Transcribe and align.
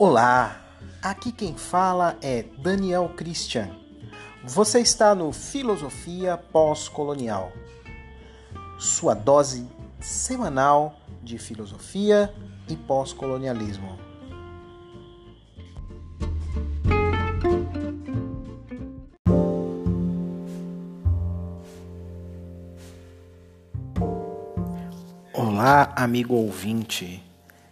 Olá, 0.00 0.62
aqui 1.02 1.32
quem 1.32 1.56
fala 1.56 2.16
é 2.22 2.44
Daniel 2.62 3.08
Christian. 3.16 3.68
Você 4.44 4.78
está 4.78 5.12
no 5.12 5.32
Filosofia 5.32 6.36
Pós-Colonial, 6.36 7.50
sua 8.78 9.12
dose 9.12 9.66
semanal 9.98 11.00
de 11.20 11.36
filosofia 11.36 12.32
e 12.68 12.76
pós-colonialismo. 12.76 13.98
Olá, 25.34 25.92
amigo 25.96 26.36
ouvinte. 26.36 27.27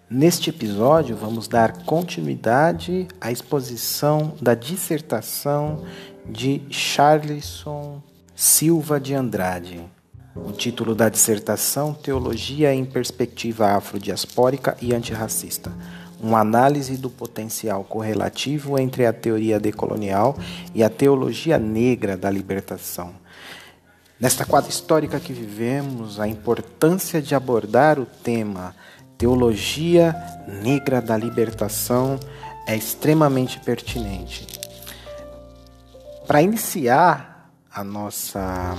Neste 0.08 0.50
episódio, 0.50 1.16
vamos 1.16 1.48
dar 1.48 1.82
continuidade 1.82 3.08
à 3.20 3.32
exposição 3.32 4.34
da 4.40 4.54
dissertação 4.54 5.82
de 6.24 6.62
Charleson 6.70 8.00
Silva 8.32 9.00
de 9.00 9.14
Andrade. 9.14 9.80
O 10.36 10.52
título 10.52 10.94
da 10.94 11.08
dissertação: 11.08 11.92
Teologia 11.92 12.72
em 12.72 12.84
Perspectiva 12.84 13.72
Afrodiaspórica 13.72 14.76
e 14.80 14.94
Antirracista. 14.94 15.72
Uma 16.20 16.38
análise 16.38 16.96
do 16.96 17.10
potencial 17.10 17.82
correlativo 17.82 18.78
entre 18.78 19.06
a 19.06 19.12
teoria 19.12 19.58
decolonial 19.58 20.38
e 20.72 20.84
a 20.84 20.88
teologia 20.88 21.58
negra 21.58 22.16
da 22.16 22.30
libertação. 22.30 23.12
Nesta 24.18 24.46
quadra 24.46 24.70
histórica 24.70 25.20
que 25.20 25.32
vivemos, 25.32 26.18
a 26.18 26.26
importância 26.26 27.20
de 27.20 27.34
abordar 27.34 27.98
o 27.98 28.06
tema 28.06 28.74
Teologia 29.18 30.14
Negra 30.62 31.00
da 31.00 31.16
Libertação 31.16 32.20
é 32.66 32.76
extremamente 32.76 33.58
pertinente. 33.60 34.46
Para 36.26 36.42
iniciar 36.42 37.50
a 37.72 37.82
nossa 37.82 38.76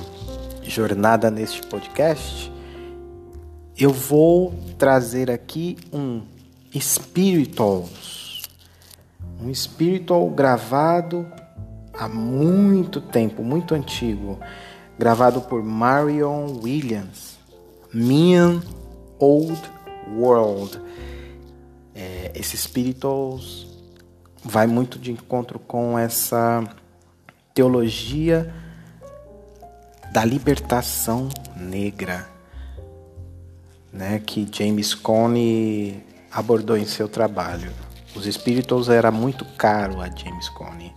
jornada 0.61 1.31
neste 1.31 1.65
podcast, 1.65 2.51
eu 3.75 3.91
vou 3.91 4.53
trazer 4.77 5.31
aqui 5.31 5.77
um 5.91 6.21
Spirituals, 6.79 8.43
um 9.41 9.51
Spiritual 9.53 10.29
gravado 10.29 11.25
há 11.93 12.07
muito 12.07 13.01
tempo, 13.01 13.43
muito 13.43 13.73
antigo, 13.73 14.37
gravado 14.99 15.41
por 15.41 15.63
Marion 15.63 16.59
Williams, 16.61 17.37
Mean 17.91 18.61
Old 19.17 19.76
World. 20.15 20.79
É, 21.95 22.31
esse 22.35 22.57
Spirituals 22.57 23.67
vai 24.43 24.67
muito 24.67 24.99
de 24.99 25.11
encontro 25.11 25.59
com 25.59 25.97
essa 25.97 26.63
teologia 27.53 28.53
da 30.11 30.23
libertação 30.23 31.27
negra, 31.55 32.27
né, 33.91 34.19
que 34.19 34.47
James 34.51 34.93
Cone 34.93 36.03
abordou 36.31 36.77
em 36.77 36.85
seu 36.85 37.09
trabalho. 37.09 37.71
Os 38.15 38.25
Spirituals 38.25 38.89
era 38.89 39.11
muito 39.11 39.43
caro 39.57 40.01
a 40.01 40.09
James 40.09 40.49
Cone. 40.49 40.93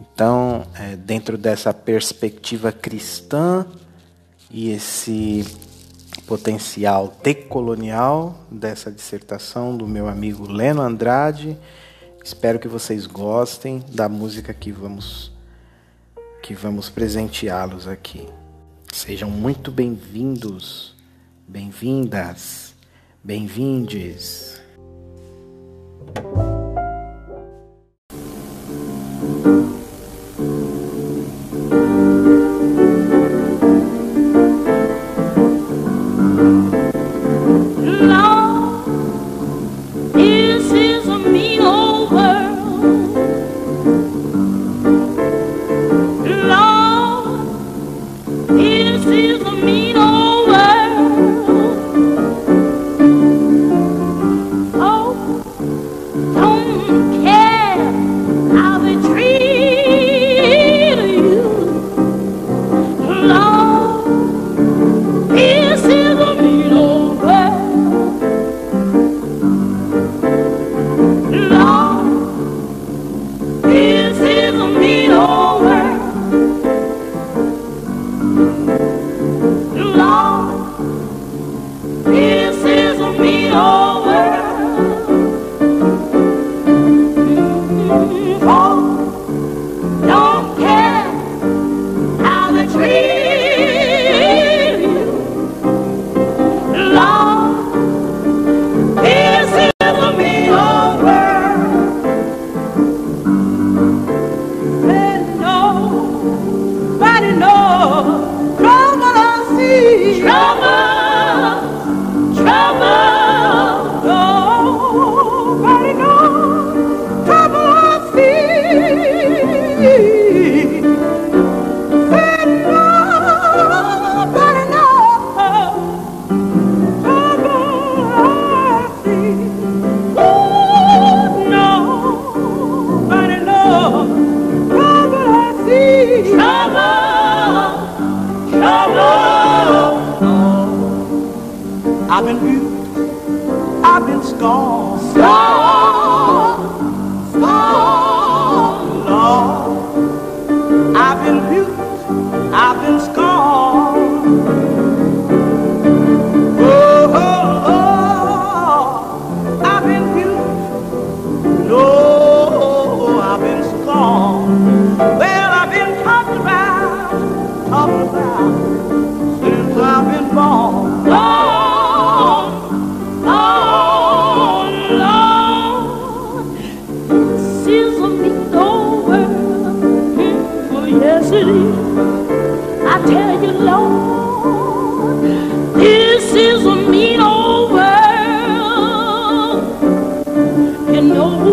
Então, 0.00 0.66
é, 0.74 0.96
dentro 0.96 1.36
dessa 1.36 1.74
perspectiva 1.74 2.70
cristã 2.70 3.66
e 4.50 4.70
esse 4.70 5.44
potencial 6.28 7.16
decolonial 7.22 8.38
dessa 8.50 8.92
dissertação 8.92 9.74
do 9.74 9.88
meu 9.88 10.06
amigo 10.06 10.46
Leno 10.46 10.82
Andrade. 10.82 11.58
Espero 12.22 12.58
que 12.58 12.68
vocês 12.68 13.06
gostem 13.06 13.82
da 13.88 14.10
música 14.10 14.52
que 14.52 14.70
vamos 14.70 15.32
que 16.42 16.54
vamos 16.54 16.90
presenteá-los 16.90 17.88
aqui. 17.88 18.26
Sejam 18.92 19.30
muito 19.30 19.72
bem-vindos, 19.72 20.94
bem-vindas, 21.46 22.74
bem-vindes. 23.24 24.60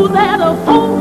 that 0.10 0.40
a 0.42 0.56
fool 0.66 0.95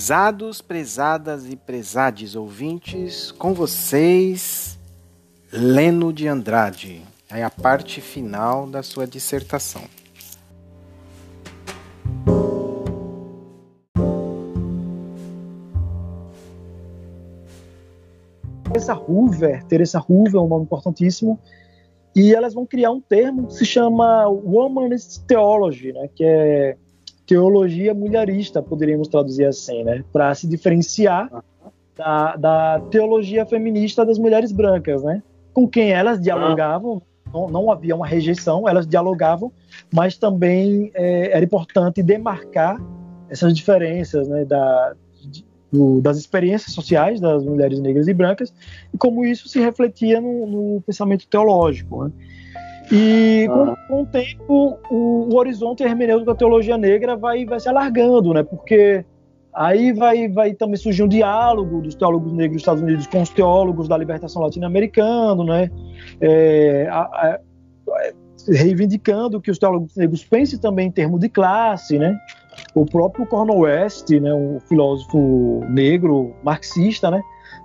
Prezados, 0.00 0.62
prezadas 0.62 1.46
e 1.46 1.54
prezades 1.54 2.34
ouvintes, 2.34 3.30
com 3.30 3.52
vocês, 3.52 4.78
Leno 5.52 6.10
de 6.10 6.26
Andrade. 6.26 7.02
É 7.30 7.44
a 7.44 7.50
parte 7.50 8.00
final 8.00 8.66
da 8.66 8.82
sua 8.82 9.06
dissertação. 9.06 9.82
Teresa 18.64 18.94
Hoover, 18.94 19.64
Teresa 19.64 19.98
Hoover 20.08 20.36
é 20.36 20.40
um 20.40 20.48
nome 20.48 20.64
importantíssimo, 20.64 21.38
e 22.16 22.34
elas 22.34 22.54
vão 22.54 22.64
criar 22.64 22.90
um 22.90 23.02
termo 23.02 23.48
que 23.48 23.52
se 23.52 23.66
chama 23.66 24.26
Womanist 24.28 25.20
Theology, 25.26 25.92
né, 25.92 26.08
que 26.14 26.24
é 26.24 26.78
teologia 27.30 27.94
mulherista, 27.94 28.60
poderíamos 28.60 29.06
traduzir 29.06 29.44
assim, 29.44 29.84
né, 29.84 30.04
para 30.12 30.34
se 30.34 30.48
diferenciar 30.48 31.30
da, 31.96 32.34
da, 32.34 32.80
teologia 32.90 33.46
feminista 33.46 34.04
das 34.04 34.18
mulheres 34.18 34.50
brancas, 34.50 35.00
né, 35.04 35.22
com 35.54 35.68
quem 35.68 35.92
elas 35.92 36.20
dialogavam, 36.20 37.00
não, 37.32 37.46
não 37.48 37.70
havia 37.70 37.94
uma 37.94 38.04
rejeição, 38.04 38.68
elas 38.68 38.84
dialogavam, 38.84 39.52
mas 39.94 40.18
também 40.18 40.90
é, 40.92 41.30
era 41.30 41.44
importante 41.44 42.02
demarcar 42.02 42.82
essas 43.28 43.54
diferenças, 43.54 44.26
né, 44.26 44.44
da, 44.44 44.94
do, 45.70 46.00
das 46.00 46.18
experiências 46.18 46.74
sociais 46.74 47.20
das 47.20 47.44
mulheres 47.44 47.78
negras 47.78 48.08
e 48.08 48.12
brancas 48.12 48.52
e 48.92 48.98
como 48.98 49.24
isso 49.24 49.48
se 49.48 49.60
refletia 49.60 50.20
no, 50.20 50.46
no 50.48 50.80
pensamento 50.80 51.28
teológico. 51.28 52.06
Né? 52.06 52.10
E 52.92 53.46
com, 53.48 53.76
com, 53.88 54.02
o 54.02 54.06
tempo, 54.06 54.78
o, 54.90 55.28
o 55.32 55.36
horizonte 55.36 55.82
hermenêutico 55.82 56.26
da 56.30 56.34
teologia 56.34 56.76
negra 56.76 57.16
vai, 57.16 57.44
vai 57.44 57.60
se 57.60 57.68
alargando, 57.68 58.34
né? 58.34 58.42
Porque 58.42 59.04
aí 59.54 59.92
vai, 59.92 60.28
vai 60.28 60.54
também 60.54 60.76
surgir 60.76 61.02
um 61.02 61.08
diálogo 61.08 61.80
dos 61.82 61.94
teólogos 61.94 62.32
negros 62.32 62.54
dos 62.54 62.62
Estados 62.62 62.82
Unidos 62.82 63.06
com 63.06 63.22
os 63.22 63.30
teólogos 63.30 63.86
da 63.86 63.96
libertação 63.96 64.42
latino-americana, 64.42 65.44
né? 65.44 65.70
É, 66.20 66.88
a, 66.90 67.00
a, 67.00 67.40
reivindicando 68.48 69.40
que 69.40 69.50
os 69.50 69.58
teólogos 69.58 69.96
negros 69.96 70.24
pensem 70.24 70.58
também 70.58 70.88
em 70.88 70.92
termos 70.92 71.20
de 71.20 71.28
classe, 71.28 71.98
né? 71.98 72.18
O 72.74 72.84
próprio 72.84 73.26
Cornel 73.26 73.58
West, 73.58 74.10
né, 74.10 74.34
um 74.34 74.58
filósofo 74.60 75.64
negro 75.68 76.34
marxista, 76.42 77.10
né, 77.10 77.22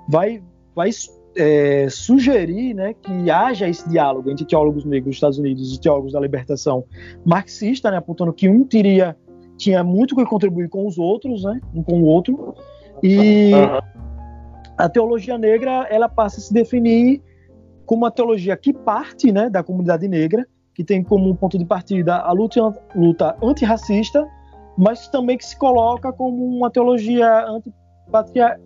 vai, 0.07 0.41
vai 0.75 0.89
é, 1.35 1.87
sugerir 1.89 2.73
né, 2.73 2.93
que 2.93 3.29
haja 3.29 3.67
esse 3.67 3.87
diálogo 3.89 4.29
entre 4.31 4.45
teólogos 4.45 4.85
negros 4.85 5.05
dos 5.09 5.15
Estados 5.15 5.37
Unidos 5.37 5.75
e 5.75 5.79
teólogos 5.79 6.13
da 6.13 6.19
libertação 6.19 6.85
marxista, 7.25 7.91
né, 7.91 7.97
apontando 7.97 8.33
que 8.33 8.47
um 8.47 8.63
teria, 8.63 9.15
tinha 9.57 9.83
muito 9.83 10.15
que 10.15 10.25
contribuir 10.25 10.69
com 10.69 10.87
os 10.87 10.97
outros, 10.97 11.43
né, 11.43 11.59
um 11.73 11.83
com 11.83 12.01
o 12.01 12.05
outro, 12.05 12.55
e 13.03 13.51
a 14.77 14.89
teologia 14.89 15.37
negra 15.37 15.87
ela 15.89 16.07
passa 16.07 16.39
a 16.39 16.43
se 16.43 16.53
definir 16.53 17.21
como 17.85 18.03
uma 18.03 18.11
teologia 18.11 18.55
que 18.57 18.73
parte 18.73 19.31
né, 19.31 19.49
da 19.49 19.61
comunidade 19.61 20.07
negra, 20.07 20.45
que 20.73 20.83
tem 20.83 21.03
como 21.03 21.35
ponto 21.35 21.57
de 21.57 21.65
partida 21.65 22.17
a 22.17 22.31
luta, 22.31 22.59
luta 22.95 23.37
antirracista, 23.41 24.25
mas 24.77 25.07
também 25.07 25.37
que 25.37 25.45
se 25.45 25.57
coloca 25.57 26.11
como 26.11 26.45
uma 26.45 26.69
teologia 26.69 27.45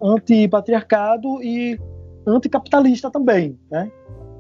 antipatriarcado 0.02 1.44
e 1.44 1.80
anticapitalista 2.26 3.10
também, 3.10 3.58
né? 3.70 3.92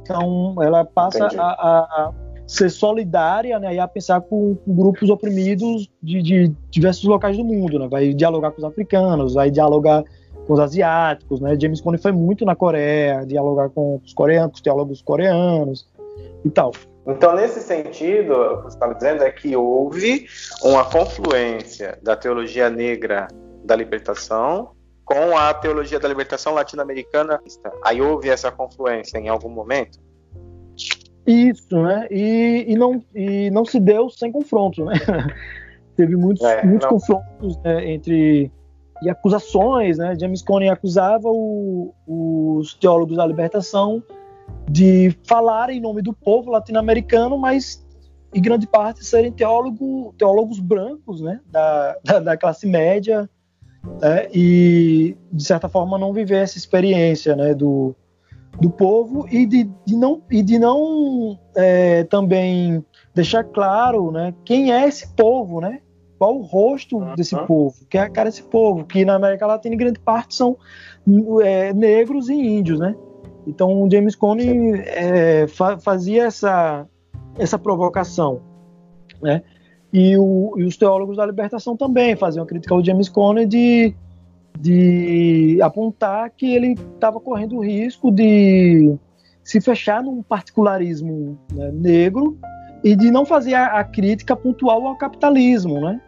Então, 0.01 0.55
ela 0.61 0.83
passa 0.83 1.27
a, 1.37 1.51
a, 1.51 2.13
ser 2.47 2.69
solidária 2.69 3.59
né, 3.59 3.75
e 3.75 3.79
a 3.79 3.87
pensar 3.87 4.21
com, 4.21 4.55
com 4.55 4.75
grupos 4.75 5.09
oprimidos 5.09 5.87
de, 6.01 6.21
de, 6.21 6.55
diversos 6.71 7.03
locais 7.03 7.37
do 7.37 7.43
mundo, 7.43 7.77
né? 7.77 7.87
Vai 7.87 8.13
dialogar 8.13 8.51
com 8.51 8.57
os 8.57 8.63
africanos, 8.63 9.35
vai 9.35 9.51
dialogar 9.51 10.03
com 10.47 10.53
os 10.53 10.59
asiáticos, 10.59 11.39
né? 11.39 11.55
James 11.59 11.79
Cone 11.79 11.99
foi 11.99 12.11
muito 12.11 12.43
na 12.45 12.55
Coreia, 12.55 13.23
dialogar 13.25 13.69
com 13.69 14.01
os 14.03 14.13
coreanos, 14.13 14.51
com 14.51 14.55
os 14.55 14.61
teólogos 14.61 15.01
coreanos 15.01 15.87
e 16.43 16.49
tal. 16.49 16.71
Então, 17.05 17.35
nesse 17.35 17.61
sentido, 17.61 18.33
o 18.33 18.57
que 18.57 18.63
você 18.63 18.75
está 18.75 18.93
dizendo 18.93 19.23
é 19.23 19.31
que 19.31 19.55
houve 19.55 20.25
uma 20.63 20.85
confluência 20.85 21.97
da 22.01 22.15
teologia 22.15 22.69
negra 22.69 23.27
da 23.63 23.75
libertação 23.75 24.71
com 25.09 25.35
a 25.35 25.51
teologia 25.55 25.99
da 25.99 26.07
libertação 26.07 26.53
latino-americana. 26.53 27.41
Aí 27.83 27.99
houve 27.99 28.29
essa 28.29 28.51
confluência 28.51 29.17
em 29.17 29.27
algum 29.27 29.49
momento? 29.49 29.99
Isso, 31.25 31.81
né? 31.81 32.07
E, 32.11 32.65
e, 32.67 32.75
não, 32.75 33.03
e 33.15 33.49
não 33.49 33.65
se 33.65 33.79
deu 33.79 34.07
sem 34.11 34.31
confronto, 34.31 34.85
né? 34.85 34.93
Teve 35.97 36.15
muitos, 36.15 36.45
é, 36.45 36.63
muitos 36.63 36.87
confrontos 36.87 37.57
né, 37.63 37.91
entre 37.91 38.51
e 39.01 39.09
acusações, 39.09 39.97
né? 39.97 40.15
James 40.19 40.43
Cone 40.43 40.69
acusava 40.69 41.27
o, 41.27 41.93
os 42.05 42.73
teólogos 42.75 43.17
da 43.17 43.25
libertação 43.25 44.03
de 44.69 45.17
falar 45.25 45.69
em 45.69 45.79
nome 45.79 46.01
do 46.01 46.13
povo 46.13 46.51
latino-americano, 46.51 47.37
mas 47.37 47.83
em 48.33 48.41
grande 48.41 48.67
parte 48.67 49.03
serem 49.03 49.31
teólogo, 49.31 50.13
teólogos 50.17 50.59
brancos, 50.59 51.21
né, 51.21 51.39
da, 51.47 51.97
da, 52.03 52.19
da 52.19 52.37
classe 52.37 52.67
média, 52.67 53.27
né, 54.01 54.27
e 54.33 55.17
de 55.31 55.43
certa 55.43 55.69
forma 55.69 55.97
não 55.97 56.13
viver 56.13 56.37
essa 56.37 56.57
experiência, 56.57 57.35
né, 57.35 57.53
do, 57.53 57.95
do 58.59 58.69
povo 58.69 59.27
e 59.31 59.45
de, 59.45 59.69
de 59.85 59.95
não 59.95 60.21
e 60.29 60.41
de 60.41 60.59
não 60.59 61.39
é, 61.55 62.03
também 62.05 62.83
deixar 63.13 63.43
claro, 63.43 64.11
né, 64.11 64.33
quem 64.43 64.71
é 64.73 64.87
esse 64.87 65.07
povo, 65.15 65.61
né, 65.61 65.79
qual 66.17 66.37
o 66.37 66.41
rosto 66.41 66.97
uhum. 66.97 67.15
desse 67.15 67.35
povo, 67.45 67.75
que 67.89 67.97
é 67.97 68.01
a 68.01 68.09
cara 68.09 68.29
desse 68.29 68.43
povo, 68.43 68.85
que 68.85 69.05
na 69.05 69.15
América 69.15 69.47
Latina 69.47 69.75
em 69.75 69.77
grande 69.77 69.99
parte 69.99 70.35
são 70.35 70.57
é, 71.41 71.73
negros 71.73 72.29
e 72.29 72.33
índios, 72.33 72.79
né. 72.79 72.95
Então 73.47 73.81
o 73.81 73.89
James 73.89 74.15
Cone 74.15 74.73
é, 74.85 75.47
fa 75.47 75.79
fazia 75.79 76.25
essa, 76.25 76.85
essa 77.37 77.57
provocação, 77.57 78.41
né? 79.21 79.41
E, 79.91 80.15
o, 80.17 80.53
e, 80.57 80.63
os 80.63 80.77
teólogos 80.77 81.17
da 81.17 81.25
libertação 81.25 81.75
também 81.75 82.15
faziam 82.15 82.45
crítica 82.45 82.73
ao 82.73 82.83
James 82.83 83.09
Cone 83.09 83.45
de, 83.45 83.93
de 84.59 85.59
apontar 85.61 86.29
que 86.31 86.53
ele 86.53 86.73
estava 86.93 87.19
correndo 87.19 87.57
o 87.57 87.63
risco 87.63 88.11
de 88.11 88.95
se 89.43 89.59
fechar 89.59 90.03
num 90.03 90.21
particularismo 90.21 91.39
né, 91.51 91.71
negro 91.73 92.37
e 92.83 92.95
de 92.95 93.09
não 93.09 93.25
fazer 93.25 93.55
a, 93.55 93.79
a, 93.79 93.83
crítica 93.83 94.35
pontual 94.35 94.85
ao 94.85 94.95
capitalismo, 94.95 95.81
né? 95.81 95.99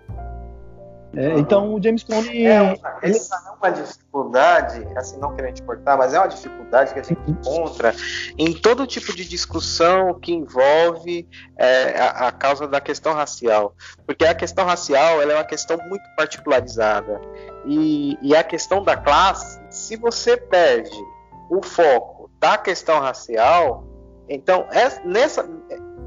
É, 1.15 1.37
então 1.37 1.73
o 1.73 1.83
James 1.83 2.03
Cone. 2.03 2.45
É. 2.45 2.79
Essa 3.01 3.35
é 3.35 3.51
uma 3.51 3.69
dificuldade, 3.69 4.87
assim, 4.95 5.17
não 5.19 5.35
querendo 5.35 5.55
te 5.55 5.63
cortar, 5.63 5.97
mas 5.97 6.13
é 6.13 6.19
uma 6.19 6.27
dificuldade 6.27 6.93
que 6.93 6.99
a 6.99 7.03
gente 7.03 7.21
encontra 7.29 7.93
em 8.37 8.53
todo 8.53 8.87
tipo 8.87 9.13
de 9.13 9.27
discussão 9.27 10.17
que 10.19 10.33
envolve 10.33 11.27
é, 11.57 11.99
a, 11.99 12.27
a, 12.27 12.31
causa 12.31 12.67
da 12.67 12.79
questão 12.79 13.13
racial. 13.13 13.75
Porque 14.05 14.25
a 14.25 14.33
questão 14.33 14.65
racial 14.65 15.21
é 15.21 15.33
uma 15.33 15.43
questão 15.43 15.77
muito 15.87 16.03
particularizada. 16.15 17.19
E, 17.65 18.17
e 18.21 18.35
a 18.35 18.43
questão 18.43 18.83
da 18.83 18.95
classe, 18.95 19.59
se 19.69 19.97
você 19.97 20.37
perde 20.37 20.97
o 21.49 21.61
foco 21.61 22.31
da 22.39 22.57
questão 22.57 22.99
racial, 22.99 23.85
então 24.29 24.65
é, 24.71 25.05
nessa 25.05 25.47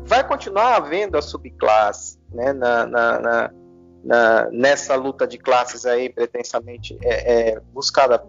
vai 0.07 0.27
continuar 0.27 0.77
havendo 0.77 1.17
a 1.17 1.23
subclasse 1.23 2.19
né, 2.31 2.53
na, 2.53 2.87
na, 2.87 3.21
na 3.21 3.51
na, 4.05 4.49
nessa 4.51 4.95
luta 4.95 5.27
de 5.27 5.39
classes 5.39 5.87
aí 5.87 6.09
pretensamente 6.09 6.97
é, 7.03 7.53
é 7.53 7.61
buscada. 7.73 8.23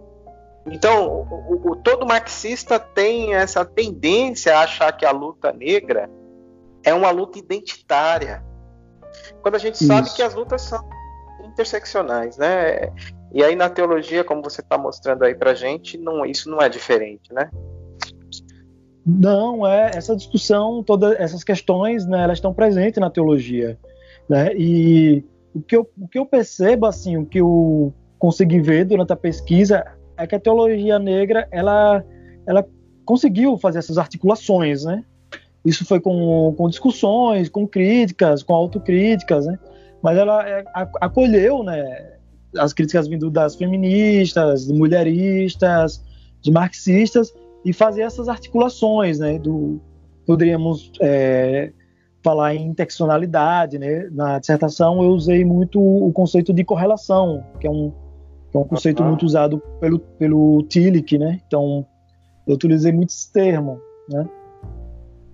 Então, 0.66 1.28
o, 1.30 1.72
o, 1.72 1.76
todo 1.76 2.06
marxista 2.06 2.80
tem 2.80 3.36
essa 3.36 3.64
tendência 3.64 4.58
a 4.58 4.62
achar 4.62 4.92
que 4.94 5.06
a 5.06 5.12
luta 5.12 5.52
negra 5.52 6.10
é 6.84 6.94
uma 6.94 7.12
luta 7.12 7.38
identitária, 7.38 8.44
quando 9.42 9.56
a 9.56 9.60
gente 9.60 9.76
Isso. 9.76 9.88
sabe 9.88 10.14
que 10.14 10.22
as 10.22 10.34
lutas 10.34 10.62
são 10.64 10.84
interseccionais, 11.44 12.38
né? 12.38 12.92
E 13.32 13.44
aí 13.44 13.56
na 13.56 13.70
teologia, 13.70 14.24
como 14.24 14.42
você 14.42 14.62
está 14.62 14.78
mostrando 14.78 15.24
aí 15.24 15.36
para 15.36 15.54
gente, 15.54 15.98
não, 15.98 16.26
isso 16.26 16.50
não 16.50 16.62
é 16.62 16.68
diferente, 16.68 17.34
né? 17.34 17.50
Não, 19.06 19.68
é 19.68 19.92
essa 19.94 20.16
discussão, 20.16 20.82
todas 20.84 21.20
essas 21.20 21.44
questões, 21.44 22.08
né, 22.08 22.24
elas 22.24 22.40
estão 22.40 22.54
presentes 22.54 23.00
na 23.00 23.10
teologia, 23.10 23.78
né? 24.28 24.52
E 24.56 25.24
o 25.56 25.62
que 25.62 25.76
eu, 25.76 25.90
o 25.98 26.08
que 26.08 26.20
eu 26.20 26.26
percebo, 26.26 26.86
assim, 26.86 27.16
o 27.16 27.26
que 27.26 27.40
eu 27.40 27.94
consegui 28.20 28.60
ver 28.60 28.84
durante 28.84 29.14
a 29.14 29.16
pesquisa 29.16 29.86
é 30.18 30.28
que 30.28 30.36
a 30.36 30.40
teologia 30.40 31.00
negra, 31.00 31.48
ela, 31.50 32.04
ela 32.46 32.66
conseguiu 33.06 33.58
fazer 33.58 33.80
essas 33.80 33.98
articulações, 33.98 34.84
né? 34.84 35.04
Isso 35.64 35.86
foi 35.86 36.02
com, 36.02 36.54
com 36.58 36.70
discussões, 36.70 37.48
com 37.48 37.66
críticas, 37.66 38.44
com 38.44 38.54
autocríticas, 38.54 39.46
né? 39.46 39.58
Mas 40.02 40.18
ela 40.18 40.48
é, 40.48 40.64
acolheu, 41.00 41.64
né? 41.64 42.18
As 42.58 42.74
críticas 42.74 43.08
vindo 43.08 43.32
das 43.32 43.56
feministas, 43.56 44.68
de 44.68 44.74
mulheristas, 44.74 46.04
de 46.42 46.52
marxistas, 46.52 47.34
e 47.64 47.72
fazer 47.72 48.02
essas 48.02 48.28
articulações, 48.28 49.20
né? 49.20 49.40
Do, 49.40 49.82
poderíamos 50.26 50.92
é, 51.00 51.72
falar 52.26 52.56
em 52.56 52.70
interseccionalidade, 52.70 53.78
né? 53.78 54.10
Na 54.12 54.40
dissertação 54.40 55.04
eu 55.04 55.12
usei 55.12 55.46
muito 55.46 55.80
o 55.80 56.12
conceito 56.12 56.52
de 56.52 56.64
correlação, 56.64 57.44
que 57.60 57.68
é 57.68 57.70
um, 57.70 57.92
que 58.52 58.58
é 58.58 58.60
um 58.60 58.64
conceito 58.64 59.04
uhum. 59.04 59.10
muito 59.10 59.24
usado 59.24 59.62
pelo, 59.80 60.00
pelo 60.00 60.64
Tillich, 60.64 61.20
né? 61.20 61.40
Então, 61.46 61.86
eu 62.48 62.56
utilizei 62.56 62.92
muito 62.92 63.10
esse 63.10 63.32
termo, 63.32 63.80
né? 64.10 64.28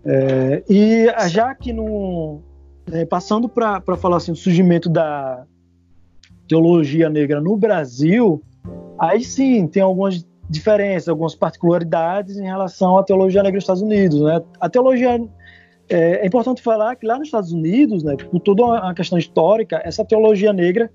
É, 0.03 0.63
e 0.69 1.05
já 1.29 1.55
que 1.55 1.71
no, 1.71 2.41
é, 2.91 3.05
passando 3.05 3.47
para 3.47 3.81
falar 3.95 4.17
assim, 4.17 4.33
o 4.33 4.35
surgimento 4.35 4.89
da 4.89 5.45
teologia 6.45 7.09
negra 7.09 7.39
no 7.39 7.55
Brasil, 7.55 8.43
aí 8.99 9.23
sim 9.23 9.65
tem 9.65 9.81
algumas 9.81 10.27
diferenças, 10.49 11.07
algumas 11.07 11.35
particularidades 11.35 12.37
em 12.37 12.43
relação 12.43 12.97
à 12.97 13.03
teologia 13.03 13.41
negra 13.41 13.55
nos 13.55 13.63
Estados 13.63 13.81
Unidos. 13.81 14.19
Né? 14.19 14.41
A 14.59 14.67
teologia 14.67 15.17
é, 15.91 16.23
é, 16.23 16.25
importante 16.25 16.61
falar 16.61 16.95
que 16.95 17.05
lá 17.05 17.17
nos 17.17 17.27
Estados 17.27 17.51
Unidos, 17.51 18.03
né, 18.03 18.15
por 18.15 18.39
toda 18.39 18.63
uma 18.63 18.93
questão 18.93 19.17
histórica, 19.17 19.81
essa 19.83 20.05
teologia 20.05 20.53
negra 20.53 20.89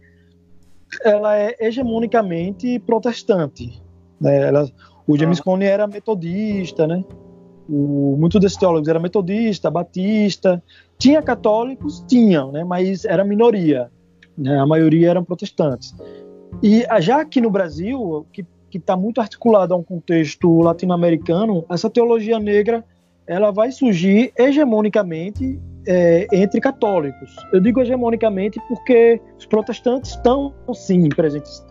ela 1.04 1.36
é 1.36 1.54
hegemonicamente 1.60 2.78
protestante. 2.80 3.82
Né? 4.20 4.48
Ela, 4.48 4.68
o 5.06 5.16
James 5.16 5.40
Cone 5.40 5.64
era 5.64 5.86
metodista, 5.86 6.86
né? 6.86 7.04
O, 7.68 8.16
muito 8.18 8.38
desses 8.38 8.56
teólogos 8.56 8.88
era 8.88 9.00
metodista, 9.00 9.70
batista. 9.70 10.62
Tinha 10.98 11.20
católicos? 11.20 12.04
Tinham, 12.06 12.52
né? 12.52 12.64
mas 12.64 13.04
era 13.04 13.24
minoria. 13.24 13.90
Né? 14.38 14.58
A 14.58 14.64
maioria 14.64 15.10
eram 15.10 15.24
protestantes. 15.24 15.94
E 16.62 16.86
já 17.00 17.20
aqui 17.20 17.40
no 17.40 17.50
Brasil, 17.50 18.26
que 18.32 18.46
está 18.72 18.96
muito 18.96 19.20
articulado 19.20 19.74
a 19.74 19.76
um 19.76 19.82
contexto 19.82 20.60
latino-americano, 20.60 21.64
essa 21.68 21.90
teologia 21.90 22.38
negra 22.38 22.84
ela 23.26 23.50
vai 23.50 23.72
surgir 23.72 24.32
hegemonicamente 24.36 25.60
é, 25.86 26.26
entre 26.32 26.60
católicos. 26.60 27.34
Eu 27.52 27.60
digo 27.60 27.80
hegemonicamente 27.80 28.60
porque 28.68 29.20
os 29.38 29.46
protestantes 29.46 30.12
estão, 30.12 30.54
sim, 30.74 31.08
presentes 31.08 31.64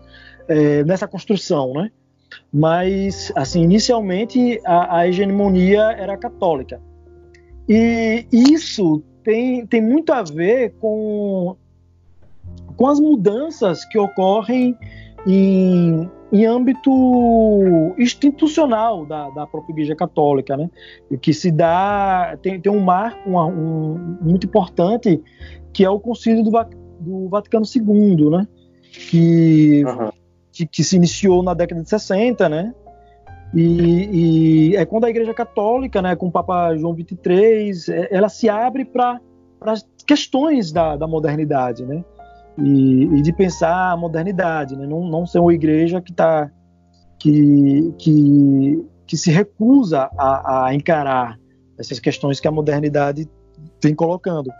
é, 0.48 0.84
nessa 0.84 1.06
construção, 1.06 1.72
né? 1.72 1.90
Mas, 2.52 3.32
assim, 3.34 3.62
inicialmente 3.62 4.60
a, 4.64 4.98
a 4.98 5.08
hegemonia 5.08 5.92
era 5.98 6.16
católica. 6.16 6.80
E 7.68 8.26
isso 8.32 9.02
tem, 9.22 9.66
tem 9.66 9.80
muito 9.80 10.12
a 10.12 10.22
ver 10.22 10.74
com, 10.80 11.56
com 12.76 12.86
as 12.86 13.00
mudanças 13.00 13.84
que 13.86 13.98
ocorrem 13.98 14.76
em, 15.26 16.08
em 16.32 16.46
âmbito 16.46 16.90
institucional 17.98 19.04
da, 19.04 19.30
da 19.30 19.46
própria 19.46 19.72
Igreja 19.72 19.96
Católica, 19.96 20.56
né? 20.56 20.70
que 21.20 21.32
se 21.32 21.50
dá 21.50 22.38
tem, 22.42 22.60
tem 22.60 22.72
um 22.72 22.80
marco 22.80 23.28
um, 23.28 23.38
um, 23.38 24.18
muito 24.20 24.46
importante 24.46 25.22
que 25.72 25.84
é 25.84 25.90
o 25.90 26.00
Concílio 26.00 26.42
do, 26.42 26.50
do 27.00 27.28
Vaticano 27.28 27.64
II, 27.66 28.30
né? 28.30 28.48
que 29.10 29.84
uhum 29.84 30.10
que, 30.56 30.66
que, 30.66 30.82
se 30.82 30.96
iniciou 30.96 31.42
na 31.42 31.52
década 31.52 31.82
de 31.82 31.88
60, 31.88 32.48
né? 32.48 32.74
E, 33.54 34.70
e, 34.72 34.76
é 34.76 34.86
quando 34.86 35.04
a 35.04 35.10
Igreja 35.10 35.34
Católica, 35.34 36.00
né, 36.00 36.16
com 36.16 36.28
o 36.28 36.32
Papa 36.32 36.74
João 36.76 36.94
XXIII, 36.94 37.94
é, 37.94 38.08
ela 38.10 38.28
se 38.28 38.48
abre 38.48 38.84
para 38.84 39.20
as 39.60 39.86
questões 40.06 40.72
da, 40.72 40.96
da 40.96 41.06
modernidade, 41.06 41.84
né? 41.84 42.02
E, 42.58 43.04
e, 43.04 43.22
de 43.22 43.32
pensar 43.32 43.92
a 43.92 43.96
modernidade, 43.96 44.76
né? 44.76 44.86
Não, 44.86 45.06
não 45.06 45.26
ser 45.26 45.40
uma 45.40 45.52
igreja 45.52 46.00
que 46.00 46.10
está 46.10 46.50
que, 47.18 47.94
que, 47.98 48.84
que 49.06 49.16
se 49.16 49.30
recusa 49.30 50.08
a, 50.16 50.66
a 50.66 50.74
encarar 50.74 51.38
essas 51.78 52.00
questões 52.00 52.40
que 52.40 52.48
a 52.48 52.50
modernidade 52.50 53.28
vem 53.82 53.94
colocando. 53.94 54.50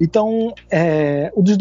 Então, 0.00 0.52
é, 0.70 1.30
um 1.36 1.42
dos 1.42 1.56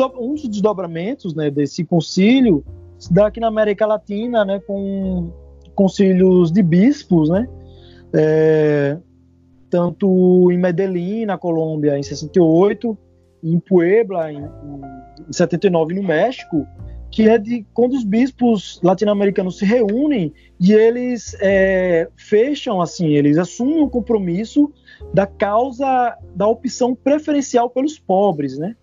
desdobramentos 0.47 1.35
né, 1.35 1.51
desse 1.51 1.83
concílio 1.83 2.63
se 2.97 3.13
dá 3.13 3.27
aqui 3.27 3.39
na 3.39 3.47
América 3.47 3.85
Latina, 3.85 4.45
né, 4.45 4.59
com 4.59 5.31
concílios 5.75 6.51
de 6.51 6.63
bispos, 6.63 7.29
né, 7.29 7.47
é, 8.13 8.97
tanto 9.69 10.51
em 10.51 10.57
Medellín, 10.57 11.25
na 11.25 11.37
Colômbia, 11.37 11.97
em 11.97 12.03
68, 12.03 12.97
em 13.43 13.59
Puebla, 13.59 14.31
em, 14.31 14.43
em 14.43 15.33
79, 15.33 15.93
no 15.93 16.03
México, 16.03 16.67
que 17.11 17.27
é 17.27 17.37
de 17.37 17.65
quando 17.73 17.93
os 17.93 18.03
bispos 18.03 18.79
latino-americanos 18.83 19.57
se 19.57 19.65
reúnem 19.65 20.33
e 20.59 20.73
eles 20.73 21.35
é, 21.41 22.07
fecham, 22.15 22.81
assim, 22.81 23.07
eles 23.09 23.37
assumem 23.37 23.81
o 23.81 23.89
compromisso 23.89 24.71
da 25.13 25.25
causa 25.25 26.17
da 26.35 26.47
opção 26.47 26.93
preferencial 26.93 27.69
pelos 27.69 27.97
pobres, 27.97 28.57
né? 28.57 28.75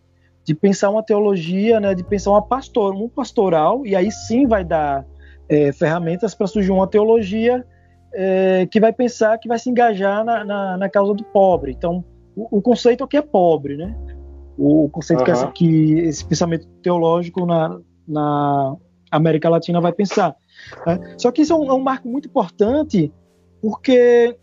de 0.47 0.55
pensar 0.55 0.91
uma 0.91 1.03
teologia, 1.03 1.81
né, 1.81 1.93
de 1.93 2.05
pensar 2.05 2.31
uma 2.31 2.41
pastor, 2.41 2.95
um 2.95 3.09
pastoral, 3.09 3.85
e 3.85 3.97
aí 3.97 4.13
sim 4.13 4.47
vai 4.47 4.65
dar 4.65 5.05
é, 5.49 5.73
ferramentas 5.73 6.37
para 6.37 6.47
surgir 6.47 6.71
uma 6.71 6.87
teologia 6.87 7.67
é, 8.15 8.65
que 8.71 8.79
vai 8.79 8.93
pensar, 8.93 9.39
que 9.39 9.49
vai 9.49 9.59
se 9.59 9.69
engajar 9.69 10.25
na, 10.25 10.45
na, 10.45 10.77
na 10.77 10.89
causa 10.89 11.15
do 11.15 11.25
pobre. 11.25 11.73
Então, 11.73 12.05
o, 12.37 12.59
o, 12.59 12.63
conceito 12.63 13.03
aqui 13.03 13.17
é 13.17 13.23
pobre, 13.23 13.77
né? 13.77 13.97
O, 14.59 14.89
conceito 14.89 15.21
uhum. 15.21 15.53
que, 15.53 15.53
que, 15.53 15.93
esse 16.01 16.25
pensamento 16.25 16.67
teológico 16.83 17.45
na, 17.45 17.79
na 18.09 18.77
América 19.11 19.49
Latina 19.49 19.81
vai 19.81 19.93
pensar. 19.93 20.35
Né? 20.87 21.15
Só 21.19 21.31
que 21.31 21.43
isso 21.43 21.53
é 21.53 21.57
um, 21.57 21.71
é 21.71 21.75
um 21.75 21.81
marco 21.81 22.09
muito 22.09 22.29
importante, 22.29 23.13
porque 23.61 24.37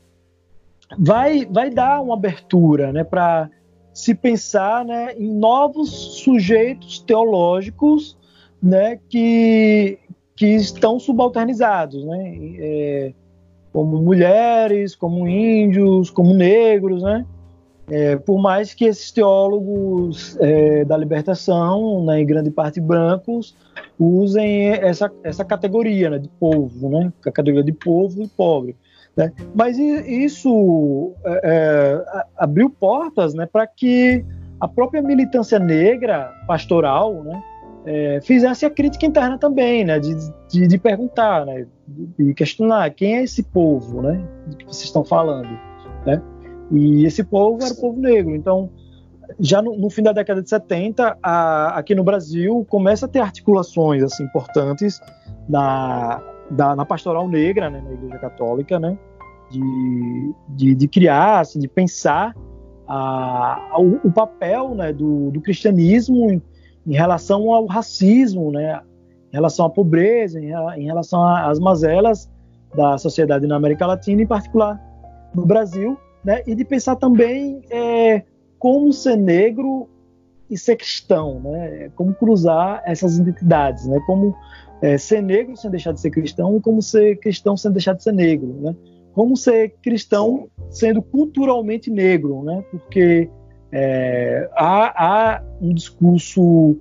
vai, 0.97 1.45
vai 1.45 1.69
dar 1.69 2.01
uma 2.01 2.13
abertura 2.13 2.91
né, 2.91 3.03
para 3.03 3.49
se 3.93 4.15
pensar 4.15 4.83
né, 4.85 5.13
em 5.17 5.33
novos 5.33 6.21
sujeitos 6.23 6.99
teológicos 6.99 8.17
né, 8.61 8.99
que, 9.09 9.99
que 10.35 10.47
estão 10.47 10.99
subalternizados, 10.99 12.03
né, 12.05 12.35
é, 12.57 13.13
como 13.71 13.97
mulheres, 13.97 14.95
como 14.95 15.27
índios, 15.27 16.09
como 16.09 16.33
negros, 16.33 17.03
né, 17.03 17.25
é, 17.89 18.15
por 18.15 18.41
mais 18.41 18.73
que 18.73 18.85
esses 18.85 19.11
teólogos 19.11 20.37
é, 20.39 20.85
da 20.85 20.95
libertação, 20.95 22.05
né, 22.05 22.21
em 22.21 22.25
grande 22.25 22.49
parte 22.49 22.79
brancos, 22.79 23.55
usem 23.99 24.69
essa, 24.69 25.11
essa 25.23 25.43
categoria 25.43 26.09
né, 26.09 26.19
de 26.19 26.29
povo, 26.39 26.89
né, 26.89 27.11
a 27.25 27.31
categoria 27.31 27.63
de 27.63 27.73
povo 27.73 28.21
e 28.23 28.27
pobre. 28.27 28.75
Né? 29.15 29.31
Mas 29.53 29.77
isso 29.77 31.13
é, 31.25 31.41
é 31.43 32.25
abriu 32.37 32.69
portas 32.69 33.33
né, 33.33 33.45
para 33.45 33.67
que 33.67 34.25
a 34.59 34.67
própria 34.67 35.01
militância 35.01 35.59
negra 35.59 36.31
pastoral 36.47 37.21
né, 37.23 37.43
é, 37.85 38.19
fizesse 38.21 38.65
a 38.65 38.69
crítica 38.69 39.05
interna 39.05 39.37
também, 39.37 39.83
né, 39.83 39.99
de, 39.99 40.15
de, 40.49 40.67
de 40.67 40.77
perguntar, 40.77 41.45
né, 41.45 41.67
de 42.17 42.33
questionar 42.33 42.89
quem 42.91 43.17
é 43.17 43.23
esse 43.23 43.43
povo 43.43 44.01
né, 44.01 44.25
que 44.57 44.65
vocês 44.65 44.85
estão 44.85 45.03
falando. 45.03 45.49
Né? 46.05 46.21
E 46.71 47.05
esse 47.05 47.23
povo 47.23 47.63
era 47.63 47.73
o 47.73 47.77
povo 47.79 47.99
negro. 47.99 48.35
Então, 48.35 48.69
já 49.39 49.61
no, 49.61 49.77
no 49.77 49.89
fim 49.89 50.03
da 50.03 50.11
década 50.11 50.41
de 50.41 50.49
70, 50.49 51.17
a, 51.21 51.77
aqui 51.77 51.95
no 51.95 52.03
Brasil, 52.03 52.65
começa 52.69 53.05
a 53.05 53.09
ter 53.09 53.19
articulações 53.19 54.03
assim, 54.03 54.23
importantes 54.23 54.99
na, 55.47 56.21
da, 56.49 56.75
na 56.75 56.85
pastoral 56.85 57.27
negra, 57.27 57.69
né, 57.69 57.81
na 57.81 57.93
Igreja 57.93 58.17
Católica, 58.19 58.79
né, 58.79 58.97
de, 59.49 60.33
de, 60.49 60.75
de 60.75 60.87
criar, 60.87 61.41
assim, 61.41 61.59
de 61.59 61.67
pensar 61.67 62.35
a, 62.87 63.61
a, 63.71 63.79
o, 63.79 63.99
o, 64.03 64.11
papel 64.11 64.75
né, 64.75 64.91
do, 64.91 65.31
do 65.31 65.41
cristianismo 65.41 66.31
em, 66.31 66.41
em, 66.85 66.93
relação 66.93 67.51
ao 67.51 67.65
racismo, 67.65 68.51
né, 68.51 68.81
em 69.31 69.35
relação 69.35 69.65
à 69.65 69.69
pobreza, 69.69 70.39
em, 70.39 70.51
em 70.77 70.85
relação 70.85 71.23
às 71.25 71.59
mazelas 71.59 72.29
da 72.75 72.97
sociedade 72.97 73.47
na 73.47 73.55
América 73.55 73.85
Latina, 73.85 74.21
em 74.21 74.27
particular 74.27 74.81
no 75.33 75.45
Brasil, 75.45 75.97
né, 76.23 76.41
e 76.45 76.55
de 76.55 76.63
pensar 76.63 76.95
também 76.95 77.61
é, 77.69 78.23
como 78.59 78.91
ser 78.93 79.15
negro 79.15 79.89
e 80.49 80.57
ser 80.57 80.75
cristão, 80.75 81.39
né, 81.41 81.89
como 81.95 82.13
cruzar 82.13 82.81
essas 82.85 83.17
identidades, 83.17 83.85
né, 83.87 83.99
como 84.05 84.35
é, 84.83 84.97
ser 84.97 85.23
negro 85.23 85.55
sem 85.55 85.71
deixar 85.71 85.93
de 85.93 86.01
ser 86.01 86.11
cristão 86.11 86.57
e 86.57 86.59
como 86.59 86.81
ser 86.81 87.15
cristão 87.19 87.55
sem 87.55 87.71
deixar 87.71 87.93
de 87.93 88.03
ser 88.03 88.11
negro, 88.11 88.53
né? 88.59 88.75
Como 89.13 89.37
ser 89.37 89.75
cristão 89.81 90.49
sendo 90.69 91.01
culturalmente 91.01 91.89
negro, 91.89 92.43
né? 92.43 92.61
Porque 92.69 93.29
é, 93.71 94.49
há, 94.57 95.35
há, 95.37 95.43
um 95.61 95.73
discurso 95.73 96.75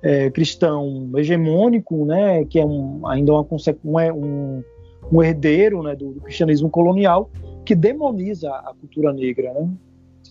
é, 0.00 0.30
cristão 0.30 1.10
hegemônico, 1.16 2.04
né? 2.04 2.44
Que 2.44 2.60
é 2.60 2.64
um, 2.64 3.04
ainda 3.08 3.32
uma, 3.32 4.12
um, 4.14 4.62
um 5.10 5.20
herdeiro 5.20 5.82
né, 5.82 5.96
do, 5.96 6.12
do, 6.12 6.20
cristianismo 6.20 6.70
colonial 6.70 7.28
que 7.64 7.74
demoniza 7.74 8.50
a 8.50 8.74
cultura 8.78 9.12
negra, 9.12 9.52
né? 9.52 9.68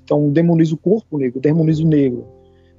Então 0.04 0.30
demoniza 0.30 0.74
o 0.74 0.78
corpo 0.78 1.18
negro, 1.18 1.40
demoniza 1.40 1.84
o 1.84 1.88
negro. 1.88 2.26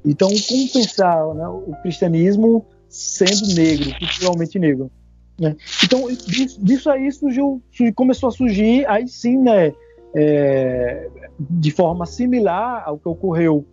Então 0.05 0.29
como 0.29 0.73
pensar 0.73 1.35
né, 1.35 1.47
o 1.49 1.75
cristianismo 1.83 2.65
sendo 2.89 3.55
negro, 3.55 3.91
culturalmente 3.99 4.59
negro. 4.59 4.91
Né? 5.39 5.57
Então, 5.83 6.07
disso, 6.09 6.63
disso, 6.63 6.91
aí 6.91 7.11
surgiu, 7.11 7.63
começou 7.95 8.29
a 8.29 8.33
surgir, 8.33 8.85
aí 8.87 9.09
sim, 9.09 9.39
né, 9.39 9.73
é, 10.15 11.09
de 11.39 11.71
forma 11.71 12.05
similar 12.05 12.83
ao 12.85 12.99
que 12.99 13.09
ocorreu 13.09 13.65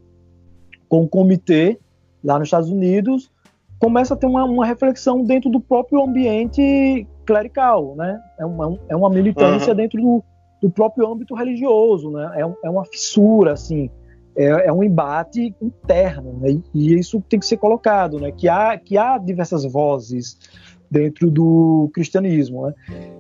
com 0.88 1.04
o 1.04 1.10
comitê 1.10 1.78
lá 2.24 2.40
nos 2.40 2.48
Estados 2.48 2.70
Unidos, 2.70 3.30
começa 3.80 4.14
a 4.14 4.18
ter 4.18 4.28
uma, 4.28 4.46
uma 4.46 4.66
reflexão 4.66 5.24
dentro 5.24 5.50
do 5.50 5.60
próprio 5.60 6.02
ambiente 6.02 7.06
clerical, 7.26 7.96
né? 7.96 8.20
É 8.40 8.46
uma, 8.46 8.80
é 8.88 8.96
uma 8.96 9.10
militância 9.10 9.72
uhum. 9.72 9.76
dentro 9.76 10.02
do, 10.02 10.24
do 10.62 10.70
próprio 10.70 11.08
âmbito 11.08 11.36
religioso, 11.36 12.12
né? 12.12 12.32
É, 12.36 12.68
é 12.68 12.70
uma 12.70 12.86
fissura, 12.86 13.54
assim, 13.54 13.90
é, 14.36 14.68
é 14.68 14.74
um 14.74 14.84
embate 14.84 15.56
interno, 15.62 16.40
né? 16.40 16.60
E 16.74 16.94
isso 16.94 17.22
tem 17.28 17.40
que 17.40 17.46
ser 17.46 17.58
colocado, 17.58 18.20
né? 18.20 18.32
Que 18.32 18.48
há, 18.48 18.78
que 18.78 18.98
há 18.98 19.18
diversas 19.18 19.66
vozes 19.66 20.38
dentro 20.90 21.30
do 21.30 21.90
cristianismo, 21.94 22.68
né? 22.68 22.74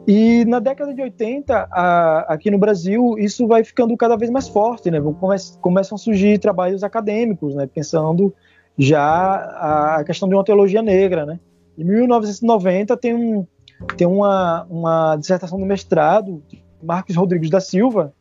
E 0.08 0.46
na 0.46 0.60
década 0.60 0.94
de 0.94 1.01
80, 1.01 1.67
a, 1.72 2.20
aqui 2.34 2.50
no 2.50 2.58
Brasil, 2.58 3.15
isso 3.17 3.48
vai 3.48 3.63
ficando 3.63 3.96
cada 3.98 4.15
vez 4.15 4.32
mais 4.32 4.48
forte, 4.48 4.89
né? 4.89 5.01
Come, 5.01 5.36
começam 5.60 5.96
a 5.96 6.00
surgir 6.00 6.39
trabalhos 6.39 6.84
acadêmicos, 6.84 7.56
né? 7.56 7.67
Pensando 7.67 8.34
já 8.77 9.98
a 9.98 10.03
questão 10.03 10.29
de 10.29 10.36
uma 10.36 10.44
teologia 10.44 10.82
negra, 10.82 11.25
né? 11.25 11.39
Em 11.77 11.84
1990 11.84 12.96
tem, 12.98 13.13
um, 13.13 13.46
tem 13.96 14.08
uma, 14.08 14.65
uma 14.70 15.15
dissertação 15.15 15.58
de 15.58 15.65
mestrado 15.65 16.44
Marcos 16.81 17.15
Rodrigues 17.15 17.50
da 17.50 17.60
Silva, 17.60 18.13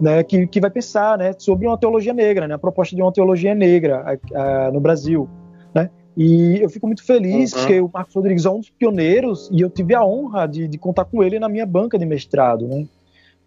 né, 0.00 0.22
que, 0.22 0.46
que 0.46 0.60
vai 0.60 0.70
pensar 0.70 1.16
né, 1.18 1.32
sobre 1.38 1.66
uma 1.66 1.78
teologia 1.78 2.12
negra, 2.12 2.46
né, 2.46 2.54
a 2.54 2.58
proposta 2.58 2.94
de 2.94 3.02
uma 3.02 3.12
teologia 3.12 3.54
negra 3.54 4.18
a, 4.34 4.66
a, 4.66 4.72
no 4.72 4.80
Brasil. 4.80 5.28
Né? 5.74 5.90
E 6.16 6.58
eu 6.60 6.68
fico 6.68 6.86
muito 6.86 7.04
feliz 7.04 7.52
uhum. 7.52 7.58
porque 7.58 7.80
o 7.80 7.90
Marcos 7.92 8.14
Rodrigues 8.14 8.44
é 8.44 8.50
um 8.50 8.60
dos 8.60 8.70
pioneiros 8.70 9.48
e 9.52 9.60
eu 9.60 9.70
tive 9.70 9.94
a 9.94 10.04
honra 10.04 10.46
de, 10.46 10.68
de 10.68 10.78
contar 10.78 11.04
com 11.04 11.22
ele 11.22 11.38
na 11.38 11.48
minha 11.48 11.64
banca 11.64 11.98
de 11.98 12.04
mestrado. 12.04 12.66
Né? 12.66 12.86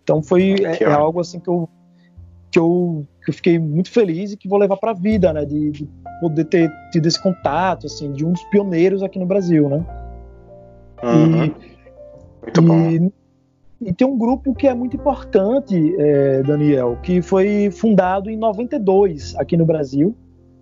Então 0.04 0.22
foi 0.22 0.56
é, 0.64 0.84
é 0.84 0.92
algo 0.92 1.20
assim 1.20 1.40
que 1.40 1.50
eu, 1.50 1.70
que 2.52 2.60
eu, 2.60 3.06
que 3.24 3.30
eu 3.30 3.34
fiquei 3.34 3.60
muito 3.60 3.92
feliz 3.92 4.32
e 4.32 4.38
que 4.38 4.48
vou 4.48 4.58
levar 4.58 4.78
para 4.78 4.92
a 4.92 4.96
vida, 4.96 5.32
né, 5.34 5.46
de, 5.46 5.72
de 5.72 5.90
poder 6.22 6.46
ter 6.46 6.72
tido 6.92 7.06
esse 7.08 7.22
contato, 7.22 7.86
assim, 7.86 8.12
de 8.14 8.26
um 8.26 8.32
dos 8.32 8.44
pioneiros 8.46 9.04
aqui 9.04 9.20
no 9.20 9.26
Brasil, 9.26 9.68
né? 9.68 9.86
Uhum. 11.04 11.46
E, 11.46 11.56
muito 12.42 12.62
e, 12.62 12.62
bom. 12.62 13.12
E 13.86 13.94
tem 13.94 14.08
um 14.08 14.18
grupo 14.18 14.56
que 14.56 14.68
é 14.68 14.74
muito 14.74 14.96
importante, 14.98 15.96
é, 16.00 16.42
Daniel, 16.42 16.98
que 17.04 17.22
foi 17.22 17.70
fundado 17.72 18.32
em 18.32 18.36
92 18.36 19.36
aqui 19.36 19.56
no 19.56 19.66
Brasil, 19.66 20.16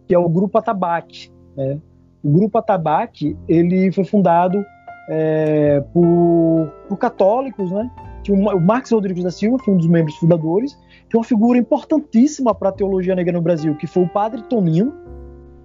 que 0.05 0.13
é 0.13 0.19
o 0.19 0.27
Grupo 0.27 0.57
Atabaque. 0.57 1.31
Né? 1.55 1.79
O 2.21 2.29
Grupo 2.29 2.57
Atabaque 2.57 3.37
ele 3.47 3.91
foi 3.93 4.03
fundado 4.03 4.63
é, 5.09 5.81
por, 5.93 6.69
por, 6.89 6.97
católicos, 6.97 7.71
né? 7.71 7.89
o 8.29 8.59
Marcos 8.59 8.91
Rodrigues 8.91 9.23
da 9.23 9.31
Silva 9.31 9.57
foi 9.59 9.73
um 9.73 9.77
dos 9.77 9.87
membros 9.87 10.15
fundadores, 10.17 10.77
é 11.13 11.17
uma 11.17 11.23
figura 11.23 11.57
importantíssima 11.57 12.53
para 12.53 12.69
a 12.69 12.71
teologia 12.71 13.15
negra 13.15 13.33
no 13.33 13.41
Brasil, 13.41 13.75
que 13.75 13.87
foi 13.87 14.03
o 14.03 14.09
Padre 14.09 14.41
Toninho, 14.43 14.93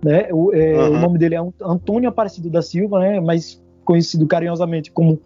né? 0.05 0.29
O, 0.33 0.53
é, 0.53 0.77
uhum. 0.77 0.97
o, 0.97 1.01
nome 1.01 1.19
dele 1.19 1.35
é 1.35 1.41
Antônio 1.63 2.09
Aparecido 2.09 2.49
da 2.51 2.63
Silva, 2.63 3.01
né? 3.01 3.21
mais 3.21 3.61
conhecido 3.85 4.27
carinhosamente 4.27 4.93
como 4.93 5.21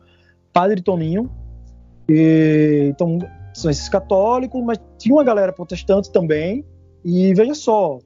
Padre 0.52 0.80
Toninho. 0.80 1.28
E, 2.09 2.88
então, 2.90 3.18
são 3.54 3.71
esses 3.71 3.88
católicos, 3.88 4.62
mas 4.65 4.78
tinha 4.99 5.15
uma 5.15 5.25
galera 5.25 5.52
protestante 5.52 6.10
também. 6.10 6.65
E 7.04 7.34
veja 7.34 7.54
só, 7.54 7.99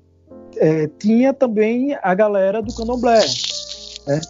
é, 0.56 0.88
tinha 0.98 1.32
também 1.32 1.96
a 2.02 2.14
galera 2.14 2.62
do 2.62 2.74
candomblé. 2.74 3.20
Né? 4.06 4.20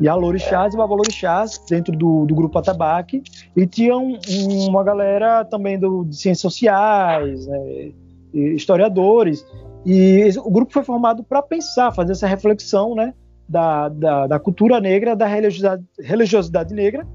E 0.00 0.08
a 0.08 0.14
Lorixás 0.14 0.72
e 0.72 0.76
o 0.76 0.78
Babalorixás 0.78 1.60
dentro 1.68 1.92
do, 1.96 2.24
do 2.24 2.34
grupo 2.34 2.58
Atabaque. 2.58 3.22
E 3.56 3.66
tinha 3.66 3.96
um, 3.96 4.18
uma 4.68 4.84
galera 4.84 5.44
também 5.44 5.78
do, 5.78 6.04
de 6.04 6.16
ciências 6.16 6.40
sociais, 6.40 7.46
né? 7.46 7.92
historiadores. 8.32 9.44
E 9.84 10.28
o 10.44 10.50
grupo 10.50 10.72
foi 10.72 10.84
formado 10.84 11.24
para 11.24 11.42
pensar, 11.42 11.92
fazer 11.92 12.12
essa 12.12 12.26
reflexão 12.26 12.94
né, 12.94 13.14
da, 13.48 13.88
da, 13.88 14.26
da, 14.26 14.38
cultura 14.38 14.80
negra, 14.80 15.16
da 15.16 15.26
religiosidade, 15.26 15.84
religiosidade 15.98 16.74
negra 16.74 17.06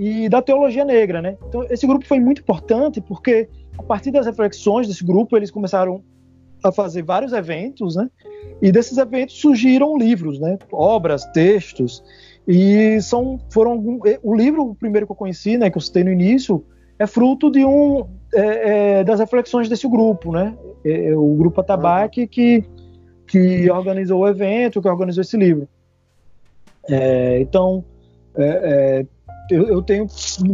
e 0.00 0.28
da 0.30 0.40
teologia 0.40 0.84
negra. 0.84 1.20
Né? 1.20 1.36
Então, 1.46 1.62
esse 1.68 1.86
grupo 1.86 2.06
foi 2.06 2.18
muito 2.18 2.40
importante 2.40 3.00
porque, 3.02 3.48
a 3.76 3.82
partir 3.82 4.10
das 4.10 4.24
reflexões 4.24 4.88
desse 4.88 5.04
grupo, 5.04 5.36
eles 5.36 5.50
começaram 5.50 6.02
a 6.64 6.72
fazer 6.72 7.02
vários 7.02 7.32
eventos, 7.32 7.96
né? 7.96 8.08
E 8.60 8.70
desses 8.70 8.96
eventos 8.98 9.38
surgiram 9.40 9.96
livros, 9.96 10.38
né? 10.38 10.58
Obras, 10.72 11.24
textos. 11.26 12.02
E 12.46 13.00
são, 13.00 13.38
foram 13.50 14.00
o 14.22 14.34
livro, 14.34 14.70
o 14.70 14.74
primeiro 14.74 15.06
que 15.06 15.12
eu 15.12 15.16
conheci, 15.16 15.56
né, 15.56 15.70
que 15.70 15.76
eu 15.76 15.80
citei 15.80 16.02
no 16.02 16.10
início, 16.10 16.64
é 16.98 17.06
fruto 17.06 17.50
de 17.50 17.64
um 17.64 18.06
é, 18.34 18.98
é, 19.00 19.04
das 19.04 19.20
reflexões 19.20 19.68
desse 19.68 19.88
grupo, 19.88 20.32
né? 20.32 20.54
É, 20.84 21.10
é 21.10 21.16
o 21.16 21.34
grupo 21.34 21.60
Atabaque 21.60 22.26
que 22.26 22.64
que 23.26 23.70
organizou 23.70 24.22
o 24.22 24.28
evento, 24.28 24.82
que 24.82 24.88
organizou 24.88 25.22
esse 25.22 25.36
livro. 25.36 25.68
É, 26.88 27.40
então, 27.40 27.84
é, 28.34 29.06
eu, 29.50 29.66
eu, 29.66 29.82
tenho 29.82 30.06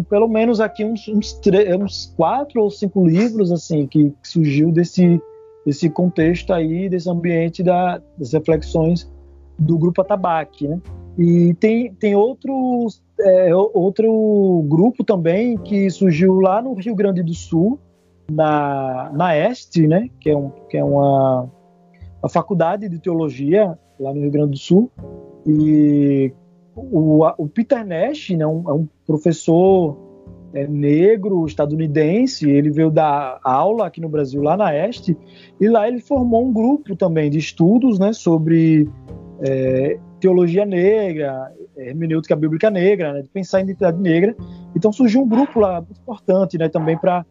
pelo 0.09 0.29
menos 0.29 0.61
aqui 0.61 0.85
uns, 0.85 1.07
uns, 1.09 1.41
uns, 1.81 2.15
quatro 2.17 2.63
ou 2.63 2.71
cinco 2.71 3.07
livros 3.07 3.53
assim 3.53 3.87
que, 3.87 4.11
que 4.11 4.29
surgiu 4.29 4.73
desse 4.73 5.21
desse 5.67 5.91
contexto 5.91 6.53
aí, 6.53 6.89
desse 6.89 7.11
ambiente 7.11 7.61
da, 7.61 8.01
das 8.17 8.33
reflexões 8.33 9.11
do 9.59 9.77
grupo 9.77 10.01
Atabaque, 10.01 10.69
né? 10.69 10.81
E 11.19 11.55
tem, 11.55 11.93
tem 11.95 12.15
outros, 12.15 13.03
é, 13.19 13.55
outro 13.55 14.65
grupo 14.69 15.03
também 15.03 15.57
que 15.59 15.91
surgiu 15.91 16.41
lá 16.41 16.63
no 16.63 16.75
Rio 16.75 16.95
Grande 16.95 17.23
do 17.23 17.35
Sul, 17.35 17.81
na, 18.31 19.11
na 19.15 19.37
Este, 19.37 19.89
né, 19.89 20.11
que 20.21 20.31
é, 20.31 20.37
um, 20.37 20.51
que 20.69 20.77
é 20.77 20.85
uma, 20.85 21.51
uma 22.23 22.29
faculdade 22.29 22.89
de 22.89 22.99
teologia 22.99 23.79
lá 23.99 24.13
no 24.13 24.21
Rio 24.21 24.31
Grande 24.31 24.51
do 24.53 24.59
Sul. 24.59 24.91
E 25.47 26.33
o, 26.77 27.27
o 27.39 27.49
Peter 27.49 27.85
Nash 27.85 28.31
né, 28.31 28.47
um, 28.47 28.69
é 28.69 28.73
um 28.73 28.87
professor 29.07 29.97
é, 30.53 30.67
negro 30.67 31.45
estadunidense, 31.47 32.49
ele 32.49 32.71
veio 32.71 32.91
dar 32.91 33.41
aula 33.43 33.87
aqui 33.87 34.01
no 34.01 34.09
Brasil, 34.09 34.43
lá 34.43 34.57
na 34.57 34.75
Este, 34.75 35.17
e 35.59 35.69
lá 35.69 35.89
ele 35.89 36.01
formou 36.01 36.45
um 36.45 36.53
grupo 36.53 36.95
também 36.95 37.31
de 37.31 37.39
estudos 37.39 37.99
né, 37.99 38.13
sobre 38.13 38.89
é, 39.41 39.99
teologia 40.21 40.67
negra, 40.67 41.51
hermenêutica 41.77 42.37
bíblica 42.37 42.71
negra, 42.71 43.15
né, 43.15 43.23
de 43.23 43.29
pensar 43.29 43.61
em 43.61 43.65
identidade 43.65 44.01
negra. 44.01 44.37
Então 44.75 44.93
surgiu 44.93 45.23
um 45.23 45.29
grupo 45.29 45.59
lá 45.61 45.81
muito 45.81 45.99
importante, 46.01 46.59
né, 46.59 46.69
também 46.69 46.99
para 46.99 47.25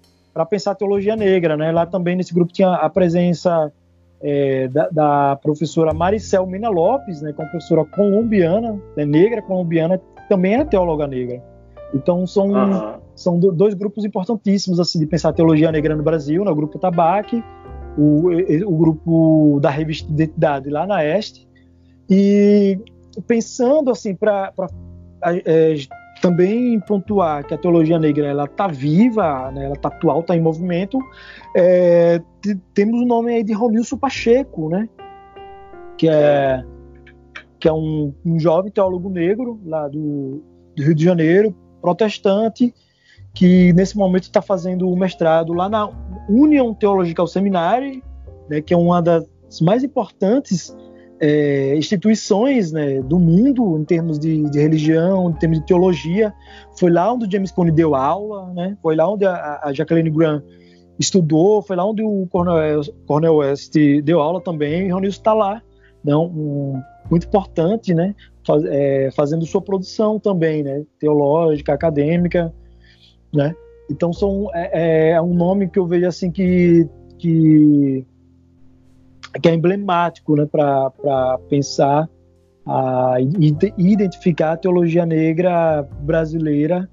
pensar 0.49 0.75
teologia 0.75 1.15
negra, 1.15 1.55
né. 1.55 1.71
Lá 1.71 1.85
também 1.85 2.15
nesse 2.15 2.33
grupo 2.33 2.51
tinha 2.51 2.73
a 2.73 2.89
presença 2.89 3.71
é, 4.27 4.67
da, 4.69 4.89
da, 4.89 5.35
professora 5.35 5.93
Maricel 5.93 6.47
Mina 6.47 6.67
Lopes, 6.67 7.21
né, 7.21 7.31
que 7.31 7.39
é 7.39 7.43
uma 7.43 7.51
professora 7.51 7.85
colombiana, 7.85 8.81
né, 8.97 9.05
negra 9.05 9.39
colombiana, 9.39 10.01
também 10.27 10.55
é 10.55 10.65
teóloga 10.65 11.05
negra. 11.05 11.43
Então 11.93 12.25
são 12.25 12.47
uhum. 12.47 12.93
são 13.15 13.39
dois 13.39 13.75
grupos 13.75 14.03
importantíssimos 14.03 14.79
assim 14.79 14.97
de 14.97 15.05
pensar 15.05 15.31
teologia 15.31 15.71
negra 15.71 15.95
no 15.95 16.01
Brasil, 16.01 16.43
né, 16.43 16.49
o 16.49 16.55
grupo 16.55 16.79
Tabaque, 16.79 17.43
o, 17.95 18.31
o 18.65 18.77
grupo 18.77 19.59
da 19.61 19.69
revista 19.69 20.11
Identidade 20.11 20.71
lá 20.71 20.87
na 20.87 21.05
Este, 21.05 21.47
e 22.09 22.79
pensando 23.27 23.91
assim 23.91 24.15
para 24.15 24.51
é, 25.45 25.75
também 26.25 26.79
pontuar 26.79 27.45
que 27.45 27.53
a 27.53 27.57
teologia 27.57 27.99
negra 27.99 28.25
ela 28.25 28.45
está 28.45 28.65
viva, 28.65 29.51
né, 29.51 29.65
ela 29.65 29.75
está 29.75 29.89
atual, 29.89 30.21
está 30.21 30.35
em 30.35 30.41
movimento. 30.41 30.97
É, 31.55 32.19
temos 32.73 32.99
o 32.99 33.05
nome 33.05 33.31
aí 33.31 33.43
de 33.43 33.53
Romilson 33.53 33.95
Pacheco, 33.95 34.67
né, 34.67 34.89
que 35.95 36.09
é 36.09 36.65
que 37.59 37.67
é 37.67 37.73
um, 37.73 38.11
um 38.25 38.39
jovem 38.39 38.71
teólogo 38.71 39.07
negro 39.07 39.59
lá 39.65 39.87
do, 39.87 40.43
do, 40.75 40.83
Rio 40.83 40.95
de 40.95 41.03
Janeiro, 41.03 41.55
protestante, 41.79 42.73
que 43.31 43.71
nesse 43.73 43.95
momento 43.95 44.23
está 44.23 44.41
fazendo 44.41 44.89
o 44.89 44.97
mestrado 44.97 45.53
lá 45.53 45.69
na 45.69 45.87
Union 46.27 46.73
Theological 46.73 47.27
Seminary, 47.27 48.03
né, 48.49 48.61
que 48.61 48.73
é 48.73 48.77
uma 48.77 48.99
das 48.99 49.27
mais 49.61 49.83
importantes 49.83 50.75
é, 51.19 51.75
instituições 51.77 52.71
né, 52.71 53.01
do 53.01 53.17
mundo 53.17 53.77
em 53.77 53.85
termos 53.85 54.19
de, 54.19 54.49
de, 54.49 54.59
religião, 54.59 55.29
em 55.29 55.33
termos 55.33 55.59
de 55.59 55.65
teologia. 55.65 56.33
Foi 56.77 56.91
lá 56.91 57.11
onde 57.13 57.25
o 57.25 57.31
James 57.31 57.51
Cone 57.51 57.71
deu 57.71 57.95
aula, 57.95 58.51
né? 58.53 58.77
foi 58.81 58.95
lá 58.95 59.09
onde 59.09 59.25
a, 59.25 59.59
a 59.63 59.73
Jacqueline 59.73 60.09
Graham 60.09 60.43
estudou, 60.99 61.61
foi 61.61 61.75
lá 61.75 61.85
onde 61.85 62.01
o 62.01 62.27
Cornel, 62.27 63.35
West 63.35 63.73
deu 64.03 64.19
aula 64.19 64.41
também, 64.41 64.87
e 64.87 64.91
Ronilson 64.91 65.19
está 65.19 65.33
lá, 65.33 65.61
né? 66.03 66.15
Um, 66.15 66.81
muito 67.09 67.27
importante, 67.27 67.93
né? 67.93 68.15
Faz, 68.45 68.63
é, 68.65 69.09
fazendo 69.11 69.45
sua 69.45 69.61
produção 69.61 70.19
também, 70.19 70.63
né? 70.63 70.83
teológica, 70.99 71.73
acadêmica, 71.73 72.53
né? 73.33 73.53
Então 73.89 74.11
são, 74.13 74.49
é, 74.53 75.11
é 75.11 75.21
um 75.21 75.33
nome 75.33 75.69
que 75.69 75.77
eu 75.77 75.85
vejo 75.85 76.07
assim 76.07 76.31
que, 76.31 76.87
que 77.19 78.05
que 79.39 79.49
é 79.49 79.53
emblemático 79.53 80.35
né, 80.35 80.45
para 80.45 81.39
pensar 81.49 82.09
a, 82.65 83.15
e 83.19 83.91
identificar 83.91 84.53
a 84.53 84.57
teologia 84.57 85.05
negra 85.05 85.87
brasileira 86.01 86.89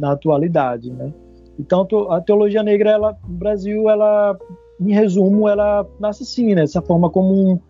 na 0.00 0.12
atualidade. 0.12 0.92
Né? 0.92 1.12
Então, 1.58 1.86
a 2.10 2.20
teologia 2.20 2.62
negra 2.62 2.90
ela, 2.90 3.16
no 3.26 3.34
Brasil, 3.34 3.88
ela, 3.88 4.36
em 4.80 4.92
resumo, 4.92 5.48
ela 5.48 5.86
nasce 5.98 6.22
assim, 6.22 6.54
né, 6.54 6.62
dessa 6.62 6.82
forma 6.82 7.10
como 7.10 7.34
um, 7.34 7.60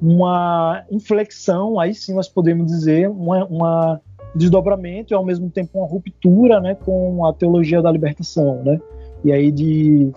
uma 0.00 0.84
inflexão, 0.90 1.78
aí 1.78 1.94
sim 1.94 2.14
nós 2.14 2.28
podemos 2.28 2.66
dizer, 2.66 3.08
uma 3.08 4.00
desdobramento 4.34 5.12
e 5.12 5.14
ao 5.14 5.24
mesmo 5.24 5.50
tempo 5.50 5.78
uma 5.78 5.88
ruptura 5.88 6.60
né, 6.60 6.74
com 6.74 7.24
a 7.24 7.32
teologia 7.32 7.80
da 7.80 7.90
libertação. 7.90 8.62
Né? 8.62 8.78
E 9.24 9.32
aí 9.32 9.50
de, 9.50 10.12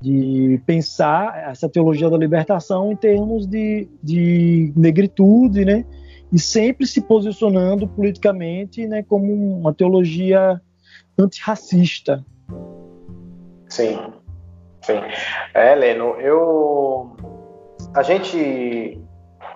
de 0.00 0.60
pensar 0.64 1.50
essa 1.50 1.68
teologia 1.68 2.08
da 2.08 2.16
libertação 2.16 2.90
em 2.90 2.96
termos 2.96 3.46
de, 3.46 3.88
de 4.02 4.72
negritude, 4.74 5.64
né? 5.64 5.84
e 6.32 6.38
sempre 6.38 6.86
se 6.86 7.00
posicionando 7.00 7.88
politicamente 7.88 8.86
né, 8.86 9.02
como 9.02 9.32
uma 9.32 9.74
teologia 9.74 10.60
antirracista. 11.18 12.24
Sim, 13.68 14.12
sim. 14.82 15.00
É, 15.54 15.74
Leno, 15.74 16.14
eu 16.20 17.16
a 17.94 18.02
gente 18.02 19.00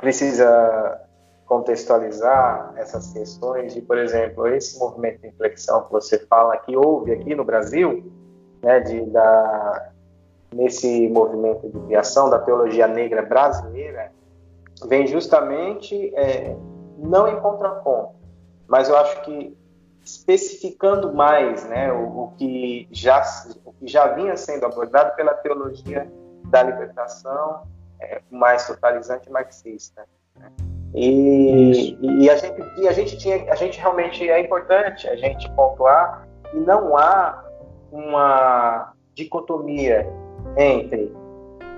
precisa 0.00 1.00
contextualizar 1.46 2.72
essas 2.76 3.12
questões 3.12 3.74
de, 3.74 3.82
por 3.82 3.98
exemplo, 3.98 4.46
esse 4.48 4.78
movimento 4.78 5.20
de 5.20 5.28
inflexão 5.28 5.84
que 5.84 5.92
você 5.92 6.18
fala 6.26 6.56
que 6.56 6.76
houve 6.76 7.12
aqui 7.12 7.34
no 7.34 7.44
Brasil, 7.44 8.12
né, 8.62 8.80
de, 8.80 9.02
da, 9.10 9.92
nesse 10.54 11.08
movimento 11.08 11.68
de 11.68 11.78
criação 11.80 12.30
da 12.30 12.38
teologia 12.38 12.86
negra 12.86 13.22
brasileira, 13.22 14.12
vem 14.86 15.06
justamente 15.06 16.14
é, 16.14 16.56
não 16.96 17.28
em 17.28 17.40
contraponto, 17.40 18.14
mas 18.68 18.88
eu 18.88 18.96
acho 18.96 19.22
que 19.22 19.56
especificando 20.04 21.12
mais 21.12 21.64
né, 21.64 21.92
o, 21.92 22.24
o, 22.24 22.32
que 22.36 22.86
já, 22.90 23.22
o 23.64 23.72
que 23.72 23.86
já 23.86 24.08
vinha 24.08 24.36
sendo 24.36 24.66
abordado 24.66 25.14
pela 25.16 25.34
teologia 25.34 26.10
da 26.44 26.62
libertação 26.62 27.62
é, 28.00 28.20
mais 28.30 28.66
totalizante 28.66 29.30
marxista. 29.30 30.06
Né? 30.36 30.52
E, 30.94 31.96
e, 32.00 32.30
a 32.30 32.36
gente, 32.36 32.62
e 32.76 32.86
a 32.86 32.92
gente 32.92 33.16
tinha, 33.16 33.50
a 33.50 33.56
gente 33.56 33.80
realmente 33.80 34.28
é 34.28 34.40
importante 34.40 35.08
a 35.08 35.16
gente 35.16 35.50
pontuar 35.52 36.28
que 36.50 36.56
não 36.58 36.96
há 36.96 37.42
uma 37.90 38.92
dicotomia 39.14 40.06
entre 40.56 41.14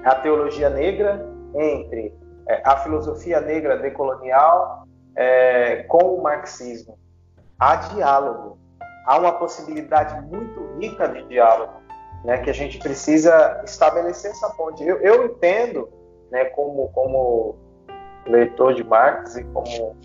a 0.05 0.15
teologia 0.17 0.71
negra, 0.71 1.27
entre 1.55 2.15
é, 2.49 2.63
a 2.65 2.77
filosofia 2.79 3.41
negra 3.41 3.77
decolonial 3.77 4.87
é, 5.17 5.83
com 5.85 6.17
o 6.17 6.23
marxismo 6.23 6.99
há 7.59 7.77
diálogo, 7.77 8.59
há 9.07 9.19
uma 9.19 9.33
possibilidade 9.33 10.21
muito 10.27 10.79
rica 10.79 11.09
de 11.09 11.23
diálogo, 11.25 11.73
né, 12.25 12.39
que 12.39 12.51
a 12.51 12.55
gente 12.55 12.79
precisa 12.79 13.63
estabelecer 13.65 14.31
essa 14.31 14.51
ponte. 14.51 14.85
Eu, 14.85 14.99
eu 14.99 15.27
entendo, 15.27 15.89
né, 16.31 16.47
como, 16.47 16.89
como 16.91 17.57
leitor 18.27 18.75
de 18.75 18.85
Marx 18.85 19.37
e 19.37 19.45
como, 19.45 19.97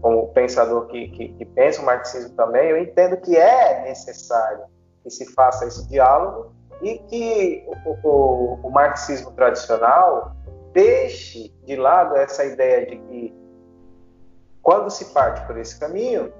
como 0.00 0.28
pensador 0.28 0.86
que, 0.86 1.08
que, 1.08 1.28
que 1.30 1.44
pensa 1.44 1.82
o 1.82 1.84
marxismo 1.84 2.34
também, 2.36 2.70
eu 2.70 2.78
entendo 2.78 3.16
que 3.16 3.36
é 3.36 3.82
necessário 3.82 4.64
que 5.02 5.10
se 5.10 5.32
faça 5.32 5.66
esse 5.66 5.88
diálogo 5.88 6.55
e 6.82 6.98
que 6.98 7.68
o, 7.84 8.08
o, 8.08 8.60
o 8.62 8.70
marxismo 8.70 9.30
tradicional 9.32 10.32
deixe 10.72 11.54
de 11.64 11.76
lado 11.76 12.16
essa 12.16 12.44
ideia 12.44 12.86
de 12.86 12.96
que 12.96 13.34
quando 14.62 14.90
se 14.90 15.06
parte 15.14 15.46
por 15.46 15.56
esse 15.56 15.78
caminho, 15.78 16.32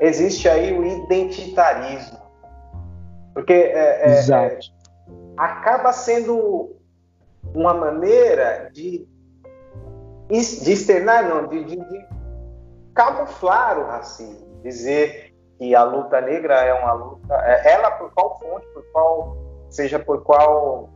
existe 0.00 0.48
aí 0.48 0.72
o 0.76 0.84
identitarismo. 0.84 2.18
Porque 3.34 3.52
é, 3.52 4.10
é, 4.10 4.30
é, 4.30 4.58
acaba 5.36 5.92
sendo 5.92 6.76
uma 7.54 7.74
maneira 7.74 8.70
de, 8.72 9.06
de 10.28 10.72
externar, 10.72 11.28
não, 11.28 11.46
de, 11.46 11.64
de, 11.64 11.76
de 11.76 12.06
camuflar 12.94 13.78
o 13.78 13.86
racismo, 13.86 14.60
dizer 14.62 15.34
que 15.58 15.74
a 15.74 15.84
luta 15.84 16.20
negra 16.20 16.54
é 16.64 16.74
uma 16.74 16.92
luta, 16.92 17.34
é, 17.44 17.72
ela 17.72 17.90
por 17.92 18.12
qual 18.12 18.38
fonte, 18.38 18.66
por 18.68 18.84
qual, 18.92 19.36
seja 19.72 19.98
por 19.98 20.22
qual 20.22 20.90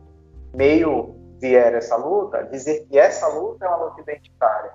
meio 0.53 1.15
vier 1.39 1.73
essa 1.73 1.95
luta, 1.95 2.43
dizer 2.43 2.85
que 2.87 2.97
essa 2.97 3.27
luta 3.27 3.65
é 3.65 3.67
uma 3.67 3.85
luta 3.85 4.01
identitária. 4.01 4.71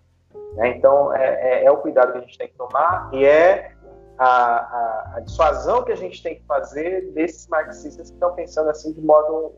Né? 0.55 0.77
Então, 0.77 1.15
é, 1.15 1.62
é, 1.62 1.65
é, 1.65 1.71
o 1.71 1.79
cuidado 1.79 2.12
que 2.12 2.19
a 2.19 2.21
gente 2.21 2.38
tem 2.38 2.49
que 2.49 2.55
tomar 2.57 3.11
e 3.12 3.25
é 3.25 3.73
a, 4.19 4.27
a, 4.27 5.12
a, 5.17 5.21
dissuasão 5.21 5.83
que 5.85 5.93
a 5.93 5.97
gente 5.97 6.23
tem 6.23 6.37
que 6.37 6.43
fazer 6.47 7.12
desses 7.12 7.47
marxistas 7.49 8.09
que 8.09 8.15
estão 8.15 8.35
pensando 8.35 8.71
assim 8.71 8.93
de 8.93 9.01
modo, 9.01 9.53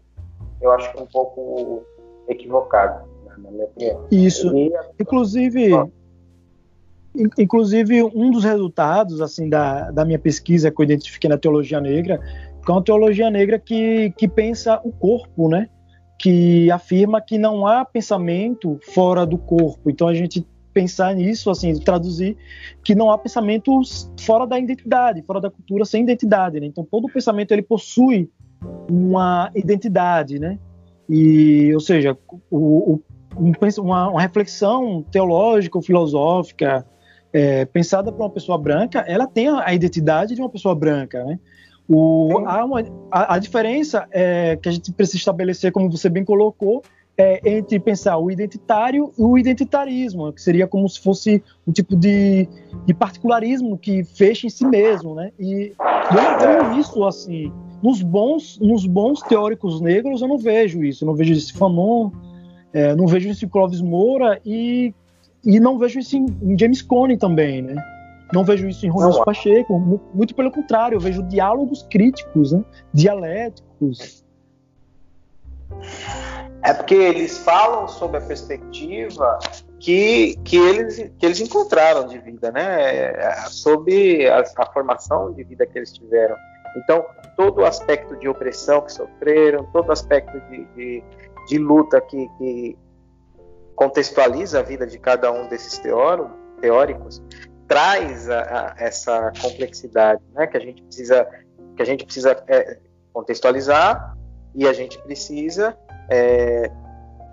eu 0.60 0.70
acho 0.70 0.92
que 0.92 1.02
um 1.02 1.06
pouco 1.06 1.82
equivocado, 2.28 3.06
né, 3.24 3.34
na 3.38 3.50
minha 3.50 3.64
opinião. 3.64 4.06
Isso. 4.10 4.56
E, 4.56 4.72
inclusive, 4.98 5.70
inclusive 7.38 8.02
um 8.02 8.30
dos 8.30 8.44
resultados 8.44 9.20
assim 9.20 9.48
da, 9.48 9.90
da 9.90 10.04
minha 10.04 10.18
pesquisa 10.18 10.70
que 10.70 10.80
eu 10.80 10.84
identifiquei 10.84 11.28
na 11.28 11.38
teologia 11.38 11.80
negra, 11.80 12.20
que 12.64 12.70
é 12.70 12.74
uma 12.74 12.82
teologia 12.82 13.30
negra 13.30 13.58
que, 13.58 14.10
que 14.16 14.26
pensa 14.26 14.80
o 14.84 14.90
corpo, 14.90 15.48
né? 15.48 15.68
Que 16.18 16.70
afirma 16.70 17.20
que 17.20 17.36
não 17.36 17.66
há 17.66 17.84
pensamento 17.84 18.78
fora 18.94 19.26
do 19.26 19.36
corpo. 19.36 19.90
Então 19.90 20.08
a 20.08 20.14
gente 20.14 20.46
pensar 20.72 21.14
nisso, 21.14 21.50
assim, 21.50 21.78
traduzir 21.78 22.36
que 22.82 22.94
não 22.94 23.10
há 23.10 23.16
pensamentos 23.16 24.10
fora 24.20 24.46
da 24.46 24.58
identidade, 24.58 25.22
fora 25.22 25.40
da 25.40 25.50
cultura 25.50 25.84
sem 25.84 26.02
identidade, 26.02 26.58
né? 26.58 26.66
Então 26.66 26.86
todo 26.90 27.08
pensamento 27.08 27.52
ele 27.52 27.62
possui 27.62 28.28
uma 28.90 29.50
identidade, 29.54 30.38
né? 30.38 30.58
E, 31.08 31.70
ou 31.74 31.80
seja, 31.80 32.16
o, 32.50 32.94
o, 32.94 33.02
uma, 33.78 34.08
uma, 34.08 34.20
reflexão 34.20 35.04
teológica 35.10 35.80
filosófica 35.82 36.86
é, 37.32 37.64
pensada 37.66 38.10
por 38.10 38.22
uma 38.22 38.30
pessoa 38.30 38.56
branca, 38.56 39.00
ela 39.06 39.26
tem 39.26 39.48
a 39.48 39.74
identidade 39.74 40.34
de 40.34 40.40
uma 40.40 40.48
pessoa 40.48 40.74
branca, 40.74 41.22
né? 41.24 41.38
O, 41.88 42.38
há 42.46 42.64
uma, 42.64 42.82
a, 43.10 43.34
a 43.34 43.38
diferença 43.38 44.06
é, 44.10 44.56
que 44.56 44.68
a 44.68 44.72
gente 44.72 44.92
precisa 44.92 45.18
estabelecer, 45.18 45.70
como 45.70 45.90
você 45.90 46.08
bem 46.08 46.24
colocou, 46.24 46.82
é, 47.16 47.40
entre 47.44 47.78
pensar 47.78 48.18
o 48.18 48.30
identitário 48.30 49.12
e 49.16 49.22
o 49.22 49.38
identitarismo, 49.38 50.32
que 50.32 50.42
seria 50.42 50.66
como 50.66 50.88
se 50.88 51.00
fosse 51.00 51.42
um 51.66 51.72
tipo 51.72 51.94
de, 51.94 52.48
de 52.86 52.94
particularismo 52.94 53.78
que 53.78 54.02
fecha 54.02 54.46
em 54.46 54.50
si 54.50 54.66
mesmo, 54.66 55.14
né? 55.14 55.30
E 55.38 55.72
eu 55.78 56.22
não 56.22 56.38
vejo 56.38 56.80
isso 56.80 57.04
assim. 57.04 57.52
Nos 57.82 58.02
bons, 58.02 58.58
nos 58.60 58.86
bons 58.86 59.20
teóricos 59.20 59.80
negros 59.80 60.22
eu 60.22 60.28
não 60.28 60.38
vejo 60.38 60.82
isso. 60.82 61.04
Eu 61.04 61.06
não 61.06 61.14
vejo 61.14 61.32
isso 61.32 61.54
em 61.54 61.58
Fanon, 61.58 62.10
é, 62.72 62.96
não 62.96 63.06
vejo 63.06 63.28
isso 63.28 63.44
em 63.44 63.48
Clóvis 63.48 63.80
Moura 63.80 64.40
e, 64.44 64.92
e 65.44 65.60
não 65.60 65.78
vejo 65.78 66.00
isso 66.00 66.16
em, 66.16 66.26
em 66.42 66.58
James 66.58 66.82
Cone 66.82 67.16
também, 67.16 67.62
né? 67.62 67.76
Não 68.32 68.44
vejo 68.44 68.66
isso 68.68 68.84
em 68.86 68.88
Ronaldo 68.88 69.24
Pacheco, 69.24 69.78
muito 70.12 70.34
pelo 70.34 70.50
contrário, 70.50 70.96
eu 70.96 71.00
vejo 71.00 71.22
diálogos 71.22 71.86
críticos, 71.90 72.52
né? 72.52 72.64
dialéticos, 72.92 74.24
é 76.62 76.72
porque 76.72 76.94
eles 76.94 77.38
falam 77.38 77.86
sobre 77.86 78.16
a 78.16 78.20
perspectiva 78.22 79.38
que, 79.78 80.34
que, 80.44 80.56
eles, 80.56 80.96
que 81.18 81.26
eles 81.26 81.40
encontraram 81.40 82.06
de 82.06 82.18
vida, 82.18 82.50
né? 82.50 83.12
Sobre 83.48 84.26
a, 84.28 84.42
a 84.56 84.72
formação 84.72 85.32
de 85.34 85.44
vida 85.44 85.66
que 85.66 85.78
eles 85.78 85.92
tiveram. 85.92 86.34
Então, 86.76 87.04
todo 87.36 87.60
o 87.60 87.66
aspecto 87.66 88.16
de 88.16 88.28
opressão 88.28 88.80
que 88.80 88.92
sofreram, 88.92 89.64
todo 89.72 89.90
o 89.90 89.92
aspecto 89.92 90.40
de, 90.48 90.64
de, 90.74 91.04
de 91.48 91.58
luta 91.58 92.00
que, 92.00 92.28
que, 92.38 92.78
contextualiza 93.76 94.60
a 94.60 94.62
vida 94.62 94.86
de 94.86 94.98
cada 94.98 95.30
um 95.30 95.46
desses 95.48 95.78
teórico, 95.78 96.30
teóricos, 96.62 97.22
traz 97.74 98.30
a, 98.30 98.40
a, 98.40 98.74
essa 98.78 99.32
complexidade, 99.42 100.22
né? 100.32 100.46
Que 100.46 100.56
a 100.56 100.60
gente 100.60 100.80
precisa, 100.80 101.28
que 101.74 101.82
a 101.82 101.84
gente 101.84 102.04
precisa 102.04 102.40
é, 102.46 102.78
contextualizar 103.12 104.16
e 104.54 104.68
a 104.68 104.72
gente 104.72 104.96
precisa 105.02 105.76
é, 106.08 106.70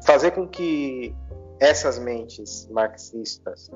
fazer 0.04 0.32
com 0.32 0.48
que 0.48 1.16
essas 1.60 2.00
mentes 2.00 2.68
marxistas 2.72 3.70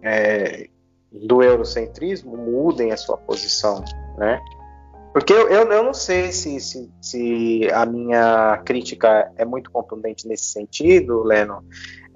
é, 0.00 0.70
do 1.12 1.42
eurocentrismo 1.42 2.34
mudem 2.34 2.90
a 2.90 2.96
sua 2.96 3.18
posição, 3.18 3.84
né? 4.16 4.40
Porque 5.12 5.34
eu, 5.34 5.50
eu, 5.50 5.70
eu 5.70 5.82
não 5.84 5.92
sei 5.92 6.32
se, 6.32 6.60
se, 6.60 6.90
se, 6.98 7.68
a 7.74 7.84
minha 7.84 8.56
crítica 8.64 9.30
é 9.36 9.44
muito 9.44 9.70
contundente 9.70 10.26
nesse 10.26 10.46
sentido, 10.46 11.22
Leno, 11.22 11.62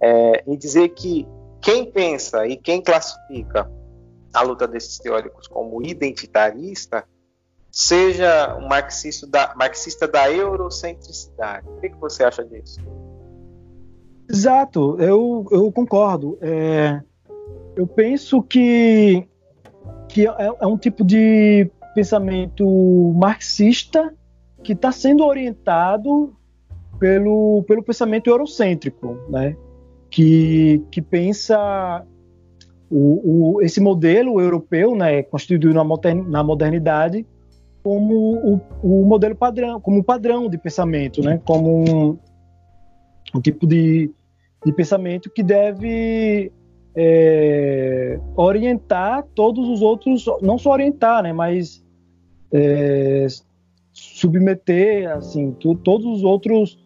é, 0.00 0.42
em 0.46 0.56
dizer 0.56 0.88
que 0.88 1.28
quem 1.60 1.90
pensa 1.90 2.46
e 2.46 2.56
quem 2.56 2.82
classifica 2.82 3.70
a 4.32 4.42
luta 4.42 4.66
desses 4.66 4.98
teóricos 4.98 5.46
como 5.48 5.82
identitarista 5.82 7.04
seja 7.70 8.56
um 8.56 8.66
marxista 8.66 9.26
da, 9.26 9.54
marxista 9.54 10.08
da 10.08 10.30
eurocentricidade. 10.30 11.68
O 11.68 11.80
que, 11.80 11.90
que 11.90 11.96
você 11.96 12.24
acha 12.24 12.44
disso? 12.44 12.80
Exato, 14.28 14.96
eu, 15.00 15.46
eu 15.50 15.72
concordo. 15.72 16.38
É, 16.40 17.00
eu 17.76 17.86
penso 17.86 18.42
que, 18.42 19.26
que 20.08 20.26
é, 20.26 20.32
é, 20.60 20.66
um 20.66 20.76
tipo 20.76 21.04
de 21.04 21.70
pensamento 21.94 22.66
marxista 23.16 24.14
que 24.62 24.72
está 24.72 24.92
sendo 24.92 25.24
orientado 25.24 26.36
pelo, 26.98 27.62
pelo 27.66 27.82
pensamento 27.82 28.28
eurocêntrico, 28.28 29.16
né? 29.28 29.56
Que, 30.10 30.82
que 30.90 31.02
pensa 31.02 32.04
o, 32.90 33.56
o, 33.56 33.62
esse 33.62 33.80
modelo 33.80 34.40
europeu, 34.40 34.94
né, 34.94 35.22
constituído 35.22 35.72
na, 35.74 36.42
modernidade, 36.42 37.26
como 37.82 38.34
o, 38.34 38.60
o, 38.82 39.04
modelo 39.04 39.34
padrão, 39.34 39.80
como 39.80 39.98
um 39.98 40.02
padrão 40.02 40.48
de 40.48 40.58
pensamento, 40.58 41.22
né, 41.22 41.40
como 41.44 41.84
um, 41.84 42.18
um 43.34 43.40
tipo 43.40 43.66
de, 43.66 44.10
de 44.64 44.72
pensamento 44.72 45.30
que 45.30 45.42
deve 45.42 46.50
é, 46.94 48.18
orientar 48.34 49.24
todos 49.34 49.68
os 49.68 49.82
outros, 49.82 50.24
não 50.40 50.58
só 50.58 50.72
orientar, 50.72 51.22
né, 51.22 51.32
mas 51.32 51.84
é, 52.52 53.26
submeter 53.92 55.10
assim 55.10 55.52
tu, 55.52 55.74
todos 55.74 56.06
os 56.06 56.24
outros 56.24 56.78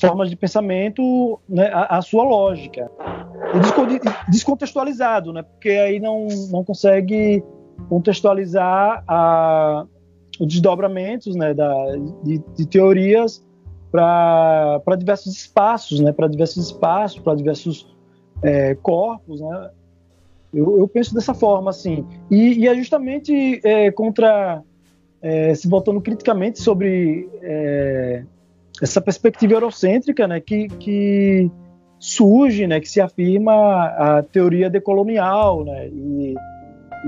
formas 0.00 0.30
de 0.30 0.36
pensamento 0.36 1.38
né, 1.48 1.68
à, 1.72 1.98
à, 1.98 2.02
sua 2.02 2.24
lógica 2.24 2.90
e 3.54 4.30
descontextualizado, 4.30 5.32
né, 5.32 5.42
porque 5.42 5.70
aí 5.70 6.00
não, 6.00 6.26
não 6.50 6.64
consegue 6.64 7.42
contextualizar 7.88 9.04
a, 9.06 9.84
os 10.38 10.46
desdobramentos 10.46 11.36
né, 11.36 11.52
da, 11.52 11.72
de, 12.24 12.42
de 12.56 12.66
teorias 12.66 13.44
para 13.90 14.96
diversos 14.96 15.36
espaços, 15.36 16.00
né, 16.00 16.12
para 16.12 16.28
diversos 16.28 16.66
espaços, 16.66 17.20
para 17.20 17.34
diversos 17.34 17.94
é, 18.42 18.74
corpos, 18.76 19.40
né? 19.40 19.70
Eu, 20.52 20.78
eu, 20.78 20.88
penso 20.88 21.14
dessa 21.14 21.32
forma, 21.32 21.70
assim. 21.70 22.04
E, 22.28 22.60
e 22.60 22.68
é 22.68 22.74
justamente 22.74 23.60
é, 23.62 23.90
contra 23.92 24.62
é, 25.22 25.54
se 25.54 25.68
voltando 25.68 26.00
criticamente 26.00 26.60
sobre 26.60 27.28
é, 27.40 28.24
essa 28.82 29.00
perspectiva 29.00 29.54
eurocêntrica, 29.54 30.26
né, 30.26 30.40
que, 30.40 30.68
que 30.68 31.50
surge, 31.98 32.66
né, 32.66 32.80
que 32.80 32.88
se 32.88 33.00
afirma 33.00 33.52
a 33.52 34.22
teoria 34.22 34.70
decolonial, 34.70 35.64
né, 35.64 35.88
e, 35.88 36.34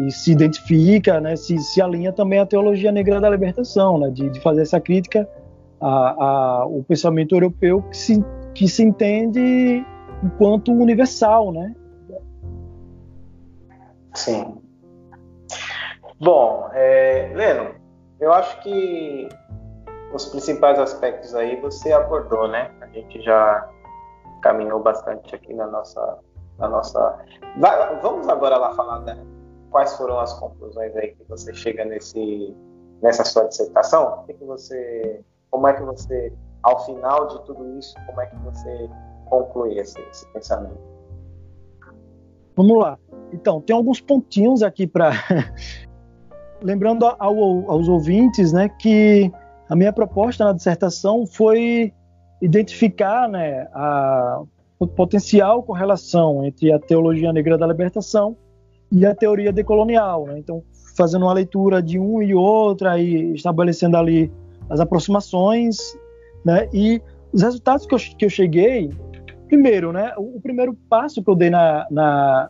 e 0.04 0.10
se 0.10 0.32
identifica, 0.32 1.20
né, 1.20 1.36
se, 1.36 1.58
se 1.58 1.80
alinha 1.80 2.12
também 2.12 2.38
à 2.38 2.46
teologia 2.46 2.92
negra 2.92 3.20
da 3.20 3.30
libertação, 3.30 3.98
né, 3.98 4.10
de, 4.10 4.28
de 4.30 4.40
fazer 4.40 4.62
essa 4.62 4.80
crítica 4.80 5.28
ao 5.80 6.82
pensamento 6.84 7.34
europeu 7.34 7.82
que 7.82 7.96
se, 7.96 8.24
que 8.54 8.68
se 8.68 8.84
entende 8.84 9.84
enquanto 10.22 10.72
universal, 10.72 11.50
né? 11.50 11.74
Sim. 14.14 14.58
Bom, 16.20 16.68
é, 16.72 17.32
Leno, 17.34 17.70
eu 18.20 18.32
acho 18.32 18.62
que 18.62 19.28
os 20.12 20.26
principais 20.26 20.78
aspectos 20.78 21.34
aí 21.34 21.60
você 21.60 21.92
abordou, 21.92 22.48
né? 22.48 22.70
A 22.80 22.86
gente 22.88 23.20
já 23.22 23.68
caminhou 24.42 24.80
bastante 24.80 25.34
aqui 25.34 25.54
na 25.54 25.66
nossa, 25.66 26.18
na 26.58 26.68
nossa. 26.68 27.18
Vamos 28.02 28.28
agora 28.28 28.56
lá 28.56 28.74
falar 28.74 28.98
da... 29.00 29.16
quais 29.70 29.96
foram 29.96 30.18
as 30.18 30.32
conclusões 30.34 30.94
aí 30.96 31.14
que 31.14 31.24
você 31.28 31.54
chega 31.54 31.84
nesse 31.84 32.54
nessa 33.02 33.24
sua 33.24 33.44
dissertação. 33.48 34.20
O 34.20 34.26
que, 34.26 34.34
que 34.34 34.44
você, 34.44 35.20
como 35.50 35.66
é 35.66 35.74
que 35.74 35.82
você, 35.82 36.32
ao 36.62 36.84
final 36.86 37.26
de 37.26 37.44
tudo 37.44 37.78
isso, 37.78 37.94
como 38.06 38.20
é 38.20 38.26
que 38.26 38.36
você 38.36 38.88
concluir 39.26 39.78
esse, 39.78 40.00
esse 40.10 40.26
pensamento? 40.32 40.80
Vamos 42.54 42.78
lá. 42.78 42.98
Então, 43.32 43.60
tem 43.60 43.74
alguns 43.74 44.00
pontinhos 44.00 44.62
aqui 44.62 44.86
para. 44.86 45.10
Lembrando 46.62 47.04
ao, 47.04 47.68
aos 47.68 47.88
ouvintes 47.88 48.52
né, 48.52 48.68
que 48.68 49.32
a 49.68 49.76
minha 49.76 49.92
proposta 49.92 50.44
na 50.44 50.52
dissertação 50.52 51.26
foi 51.26 51.92
identificar 52.40 53.28
né, 53.28 53.68
a, 53.72 54.42
o 54.78 54.86
potencial 54.86 55.62
correlação 55.62 56.44
entre 56.44 56.72
a 56.72 56.78
teologia 56.78 57.32
negra 57.32 57.56
da 57.56 57.66
libertação 57.66 58.36
e 58.90 59.06
a 59.06 59.14
teoria 59.14 59.52
decolonial. 59.52 60.26
Né? 60.26 60.38
Então, 60.38 60.62
fazendo 60.96 61.24
uma 61.24 61.32
leitura 61.32 61.82
de 61.82 61.98
um 61.98 62.22
e 62.22 62.34
outra 62.34 62.98
e 62.98 63.32
estabelecendo 63.32 63.96
ali 63.96 64.30
as 64.68 64.80
aproximações, 64.80 65.78
né? 66.44 66.68
E 66.72 67.00
os 67.32 67.42
resultados 67.42 67.86
que 67.86 67.94
eu, 67.94 67.98
que 67.98 68.24
eu 68.24 68.30
cheguei 68.30 68.90
Primeiro, 69.52 69.92
né, 69.92 70.14
o, 70.16 70.38
o 70.38 70.40
primeiro 70.40 70.72
passo 70.88 71.22
que 71.22 71.28
eu 71.28 71.34
dei 71.34 71.50
na, 71.50 71.86
na, 71.90 72.48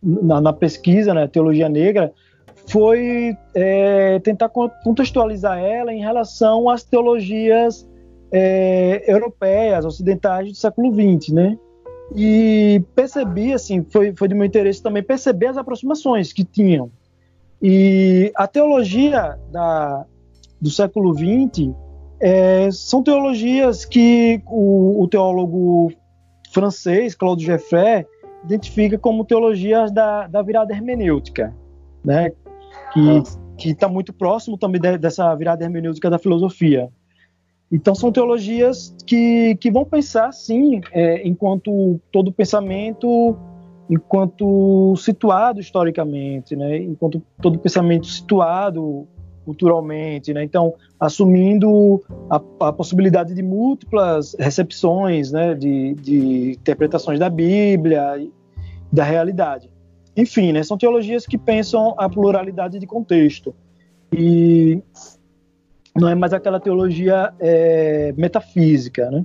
na, 0.00 0.40
na 0.40 0.52
pesquisa, 0.52 1.12
né, 1.12 1.26
teologia 1.26 1.68
negra, 1.68 2.12
foi 2.72 3.36
é, 3.54 4.18
tentar 4.20 4.48
contextualizar 4.48 5.58
ela 5.58 5.92
em 5.92 6.00
relação 6.00 6.70
às 6.70 6.82
teologias 6.82 7.86
é, 8.32 9.04
europeias, 9.06 9.84
ocidentais 9.84 10.48
do 10.48 10.54
século 10.54 10.90
XX, 10.90 11.34
né? 11.34 11.58
E 12.16 12.82
percebi, 12.94 13.52
assim, 13.52 13.84
foi, 13.90 14.14
foi 14.16 14.26
de 14.26 14.34
meu 14.34 14.46
interesse 14.46 14.82
também 14.82 15.02
perceber 15.02 15.48
as 15.48 15.58
aproximações 15.58 16.32
que 16.32 16.44
tinham. 16.44 16.90
E 17.60 18.32
a 18.34 18.46
teologia 18.46 19.38
da, 19.50 20.06
do 20.58 20.70
século 20.70 21.14
XX 21.14 21.74
é, 22.18 22.70
são 22.72 23.02
teologias 23.02 23.84
que 23.84 24.42
o, 24.46 25.02
o 25.02 25.08
teólogo 25.08 25.92
francês, 26.54 27.14
Claude 27.14 27.44
Jeffrey, 27.44 28.06
identifica 28.44 28.96
como 28.96 29.26
teologias 29.26 29.92
da, 29.92 30.26
da 30.26 30.40
virada 30.40 30.72
hermenêutica, 30.72 31.54
né? 32.02 32.32
Que 33.58 33.70
está 33.70 33.88
muito 33.88 34.12
próximo 34.12 34.58
também 34.58 34.80
de, 34.80 34.98
dessa 34.98 35.34
virada 35.34 35.64
hermenêutica 35.64 36.10
da 36.10 36.18
filosofia. 36.18 36.88
Então, 37.70 37.94
são 37.94 38.12
teologias 38.12 38.94
que, 39.06 39.56
que 39.56 39.70
vão 39.70 39.84
pensar, 39.84 40.30
sim, 40.32 40.80
é, 40.92 41.26
enquanto 41.26 41.98
todo 42.12 42.30
pensamento, 42.30 43.34
enquanto 43.88 44.94
situado 44.96 45.58
historicamente, 45.58 46.54
né? 46.54 46.76
enquanto 46.76 47.22
todo 47.40 47.58
pensamento 47.58 48.06
situado 48.06 49.08
culturalmente, 49.44 50.32
né? 50.32 50.44
Então, 50.44 50.74
assumindo 51.00 52.00
a, 52.30 52.36
a, 52.68 52.72
possibilidade 52.72 53.34
de 53.34 53.42
múltiplas 53.42 54.36
recepções, 54.38 55.32
né? 55.32 55.54
De, 55.54 55.94
de, 55.94 56.52
interpretações 56.52 57.18
da 57.18 57.28
Bíblia, 57.28 58.24
da 58.92 59.02
realidade. 59.02 59.71
Enfim, 60.16 60.52
né? 60.52 60.62
São 60.62 60.76
teologias 60.76 61.26
que 61.26 61.38
pensam 61.38 61.94
a 61.96 62.08
pluralidade 62.08 62.78
de 62.78 62.86
contexto 62.86 63.54
e 64.12 64.82
não 65.96 66.08
é 66.08 66.14
mais 66.14 66.32
aquela 66.32 66.60
teologia 66.60 67.32
é, 67.40 68.12
metafísica, 68.16 69.10
né? 69.10 69.24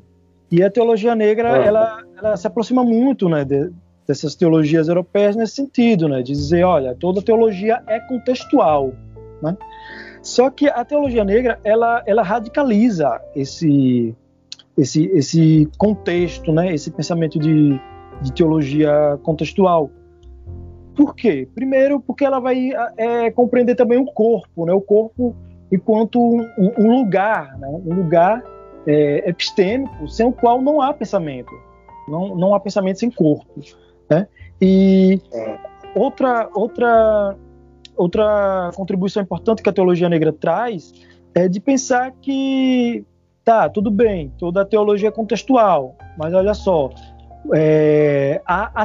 E 0.50 0.64
a 0.64 0.70
teologia 0.70 1.14
negra, 1.14 1.58
é. 1.58 1.68
ela, 1.68 2.04
ela, 2.18 2.38
se 2.38 2.48
aproxima 2.48 2.84
muito, 2.84 3.28
né? 3.28 3.44
De, 3.44 3.72
dessas 4.08 4.36
teologias 4.36 4.88
europeias 4.88 5.36
nesse 5.36 5.56
sentido, 5.56 6.08
né? 6.08 6.22
De 6.22 6.32
dizer, 6.32 6.64
olha, 6.64 6.96
toda 6.96 7.22
teologia 7.22 7.84
é 7.88 8.00
contextual, 8.00 8.94
né? 9.42 9.58
Só 10.22 10.50
que 10.50 10.68
a 10.68 10.84
teologia 10.84 11.24
negra 11.24 11.60
ela, 11.64 12.04
ela 12.06 12.22
radicaliza 12.22 13.22
esse, 13.36 14.16
esse, 14.78 15.06
esse 15.06 15.70
contexto, 15.78 16.52
né? 16.52 16.74
esse 16.74 16.92
pensamento 16.92 17.40
de, 17.40 17.80
de 18.22 18.34
teologia 18.34 19.18
contextual. 19.24 19.90
Por 20.98 21.16
quê? 21.16 21.48
Primeiro, 21.54 22.00
porque 22.00 22.26
ela 22.26 22.40
vai 22.40 22.72
é, 22.98 23.30
compreender 23.30 23.76
também 23.76 24.00
o 24.00 24.06
corpo, 24.06 24.66
né? 24.66 24.74
o 24.74 24.82
corpo 24.82 25.36
enquanto 25.72 26.20
um, 26.20 26.74
um 26.76 27.00
lugar, 27.00 27.56
né? 27.60 27.68
um 27.68 27.94
lugar 27.94 28.44
é, 28.88 29.30
epistêmico 29.30 30.08
sem 30.08 30.26
o 30.26 30.32
qual 30.32 30.60
não 30.60 30.82
há 30.82 30.92
pensamento. 30.92 31.52
Não, 32.08 32.36
não 32.36 32.56
há 32.56 32.60
pensamento 32.60 33.00
sem 33.00 33.12
corpo. 33.12 33.62
Né? 34.10 34.28
E 34.60 35.22
é. 35.32 35.60
outra, 35.94 36.50
outra 36.56 37.38
outra 37.96 38.72
contribuição 38.76 39.22
importante 39.22 39.62
que 39.62 39.70
a 39.70 39.74
teologia 39.74 40.08
negra 40.10 40.32
traz 40.32 40.94
é 41.34 41.48
de 41.48 41.60
pensar 41.60 42.12
que, 42.22 43.04
tá, 43.44 43.70
tudo 43.70 43.92
bem, 43.92 44.32
toda 44.38 44.62
a 44.62 44.66
teologia 44.66 45.10
é 45.10 45.12
contextual, 45.12 45.96
mas 46.18 46.34
olha 46.34 46.54
só, 46.54 46.90
é, 47.54 48.42
há, 48.46 48.84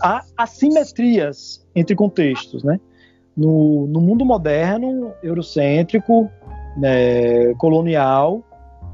há, 0.00 0.24
assimetrias 0.36 1.66
entre 1.74 1.94
contextos, 1.94 2.62
né? 2.62 2.80
No, 3.36 3.86
no 3.88 4.00
mundo 4.00 4.24
moderno, 4.24 5.12
eurocêntrico, 5.22 6.30
né, 6.76 7.52
colonial, 7.54 8.44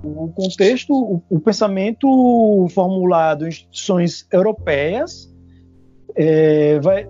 o 0.03 0.29
contexto, 0.29 0.95
o, 0.95 1.23
o, 1.29 1.39
pensamento 1.39 2.67
formulado 2.71 3.45
em 3.45 3.49
instituições 3.49 4.27
europeias 4.33 5.31
é, 6.17 6.81
vai, 6.81 7.07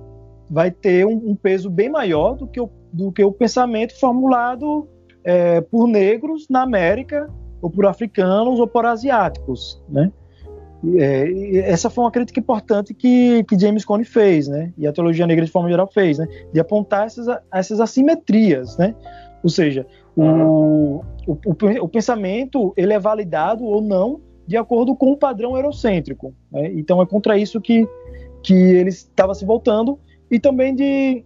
vai 0.51 0.71
ter 0.73 1.07
um, 1.07 1.31
um 1.31 1.37
peso 1.37 1.71
bem 1.71 1.89
maior 1.89 2.35
do 2.35 2.49
que 2.49 2.61
o, 2.61 2.69
do 2.93 3.13
que 3.13 3.23
o 3.23 3.31
pensamento 3.31 3.99
formulado 3.99 4.89
é, 5.23 5.61
por 5.61 5.87
negros 5.87 6.47
na 6.51 6.63
América, 6.63 7.31
ou 7.63 7.71
por 7.71 7.87
africanos, 7.87 8.59
ou 8.59 8.67
por 8.67 8.87
asiáticos, 8.87 9.81
né? 9.89 10.11
É, 10.99 11.59
essa 11.71 11.91
foi 11.91 12.05
uma 12.05 12.11
crítica 12.11 12.41
importante 12.41 12.95
que, 12.95 13.45
que 13.45 13.59
James 13.59 13.85
Cone 13.85 14.05
fez, 14.05 14.49
né? 14.49 14.73
E 14.79 14.87
a 14.87 14.93
teologia 14.93 15.27
negra 15.27 15.45
de 15.45 15.51
forma 15.51 15.69
geral 15.69 15.87
fez, 15.87 16.19
né? 16.19 16.27
De 16.53 16.59
apontar 16.59 17.07
essas, 17.07 17.27
essas 17.53 17.81
assimetrias, 17.81 18.79
né? 18.79 18.95
Ou 19.43 19.51
seja, 19.51 19.87
o, 20.17 21.03
o, 21.27 21.37
o, 21.83 21.89
pensamento 21.89 22.73
ele 22.77 22.93
é 22.93 22.99
validado 22.99 23.65
ou 23.65 23.81
não 23.81 24.21
de 24.47 24.57
acordo 24.57 24.95
com 24.95 25.13
o 25.13 25.17
padrão 25.17 25.57
eurocêntrico. 25.57 26.35
Né? 26.51 26.73
Então 26.75 27.01
é 27.01 27.07
contra 27.07 27.39
isso 27.39 27.61
que, 27.61 27.89
que 28.43 28.55
ele 28.55 28.91
estava 28.91 29.35
se 29.35 29.45
voltando 29.45 29.99
e 30.31 30.39
também 30.39 30.75
de, 30.75 31.25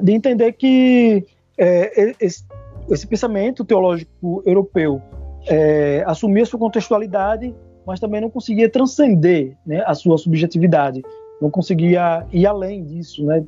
de 0.00 0.12
entender 0.12 0.52
que 0.52 1.24
é, 1.58 2.14
esse, 2.20 2.44
esse, 2.90 3.06
pensamento 3.06 3.64
teológico 3.64 4.42
europeu 4.46 5.00
é, 5.46 6.04
assumia 6.06 6.46
sua 6.46 6.58
contextualidade, 6.58 7.54
mas 7.86 8.00
também 8.00 8.20
não 8.20 8.30
conseguia 8.30 8.68
transcender 8.68 9.56
né, 9.66 9.82
a 9.86 9.94
sua 9.94 10.16
subjetividade, 10.18 11.02
não 11.40 11.50
conseguia 11.50 12.26
ir 12.32 12.46
além 12.46 12.84
disso, 12.84 13.24
né, 13.24 13.44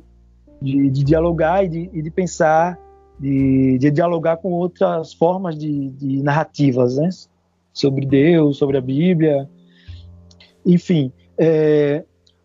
de, 0.61 0.89
de 0.89 1.03
dialogar 1.03 1.63
e 1.63 1.69
de, 1.69 1.89
e 1.93 2.01
de 2.01 2.11
pensar, 2.11 2.77
de, 3.19 3.77
de, 3.77 3.91
dialogar 3.91 4.37
com 4.37 4.51
outras 4.51 5.13
formas 5.13 5.57
de, 5.57 5.89
de 5.91 6.21
narrativas, 6.21 6.97
né, 6.97 7.09
sobre 7.73 8.05
Deus, 8.05 8.57
sobre 8.57 8.77
a 8.77 8.81
Bíblia, 8.81 9.49
enfim. 10.65 11.11
É, 11.37 12.03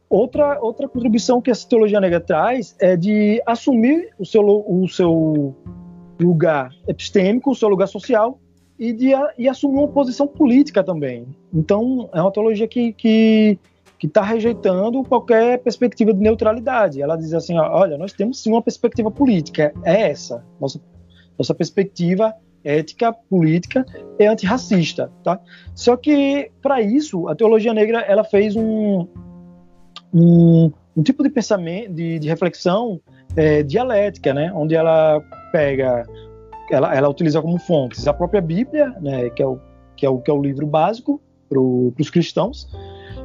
outra, 0.09 0.61
outra 0.61 0.89
contribuição 0.89 1.41
que 1.41 1.51
essa 1.51 1.69
teologia 1.69 2.01
negra 2.01 2.21
traz 2.21 2.77
é 2.81 2.97
de 2.97 3.43
assumir 3.47 4.11
o 4.19 4.25
seu, 4.25 4.43
o 4.43 4.89
seu 4.89 5.55
lugar 6.21 6.73
epistêmico, 6.87 7.51
o 7.51 7.55
seu 7.55 7.69
lugar 7.69 7.87
social, 7.87 8.39
e 8.81 8.95
de 8.95 9.11
e 9.37 9.47
assumir 9.47 9.77
uma 9.77 9.89
posição 9.89 10.27
política 10.27 10.83
também. 10.83 11.27
Então, 11.53 12.09
é 12.15 12.23
uma 12.23 12.33
teologia 12.33 12.67
que, 12.67 12.95
que 12.95 13.59
está 14.03 14.23
rejeitando 14.23 15.05
qualquer 15.05 15.59
perspectiva 15.59 16.15
de 16.15 16.21
neutralidade. 16.21 17.03
Ela 17.03 17.17
diz 17.17 17.35
assim: 17.35 17.59
olha, 17.59 17.99
nós 17.99 18.15
temos 18.15 18.43
sim 18.43 18.51
uma 18.51 18.63
perspectiva 18.63 19.11
política, 19.11 19.75
é 19.85 20.11
essa. 20.11 20.43
Nossa, 20.59 20.81
nossa 21.39 21.55
perspectiva 21.55 22.35
ética, 22.65 23.13
política 23.13 23.85
e 24.19 24.27
antirracista, 24.27 25.13
tá? 25.23 25.39
Só 25.75 25.95
que 25.97 26.51
para 26.63 26.81
isso 26.81 27.29
a 27.29 27.35
teologia 27.35 27.75
negra 27.75 28.01
ela 28.01 28.25
fez 28.25 28.57
um, 28.57 29.07
um, 30.13 30.73
um 30.97 31.03
tipo 31.03 31.23
de 31.23 31.29
pensamento, 31.29 31.93
de, 31.93 32.19
de 32.19 32.29
reflexão 32.29 33.01
é, 33.37 33.63
dialética, 33.63 34.33
né? 34.33 34.51
Onde 34.55 34.75
ela 34.75 35.21
pega 35.53 36.07
ela, 36.71 36.95
ela 36.95 37.09
utiliza 37.09 37.41
como 37.43 37.59
fontes 37.59 38.07
a 38.07 38.13
própria 38.13 38.41
Bíblia, 38.41 38.95
né, 39.01 39.31
que, 39.31 39.43
é 39.43 39.47
o, 39.47 39.59
que, 39.97 40.07
é 40.07 40.11
o, 40.11 40.19
que 40.19 40.31
é 40.31 40.35
o 40.35 40.41
livro 40.41 40.67
básico 40.67 41.21
para 41.49 41.61
os 41.61 42.11
cristãos, 42.11 42.69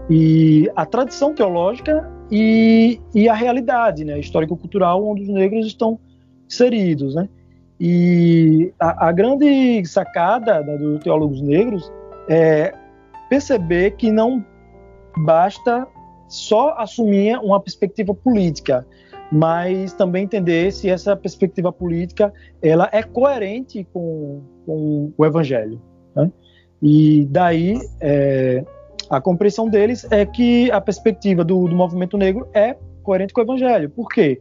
e 0.10 0.70
a 0.76 0.86
tradição 0.86 1.34
teológica 1.34 2.12
e, 2.32 3.00
e 3.14 3.30
a 3.30 3.34
realidade 3.34 4.04
né, 4.04 4.20
histórico-cultural 4.20 5.06
onde 5.06 5.24
os 5.24 5.30
negros 5.30 5.68
estão 5.68 6.00
inseridos. 6.48 7.16
Né? 7.16 7.30
E 7.80 8.74
a, 8.80 9.08
a 9.08 9.12
grande 9.12 9.84
sacada 9.86 10.62
né, 10.62 10.78
dos 10.78 11.04
teólogos 11.04 11.42
negros 11.42 11.92
é 12.28 12.74
perceber 13.30 13.92
que 13.92 14.12
não 14.12 14.44
basta 15.18 15.88
só 16.28 16.76
assumir 16.78 17.38
uma 17.40 17.60
perspectiva 17.60 18.14
política, 18.14 18.86
mas 19.36 19.92
também 19.92 20.24
entender 20.24 20.72
se 20.72 20.90
essa 20.90 21.14
perspectiva 21.14 21.70
política 21.70 22.34
ela 22.62 22.88
é 22.94 23.04
coerente 23.04 23.86
com, 23.92 24.42
com 24.66 25.12
o 25.18 25.26
evangelho. 25.26 25.82
Né? 26.16 26.32
E 26.82 27.28
daí 27.30 27.78
é, 28.00 28.64
a 29.10 29.20
compreensão 29.20 29.68
deles 29.68 30.08
é 30.10 30.26
que 30.26 30.72
a 30.72 30.80
perspectiva 30.80 31.44
do, 31.44 31.68
do 31.68 31.76
movimento 31.76 32.18
negro 32.18 32.48
é 32.54 32.78
coerente 33.04 33.34
com 33.34 33.42
o 33.42 33.44
evangelho. 33.44 33.90
Por 33.90 34.08
quê? 34.08 34.40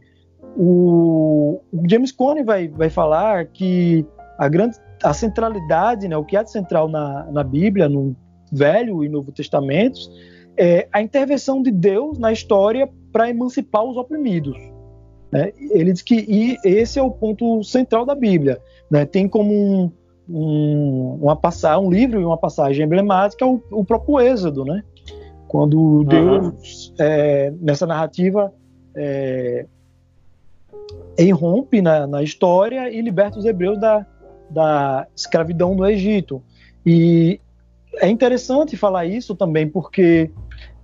O, 0.55 1.59
o 1.73 1.83
James 1.89 2.13
Cone 2.13 2.43
vai, 2.43 2.69
vai 2.69 2.89
falar 2.89 3.47
que 3.47 4.05
a 4.37 4.47
grande 4.47 4.77
a 5.03 5.13
centralidade, 5.13 6.07
né, 6.07 6.15
o 6.15 6.23
que 6.23 6.37
há 6.37 6.41
de 6.41 6.51
central 6.51 6.87
na, 6.87 7.25
na 7.33 7.43
Bíblia, 7.43 7.89
no 7.89 8.15
Velho 8.49 9.03
e 9.03 9.09
Novo 9.09 9.33
Testamentos, 9.33 10.09
é 10.57 10.87
a 10.93 11.01
intervenção 11.01 11.61
de 11.61 11.69
Deus 11.69 12.17
na 12.17 12.31
história 12.31 12.89
para 13.11 13.29
emancipar 13.29 13.83
os 13.83 13.97
oprimidos. 13.97 14.57
Né? 15.35 15.51
Ele 15.57 15.91
diz 15.91 16.01
que 16.01 16.57
esse 16.63 16.97
é 16.97 17.03
o 17.03 17.11
ponto 17.11 17.61
central 17.61 18.05
da 18.05 18.15
Bíblia. 18.15 18.57
Né? 18.89 19.05
Tem 19.05 19.27
como 19.27 19.53
um, 19.53 19.91
um, 20.29 21.19
uma 21.21 21.35
passagem, 21.35 21.85
um 21.85 21.91
livro 21.91 22.21
e 22.21 22.23
uma 22.23 22.37
passagem 22.37 22.85
emblemática 22.85 23.45
o, 23.45 23.61
o 23.69 23.83
próprio 23.83 24.21
Êxodo, 24.21 24.63
né? 24.63 24.81
Quando 25.49 26.05
Deus, 26.05 26.87
uhum. 26.87 26.95
é, 26.99 27.53
nessa 27.59 27.85
narrativa, 27.85 28.53
é, 28.95 29.65
irrompe 31.17 31.81
na, 31.81 32.07
na, 32.07 32.23
história 32.23 32.89
e 32.89 33.01
liberta 33.01 33.37
os 33.37 33.45
hebreus 33.45 33.77
da, 33.77 34.05
da 34.49 35.05
escravidão 35.13 35.75
no 35.75 35.85
Egito. 35.85 36.41
E 36.85 37.41
é 37.97 38.07
interessante 38.07 38.77
falar 38.77 39.05
isso 39.05 39.35
também, 39.35 39.67
porque 39.67 40.31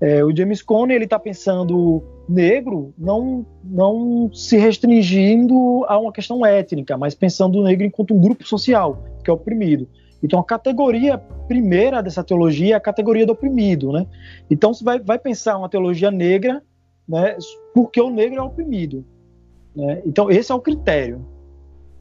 é, 0.02 0.24
o 0.26 0.36
James 0.36 0.62
Cone 0.62 0.94
ele 0.94 1.06
está 1.06 1.18
pensando 1.18 2.04
negro 2.32 2.94
não, 2.98 3.46
não 3.64 4.32
se 4.34 4.58
restringindo 4.58 5.84
a 5.88 6.00
uma 6.00 6.12
questão 6.12 6.46
étnica, 6.46 6.98
mas 6.98 7.14
pensando 7.14 7.60
o 7.60 7.64
negro 7.64 7.86
enquanto 7.86 8.14
um 8.14 8.22
grupo 8.22 8.48
social 8.48 9.04
que 9.24 9.30
é 9.30 9.34
oprimido. 9.34 9.88
Então 10.24 10.40
a 10.40 10.44
categoria 10.44 11.18
primeira 11.18 12.02
dessa 12.02 12.24
teologia 12.24 12.76
é 12.76 12.78
a 12.78 12.82
categoria 12.82 13.26
do 13.26 13.34
oprimido, 13.34 13.92
né? 13.92 14.06
Então 14.50 14.74
você 14.74 14.84
vai, 14.84 15.00
vai 15.00 15.18
pensar 15.18 15.58
uma 15.58 15.70
teologia 15.70 16.12
negra, 16.12 16.62
né? 17.08 17.36
Porque 17.74 18.00
o 18.00 18.10
negro 18.10 18.40
é 18.40 18.44
oprimido, 18.44 19.04
né? 19.76 20.02
Então 20.06 20.30
esse 20.30 20.52
é 20.52 20.56
o 20.56 20.60
critério. 20.60 21.26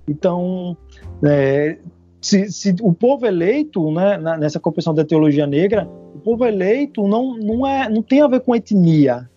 Então 0.06 0.76
é, 1.24 1.78
se, 2.20 2.50
se, 2.50 2.74
o 2.82 2.92
povo 2.92 3.26
eleito, 3.26 3.90
né, 3.90 4.18
nessa 4.38 4.60
compreensão 4.60 4.92
da 4.92 5.04
teologia 5.04 5.46
negra, 5.46 5.88
o 6.14 6.18
povo 6.18 6.44
eleito 6.44 7.06
não, 7.08 7.36
não, 7.38 7.66
é, 7.66 7.88
não 7.88 8.02
tem 8.02 8.20
a 8.20 8.28
ver 8.28 8.40
com 8.40 8.54
etnia. 8.54 9.29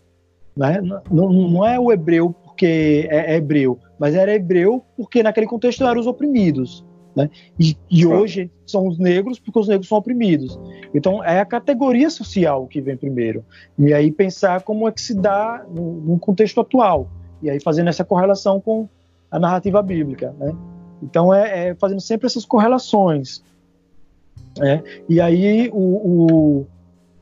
Né? 0.56 0.82
Não, 1.10 1.32
não 1.32 1.66
é 1.66 1.80
o 1.80 1.92
hebreu 1.92 2.34
porque 2.44 3.08
é, 3.10 3.34
é 3.34 3.38
hebreu, 3.38 3.80
mas 3.98 4.16
era 4.16 4.34
hebreu 4.34 4.84
porque 4.96 5.24
naquele 5.24 5.48
contexto 5.48 5.84
eram 5.84 6.00
os 6.00 6.08
oprimidos. 6.08 6.86
Né? 7.16 7.30
E, 7.60 7.78
e 7.90 8.06
hoje 8.06 8.50
são 8.66 8.88
os 8.88 8.98
negros 8.98 9.40
porque 9.40 9.60
os 9.60 9.68
negros 9.68 9.88
são 9.88 9.98
oprimidos. 9.98 10.60
Então 10.94 11.24
é 11.24 11.40
a 11.40 11.46
categoria 11.46 12.10
social 12.10 12.68
que 12.68 12.82
vem 12.82 12.98
primeiro. 12.98 13.46
E 13.78 13.94
aí 13.94 14.12
pensar 14.12 14.64
como 14.64 14.88
é 14.88 14.92
que 14.92 15.02
se 15.02 15.14
dá 15.14 15.66
no, 15.70 15.94
no 16.02 16.20
contexto 16.20 16.60
atual. 16.60 17.10
E 17.42 17.50
aí 17.50 17.60
fazendo 17.60 17.90
essa 17.90 18.04
correlação 18.04 18.60
com 18.60 18.88
a 19.30 19.40
narrativa 19.40 19.82
bíblica. 19.82 20.34
Né? 20.40 20.56
Então 21.02 21.34
é, 21.34 21.70
é, 21.70 21.76
fazendo 21.76 22.02
sempre 22.02 22.26
essas 22.26 22.46
correlações. 22.46 23.44
Né? 24.58 24.84
E 25.08 25.20
aí 25.22 25.70
o, 25.72 25.78
o, 25.78 26.68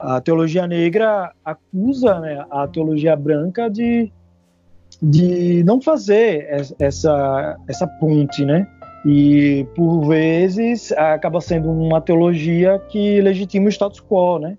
a 0.01 0.21
teologia 0.21 0.67
negra 0.67 1.31
acusa 1.43 2.19
né, 2.19 2.45
a 2.49 2.67
teologia 2.67 3.15
branca 3.15 3.69
de, 3.69 4.11
de 5.01 5.63
não 5.63 5.81
fazer 5.81 6.73
essa, 6.79 7.57
essa 7.67 7.87
ponte, 7.87 8.43
né? 8.43 8.67
E 9.05 9.65
por 9.75 10.07
vezes 10.07 10.91
acaba 10.91 11.41
sendo 11.41 11.71
uma 11.71 11.99
teologia 11.99 12.77
que 12.89 13.19
legitima 13.21 13.65
o 13.65 13.69
status 13.69 13.99
quo, 13.99 14.39
né? 14.39 14.57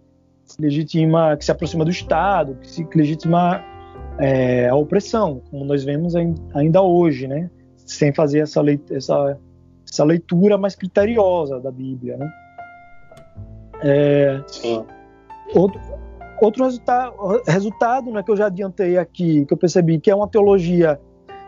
Legitima, 0.59 1.37
que 1.37 1.45
se 1.45 1.53
aproxima 1.53 1.85
do 1.85 1.91
Estado, 1.91 2.57
que 2.61 2.69
se 2.69 2.87
legitima 2.95 3.63
é, 4.19 4.69
a 4.69 4.75
opressão, 4.75 5.43
como 5.51 5.65
nós 5.65 5.85
vemos 5.85 6.15
ainda 6.55 6.83
hoje, 6.83 7.27
né? 7.27 7.49
sem 7.93 8.13
fazer 8.13 8.41
essa, 8.41 8.61
leitura, 8.61 8.99
essa, 8.99 9.39
essa 9.89 10.05
leitura 10.05 10.57
mais 10.57 10.75
criteriosa 10.75 11.61
da 11.61 11.71
Bíblia, 11.71 12.17
né? 12.17 12.33
É, 13.85 14.43
Sim. 14.47 14.85
Outro, 15.55 15.81
outro 16.41 16.65
resultado, 16.65 17.43
resultado 17.47 18.11
né, 18.11 18.23
que 18.23 18.31
eu 18.31 18.37
já 18.37 18.47
adiantei 18.47 18.99
aqui, 18.99 19.45
que 19.45 19.53
eu 19.53 19.59
percebi 19.59 20.01
que 20.01 20.11
é 20.11 20.15
uma 20.15 20.29
teologia 20.29 21.01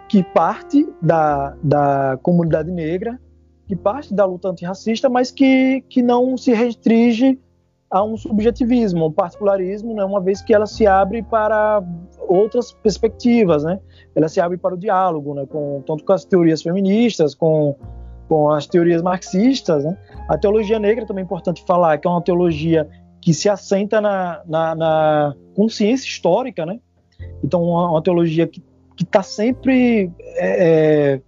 que 0.08 0.22
parte 0.22 0.86
da, 1.00 1.56
da 1.62 2.18
comunidade 2.22 2.70
negra, 2.70 3.18
que 3.66 3.74
parte 3.74 4.12
da 4.14 4.24
luta 4.24 4.48
antirracista, 4.48 5.08
mas 5.08 5.30
que, 5.30 5.82
que 5.88 6.02
não 6.02 6.36
se 6.36 6.52
restringe 6.52 7.40
a 7.90 8.02
um 8.02 8.16
subjetivismo, 8.16 9.06
um 9.06 9.12
particularismo, 9.12 9.94
né, 9.94 10.04
uma 10.04 10.20
vez 10.20 10.42
que 10.42 10.52
ela 10.52 10.66
se 10.66 10.86
abre 10.86 11.22
para 11.22 11.82
outras 12.28 12.72
perspectivas, 12.72 13.62
né? 13.62 13.78
Ela 14.14 14.28
se 14.28 14.40
abre 14.40 14.58
para 14.58 14.74
o 14.74 14.78
diálogo, 14.78 15.34
né, 15.34 15.46
com, 15.46 15.82
tanto 15.86 16.04
com 16.04 16.12
as 16.12 16.24
teorias 16.24 16.60
feministas, 16.60 17.34
com, 17.34 17.76
com 18.28 18.50
as 18.50 18.66
teorias 18.66 19.00
marxistas, 19.00 19.84
né? 19.84 19.96
A 20.28 20.36
teologia 20.36 20.78
negra 20.78 21.06
também 21.06 21.22
é 21.22 21.24
importante 21.24 21.64
falar 21.66 21.96
que 21.98 22.08
é 22.08 22.10
uma 22.10 22.22
teologia 22.22 22.88
que 23.24 23.32
se 23.32 23.48
assenta 23.48 24.02
na, 24.02 24.42
na, 24.46 24.74
na 24.74 25.34
consciência 25.54 26.06
histórica, 26.06 26.66
né? 26.66 26.78
Então, 27.42 27.62
uma, 27.62 27.92
uma 27.92 28.02
teologia 28.02 28.46
que 28.46 28.62
está 29.00 29.22
sempre 29.22 30.12
é, 30.36 31.20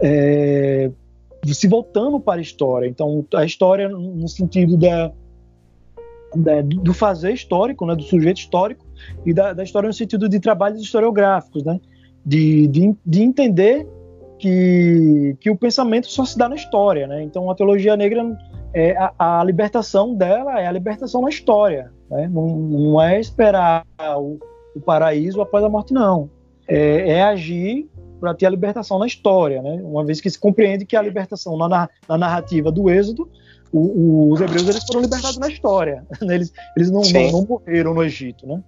é, 0.00 0.90
se 1.52 1.68
voltando 1.68 2.18
para 2.18 2.40
a 2.40 2.42
história. 2.42 2.88
Então, 2.88 3.22
a 3.34 3.44
história 3.44 3.86
no 3.86 4.26
sentido 4.26 4.78
da 4.78 5.12
da, 6.34 6.62
do 6.62 6.92
fazer 6.92 7.32
histórico, 7.32 7.86
né, 7.86 7.94
do 7.94 8.02
sujeito 8.02 8.38
histórico, 8.38 8.84
e 9.24 9.32
da, 9.32 9.52
da, 9.52 9.62
história 9.62 9.86
no 9.86 9.92
sentido 9.92 10.28
de 10.28 10.40
trabalhos 10.40 10.80
historiográficos, 10.80 11.62
né, 11.62 11.78
de, 12.26 12.66
de, 12.66 12.92
de, 13.06 13.22
entender 13.22 13.86
que, 14.36 15.36
que 15.38 15.48
o 15.48 15.56
pensamento 15.56 16.08
só 16.08 16.24
se 16.24 16.36
dá 16.36 16.48
na 16.48 16.56
história. 16.56 17.06
Né, 17.06 17.22
então, 17.22 17.48
a 17.48 17.54
teologia 17.54 17.96
negra 17.96 18.24
é, 18.74 18.96
a, 18.96 19.40
a, 19.40 19.44
libertação 19.44 20.14
dela 20.14 20.60
é 20.60 20.66
a 20.66 20.72
libertação 20.72 21.22
na 21.22 21.28
história. 21.28 21.92
Né? 22.10 22.28
Não, 22.28 22.46
não, 22.48 23.00
é 23.00 23.20
esperar 23.20 23.86
o, 24.16 24.38
o, 24.74 24.80
paraíso 24.80 25.40
após 25.40 25.62
a 25.64 25.68
morte, 25.68 25.94
não. 25.94 26.28
É, 26.66 27.12
é 27.12 27.22
agir 27.22 27.88
para 28.20 28.34
ter 28.34 28.46
a 28.46 28.50
libertação 28.50 28.98
na 28.98 29.06
história, 29.06 29.62
né? 29.62 29.80
Uma 29.82 30.04
vez 30.04 30.20
que 30.20 30.28
se 30.30 30.38
compreende 30.38 30.84
que 30.84 30.96
a 30.96 31.02
libertação 31.02 31.56
na, 31.56 31.88
na 32.08 32.18
narrativa 32.18 32.72
do 32.72 32.90
Êxodo, 32.90 33.30
o, 33.72 33.78
o, 33.78 34.32
os 34.32 34.40
hebreus 34.40 34.68
eles 34.68 34.84
foram 34.84 35.02
libertados 35.02 35.38
na 35.38 35.48
história. 35.48 36.04
Né? 36.22 36.34
Eles, 36.34 36.52
eles 36.76 36.90
não, 36.90 37.02
não, 37.02 37.32
não, 37.32 37.44
morreram 37.44 37.94
no 37.94 38.02
Egito, 38.02 38.46
né? 38.46 38.62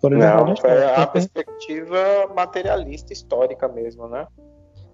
Foram 0.00 0.18
não, 0.18 0.54
é 0.64 0.94
a 0.94 1.06
perspectiva 1.06 1.98
materialista 2.36 3.12
histórica 3.12 3.66
mesmo, 3.66 4.06
né? 4.06 4.26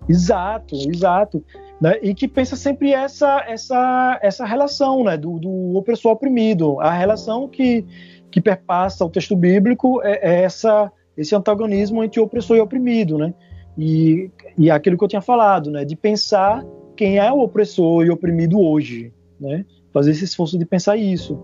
Exato, 0.09 0.75
exato. 0.75 1.45
Né? 1.81 1.99
E 2.03 2.15
que 2.15 2.29
pensa 2.29 2.57
sempre 2.57 2.93
essa 2.93 3.45
essa 3.49 4.19
essa 4.23 4.45
relação, 4.45 5.05
né, 5.05 5.17
do, 5.17 5.39
do 5.39 5.77
opressor 5.77 6.13
oprimido, 6.13 6.81
a 6.81 6.93
relação 6.93 7.49
que 7.49 7.85
que 8.31 8.41
perpassa 8.41 9.05
o 9.05 9.11
texto 9.11 9.37
bíblico 9.37 10.03
é, 10.03 10.19
é 10.23 10.43
essa 10.43 10.91
esse 11.17 11.35
antagonismo 11.35 12.03
entre 12.03 12.21
opressor 12.21 12.57
e 12.57 12.61
oprimido, 12.61 13.17
né? 13.17 13.33
E, 13.79 14.31
e 14.59 14.71
aquilo 14.71 14.97
que 14.97 15.05
eu 15.05 15.09
tinha 15.09 15.23
falado, 15.23 15.71
né, 15.71 15.85
de 15.85 15.97
pensar 15.97 16.65
quem 16.97 17.19
é 17.19 17.33
o 17.33 17.41
opressor 17.41 18.05
e 18.05 18.11
oprimido 18.11 18.61
hoje, 18.61 19.13
né? 19.41 19.65
Fazer 19.93 20.13
esse 20.13 20.25
esforço 20.25 20.59
de 20.59 20.65
pensar 20.65 20.97
isso. 20.97 21.39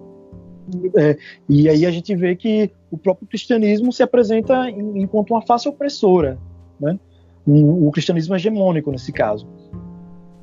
É, 0.97 1.17
e 1.49 1.69
aí 1.69 1.85
a 1.85 1.91
gente 1.91 2.15
vê 2.15 2.37
que 2.37 2.71
o 2.91 2.97
próprio 2.97 3.27
cristianismo 3.27 3.93
se 3.93 4.03
apresenta 4.03 4.71
em, 4.71 5.03
enquanto 5.03 5.31
uma 5.33 5.43
face 5.43 5.69
opressora, 5.69 6.39
né? 6.81 6.99
Um, 7.47 7.89
o 7.89 7.91
cristianismo 7.91 8.35
hegemônico 8.35 8.91
nesse 8.91 9.13
caso, 9.13 9.47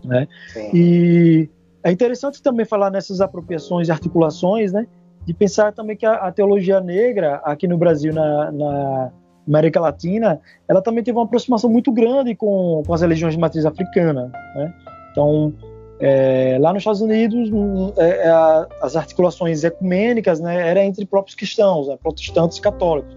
né? 0.04 0.28
E 0.74 1.50
é 1.84 1.91
interessante 1.91 2.41
também 2.41 2.66
falar 2.66 2.89
nessas 2.89 3.22
apropriações 3.22 3.88
e 3.88 3.91
articulações, 3.91 4.72
né? 4.74 4.88
De 5.26 5.34
pensar 5.34 5.74
também 5.74 5.95
que 5.95 6.06
a, 6.06 6.14
a 6.16 6.32
teologia 6.32 6.80
negra 6.82 7.36
aqui 7.43 7.68
no 7.68 7.78
Brasil, 7.78 8.14
na, 8.14 8.52
na 8.52 9.12
América 9.48 9.80
Latina, 9.80 10.39
ela 10.68 10.82
também 10.82 11.04
teve 11.04 11.18
uma 11.18 11.24
aproximação 11.24 11.70
muito 11.70 11.91
grande 11.91 12.36
com, 12.36 12.84
com 12.86 12.93
as 12.93 13.02
religiões 13.02 13.34
de 13.34 13.39
matriz 13.39 13.66
africana. 13.66 14.32
Né? 14.56 14.74
Então, 15.12 15.54
é, 16.00 16.58
lá 16.60 16.74
nos 16.74 16.82
Estados 16.82 17.02
Unidos, 17.02 17.50
hum, 17.52 17.91
é, 17.98 18.28
é, 18.28 18.68
as 18.82 18.95
articulações 18.95 19.64
ecumênicas 19.64 20.39
né, 20.39 20.70
eram 20.70 20.82
entre 20.82 21.06
próprios 21.06 21.36
cristãos, 21.36 21.88
né, 21.88 21.98
protestantes 22.02 22.58
e 22.58 22.62
católicos. 22.62 23.16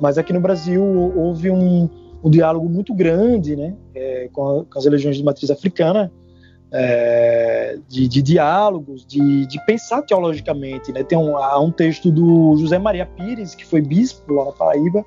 Mas 0.00 0.16
aqui 0.16 0.32
no 0.32 0.40
Brasil 0.40 0.82
houve 1.16 1.50
um, 1.50 1.88
um 2.22 2.30
diálogo 2.30 2.68
muito 2.68 2.94
grande 2.94 3.56
né, 3.56 3.74
é, 3.94 4.28
com, 4.32 4.60
a, 4.60 4.64
com, 4.64 4.78
as 4.78 4.84
religiões 4.84 5.16
de 5.16 5.24
matriz 5.24 5.50
africana, 5.50 6.10
é, 6.72 7.78
de, 7.88 8.08
de, 8.08 8.22
diálogos, 8.22 9.04
de, 9.04 9.46
de, 9.46 9.64
pensar 9.66 10.02
teologicamente. 10.02 10.92
Né? 10.92 11.02
Tem 11.02 11.18
um, 11.18 11.36
há 11.36 11.60
um 11.60 11.70
texto 11.70 12.10
do 12.10 12.56
José 12.56 12.78
Maria 12.78 13.04
Pires, 13.04 13.54
que 13.54 13.66
foi 13.66 13.82
bispo 13.82 14.32
lá 14.32 14.46
na 14.46 14.52
Paraíba, 14.52 15.04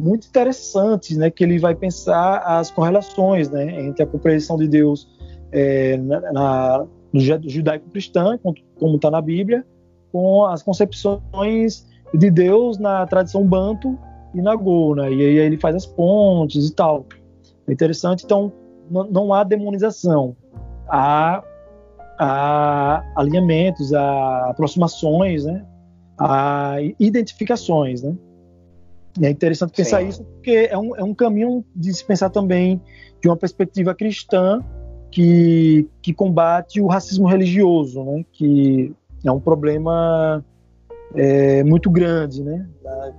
muito 0.00 0.26
interessantes, 0.26 1.16
né, 1.16 1.30
que 1.30 1.42
ele 1.42 1.58
vai 1.58 1.74
pensar 1.74 2.38
as 2.38 2.70
correlações 2.70 3.50
né, 3.50 3.80
entre 3.84 4.02
a 4.02 4.06
compreensão 4.06 4.56
de 4.56 4.68
Deus 4.68 5.08
é, 5.52 5.96
na, 5.96 6.32
na, 6.32 6.86
no 7.12 7.20
judaico-cristã, 7.20 8.38
como 8.78 8.96
está 8.96 9.10
na 9.10 9.20
Bíblia, 9.20 9.66
com 10.12 10.44
as 10.46 10.62
concepções 10.62 11.86
de 12.14 12.30
Deus 12.30 12.78
na 12.78 13.06
tradição 13.06 13.44
banto 13.44 13.98
e 14.38 14.42
na 14.42 14.54
Go, 14.54 14.94
né, 14.94 15.12
e 15.12 15.20
aí 15.20 15.38
ele 15.38 15.56
faz 15.56 15.74
as 15.74 15.86
pontes 15.86 16.68
e 16.68 16.74
tal. 16.74 17.06
É 17.66 17.72
interessante, 17.72 18.24
então 18.24 18.52
não, 18.90 19.34
há 19.34 19.44
demonização, 19.44 20.34
há, 20.88 21.42
há 22.18 23.04
alinhamentos, 23.16 23.92
há 23.92 24.50
aproximações, 24.50 25.44
né, 25.44 25.64
há 26.18 26.76
identificações, 26.98 28.02
né. 28.02 28.16
É 29.20 29.30
interessante 29.30 29.72
pensar 29.72 30.00
Sim. 30.00 30.08
isso 30.08 30.24
porque 30.24 30.68
é 30.70 30.78
um, 30.78 30.94
é 30.96 31.02
um 31.02 31.14
caminho 31.14 31.64
de 31.74 31.92
se 31.92 32.04
pensar 32.04 32.30
também 32.30 32.80
de 33.20 33.28
uma 33.28 33.36
perspectiva 33.36 33.94
cristã 33.94 34.62
que, 35.10 35.88
que 36.02 36.12
combate 36.12 36.80
o 36.80 36.86
racismo 36.86 37.26
religioso, 37.26 38.04
né? 38.04 38.24
que 38.32 38.92
é 39.24 39.32
um 39.32 39.40
problema 39.40 40.44
é, 41.14 41.64
muito 41.64 41.90
grande 41.90 42.42
né? 42.42 42.66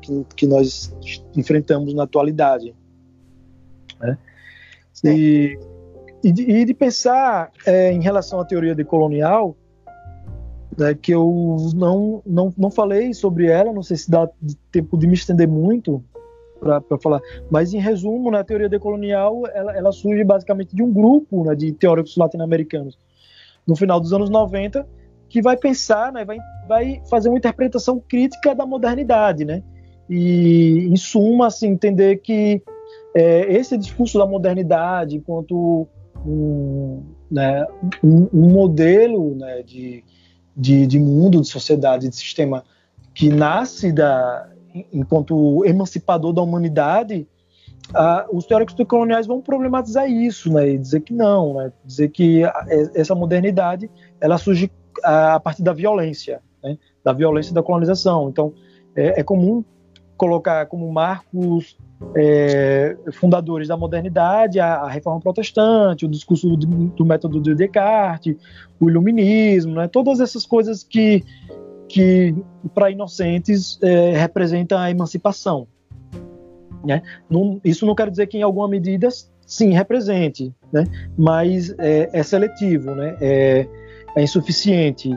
que, 0.01 0.25
que 0.35 0.47
nós 0.47 0.93
enfrentamos 1.35 1.93
na 1.93 2.03
atualidade. 2.03 2.75
Né? 3.99 4.17
E, 5.03 5.59
e, 6.23 6.31
de, 6.31 6.43
e 6.43 6.65
de 6.65 6.73
pensar 6.73 7.51
é, 7.65 7.91
em 7.91 8.01
relação 8.01 8.39
à 8.39 8.45
teoria 8.45 8.75
decolonial, 8.75 9.55
né, 10.77 10.93
que 10.93 11.13
eu 11.13 11.57
não, 11.75 12.21
não, 12.25 12.53
não 12.57 12.71
falei 12.71 13.13
sobre 13.13 13.47
ela, 13.47 13.73
não 13.73 13.83
sei 13.83 13.97
se 13.97 14.09
dá 14.09 14.29
tempo 14.71 14.97
de 14.97 15.07
me 15.07 15.13
estender 15.13 15.47
muito 15.47 16.03
para 16.59 16.97
falar, 17.01 17.21
mas 17.49 17.73
em 17.73 17.79
resumo, 17.79 18.29
né, 18.31 18.39
a 18.39 18.43
teoria 18.43 18.67
decolonial 18.67 19.43
ela, 19.53 19.75
ela 19.77 19.91
surge 19.93 20.23
basicamente 20.25 20.75
de 20.75 20.83
um 20.83 20.91
grupo 20.91 21.45
né, 21.45 21.55
de 21.55 21.71
teóricos 21.71 22.17
latino-americanos 22.17 22.97
no 23.65 23.75
final 23.75 23.99
dos 23.99 24.11
anos 24.11 24.29
90 24.29 24.85
que 25.29 25.41
vai 25.41 25.55
pensar, 25.55 26.11
né, 26.11 26.25
vai, 26.25 26.37
vai 26.67 27.01
fazer 27.09 27.29
uma 27.29 27.37
interpretação 27.37 27.99
crítica 27.99 28.55
da 28.55 28.65
modernidade, 28.65 29.45
né, 29.45 29.63
e 30.09 30.87
em 30.89 30.95
suma, 30.95 31.47
assim, 31.47 31.67
entender 31.67 32.17
que 32.17 32.61
é, 33.15 33.53
esse 33.53 33.77
discurso 33.77 34.17
da 34.17 34.25
modernidade 34.25 35.15
enquanto 35.15 35.87
um, 36.25 37.03
né, 37.29 37.65
um, 38.03 38.27
um 38.33 38.49
modelo 38.49 39.35
né, 39.35 39.61
de, 39.61 40.03
de, 40.55 40.87
de 40.87 40.99
mundo, 40.99 41.41
de 41.41 41.47
sociedade, 41.47 42.09
de 42.09 42.15
sistema 42.15 42.63
que 43.13 43.29
nasce 43.29 43.91
da, 43.91 44.49
enquanto 44.91 45.63
emancipador 45.65 46.33
da 46.33 46.41
humanidade, 46.41 47.27
os 48.31 48.45
teóricos 48.45 48.75
coloniais 48.87 49.25
vão 49.25 49.41
problematizar 49.41 50.09
isso, 50.09 50.51
né, 50.53 50.69
e 50.69 50.77
dizer 50.77 51.01
que 51.01 51.13
não, 51.13 51.55
né, 51.55 51.71
dizer 51.83 52.09
que 52.09 52.43
a, 52.43 52.65
essa 52.93 53.15
modernidade 53.15 53.89
ela 54.21 54.37
surge 54.37 54.71
a, 55.03 55.39
partir 55.39 55.63
da 55.63 55.73
violência, 55.73 56.41
né, 56.63 56.77
da 57.03 57.13
violência 57.13 57.53
da 57.53 57.63
colonização. 57.63 58.29
Então, 58.29 58.53
é, 58.95 59.19
é 59.19 59.23
comum 59.23 59.63
colocar 60.17 60.65
como 60.65 60.91
marcos 60.91 61.77
é, 62.15 62.97
fundadores 63.13 63.67
da 63.67 63.77
modernidade, 63.77 64.59
a, 64.59 64.75
a, 64.75 64.89
reforma 64.89 65.19
protestante, 65.19 66.05
o 66.05 66.09
discurso 66.09 66.55
do, 66.55 66.67
do, 66.87 67.05
método 67.05 67.41
de 67.41 67.55
Descartes, 67.55 68.35
o 68.79 68.89
iluminismo, 68.89 69.75
né, 69.75 69.87
todas 69.87 70.19
essas 70.19 70.45
coisas 70.45 70.83
que, 70.83 71.23
que 71.87 72.35
para 72.73 72.91
inocentes, 72.91 73.79
é, 73.81 74.11
representam 74.17 74.77
a 74.77 74.89
emancipação. 74.89 75.67
Né? 76.83 77.01
Não, 77.29 77.59
isso 77.63 77.85
não 77.85 77.95
quer 77.95 78.09
dizer 78.09 78.27
que 78.27 78.37
em 78.37 78.43
alguma 78.43 78.67
medida 78.67 79.09
sim 79.45 79.73
represente, 79.73 80.53
né? 80.71 80.85
mas 81.17 81.73
é, 81.77 82.09
é 82.13 82.23
seletivo, 82.23 82.95
né? 82.95 83.17
é, 83.19 83.67
é 84.15 84.23
insuficiente, 84.23 85.09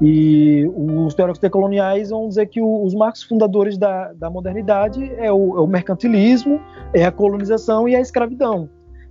e 0.00 0.66
os 0.76 1.14
teóricos 1.14 1.40
decoloniais 1.40 2.10
vão 2.10 2.28
dizer 2.28 2.46
que 2.46 2.60
os 2.60 2.94
marcos 2.94 3.22
fundadores 3.22 3.78
da, 3.78 4.12
da 4.12 4.28
modernidade 4.28 5.10
é 5.16 5.32
o, 5.32 5.56
é 5.56 5.60
o, 5.60 5.66
mercantilismo, 5.66 6.60
é 6.92 7.04
a 7.04 7.12
colonização 7.12 7.88
e 7.88 7.96
a 7.96 8.00
escravidão. 8.00 8.68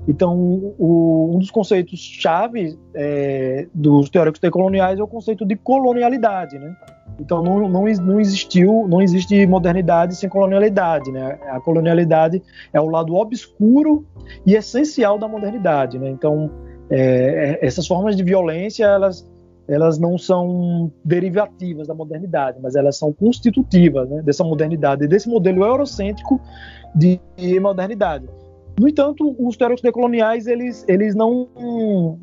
Então, 0.07 0.37
o, 0.77 1.31
um 1.33 1.39
dos 1.39 1.49
conceitos 1.49 1.99
chave 1.99 2.77
é, 2.93 3.67
dos 3.73 4.09
teóricos 4.11 4.39
decoloniais 4.39 4.99
é 4.99 5.03
o 5.03 5.07
conceito 5.07 5.43
de 5.43 5.55
colonialidade, 5.55 6.59
né? 6.59 6.75
Então, 7.19 7.41
não, 7.41 7.67
não, 7.67 7.85
não, 7.85 8.19
existiu, 8.19 8.85
não 8.87 9.01
existe 9.01 9.47
modernidade 9.47 10.15
sem 10.15 10.29
colonialidade, 10.29 11.11
né? 11.11 11.39
A 11.49 11.59
colonialidade 11.59 12.43
é 12.71 12.79
o 12.79 12.87
lado 12.87 13.15
obscuro 13.15 14.05
e 14.45 14.53
essencial 14.53 15.17
da 15.17 15.27
modernidade, 15.27 15.97
né? 15.97 16.09
Então, 16.09 16.51
é, 16.89 17.59
é 17.61 17.65
essas 17.65 17.87
formas 17.87 18.15
de 18.15 18.23
violência, 18.23 18.85
elas 18.85 19.25
elas 19.67 19.97
não 19.97 20.17
são 20.17 20.91
derivativas 21.03 21.87
da 21.87 21.93
modernidade, 21.93 22.59
mas 22.61 22.75
elas 22.75 22.97
são 22.97 23.11
constitutivas 23.11 24.07
né, 24.09 24.21
dessa 24.21 24.43
modernidade, 24.43 25.07
desse 25.07 25.27
modelo 25.27 25.63
eurocêntrico 25.65 26.39
de 26.95 27.19
modernidade. 27.59 28.27
No 28.79 28.89
entanto, 28.89 29.35
os 29.39 29.55
teóricos 29.55 29.81
decoloniais 29.81 30.47
eles, 30.47 30.83
eles 30.87 31.15
não, 31.15 31.47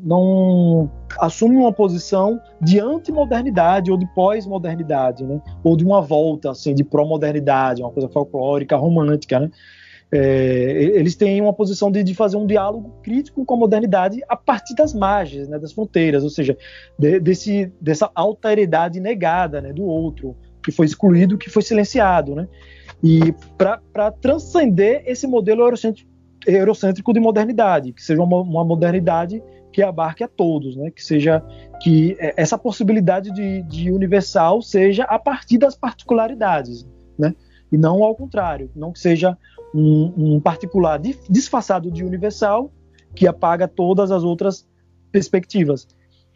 não 0.03 0.89
assumem 1.19 1.57
uma 1.57 1.73
posição 1.73 2.39
de 2.61 2.79
antimodernidade 2.79 3.91
ou 3.91 3.97
de 3.97 4.05
pós-modernidade, 4.13 5.23
né? 5.23 5.41
ou 5.63 5.75
de 5.75 5.83
uma 5.83 5.99
volta 5.99 6.51
assim, 6.51 6.75
de 6.75 6.83
pró-modernidade, 6.83 7.81
uma 7.81 7.91
coisa 7.91 8.07
folclórica, 8.07 8.77
romântica. 8.77 9.39
Né? 9.39 9.49
É, 10.15 10.71
eles 10.95 11.15
têm 11.15 11.41
uma 11.41 11.53
posição 11.53 11.91
de, 11.91 12.03
de, 12.03 12.13
fazer 12.13 12.37
um 12.37 12.45
diálogo 12.45 12.93
crítico 13.01 13.43
com 13.43 13.55
a 13.55 13.57
modernidade 13.57 14.21
a 14.29 14.37
partir 14.37 14.75
das 14.75 14.93
margens, 14.93 15.47
né, 15.47 15.57
das 15.57 15.73
fronteiras, 15.73 16.23
ou 16.23 16.29
seja, 16.29 16.55
de, 16.99 17.19
desse, 17.19 17.73
dessa 17.81 18.11
alteridade 18.13 18.99
negada 18.99 19.59
né, 19.59 19.73
do 19.73 19.83
outro, 19.83 20.37
que 20.63 20.71
foi 20.71 20.85
excluído, 20.85 21.35
que 21.35 21.49
foi 21.49 21.63
silenciado. 21.63 22.35
Né? 22.35 22.47
E 23.03 23.33
para 23.57 24.11
transcender 24.11 25.01
esse 25.07 25.25
modelo 25.25 25.63
eurocêntrico 25.63 26.13
eurocêntrico 26.45 27.13
de 27.13 27.21
modernidade, 27.21 27.93
que 27.93 28.03
seja 28.03 28.21
uma, 28.21 28.41
uma 28.41 28.65
modernidade 28.65 29.41
que 29.71 29.81
abarque 29.81 30.25
a 30.25 30.27
todos, 30.27 30.75
né? 30.75 30.91
que 30.91 31.03
seja 31.03 31.41
que 31.81 32.15
essa 32.19 32.57
possibilidade 32.57 33.31
de, 33.31 33.63
de 33.63 33.91
universal 33.91 34.61
seja 34.61 35.05
a 35.05 35.17
partir 35.17 35.57
das 35.57 35.73
particularidades, 35.73 36.85
né? 37.17 37.33
e 37.71 37.77
não 37.77 38.03
ao 38.03 38.13
contrário, 38.13 38.69
não 38.75 38.91
que 38.91 38.99
seja 38.99 39.37
um, 39.73 40.35
um 40.35 40.39
particular 40.39 40.99
disfarçado 40.99 41.91
de 41.91 42.03
universal 42.03 42.71
que 43.15 43.27
apaga 43.27 43.67
todas 43.67 44.11
as 44.11 44.23
outras 44.23 44.67
perspectivas. 45.11 45.87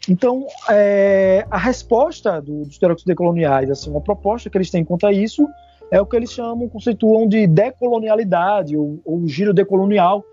Então, 0.10 0.46
é, 0.70 1.46
a 1.50 1.58
resposta 1.58 2.42
do, 2.42 2.64
dos 2.64 2.78
teóricos 2.78 3.04
decoloniais, 3.04 3.70
assim, 3.70 3.90
uma 3.90 4.02
proposta 4.02 4.50
que 4.50 4.58
eles 4.58 4.70
têm 4.70 4.84
contra 4.84 5.12
isso 5.12 5.48
é 5.92 6.00
o 6.00 6.06
que 6.06 6.16
eles 6.16 6.32
chamam, 6.32 6.68
conceituam 6.70 7.28
de 7.28 7.48
decolonialidade 7.48 8.78
ou, 8.78 9.02
ou 9.06 9.28
giro 9.28 9.54
decolonial, 9.54 10.24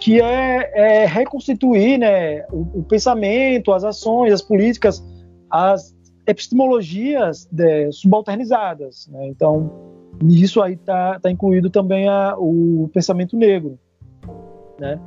que 0.00 0.20
é, 0.20 1.02
é 1.02 1.06
reconstituir 1.06 1.98
né, 1.98 2.44
o, 2.50 2.80
o, 2.80 2.82
pensamento, 2.82 3.72
as 3.72 3.84
ações, 3.84 4.32
as 4.32 4.42
políticas, 4.42 5.04
as 5.50 5.94
epistemologias 6.26 7.46
de, 7.50 7.90
subalternizadas. 7.92 9.08
Né? 9.08 9.28
Então, 9.28 9.70
nisso 10.22 10.62
aí 10.62 10.74
está 10.74 11.18
tá 11.20 11.30
incluído 11.30 11.70
também 11.70 12.08
a, 12.08 12.34
o 12.38 12.88
pensamento 12.92 13.36
negro. 13.36 13.78
Né? 14.78 14.98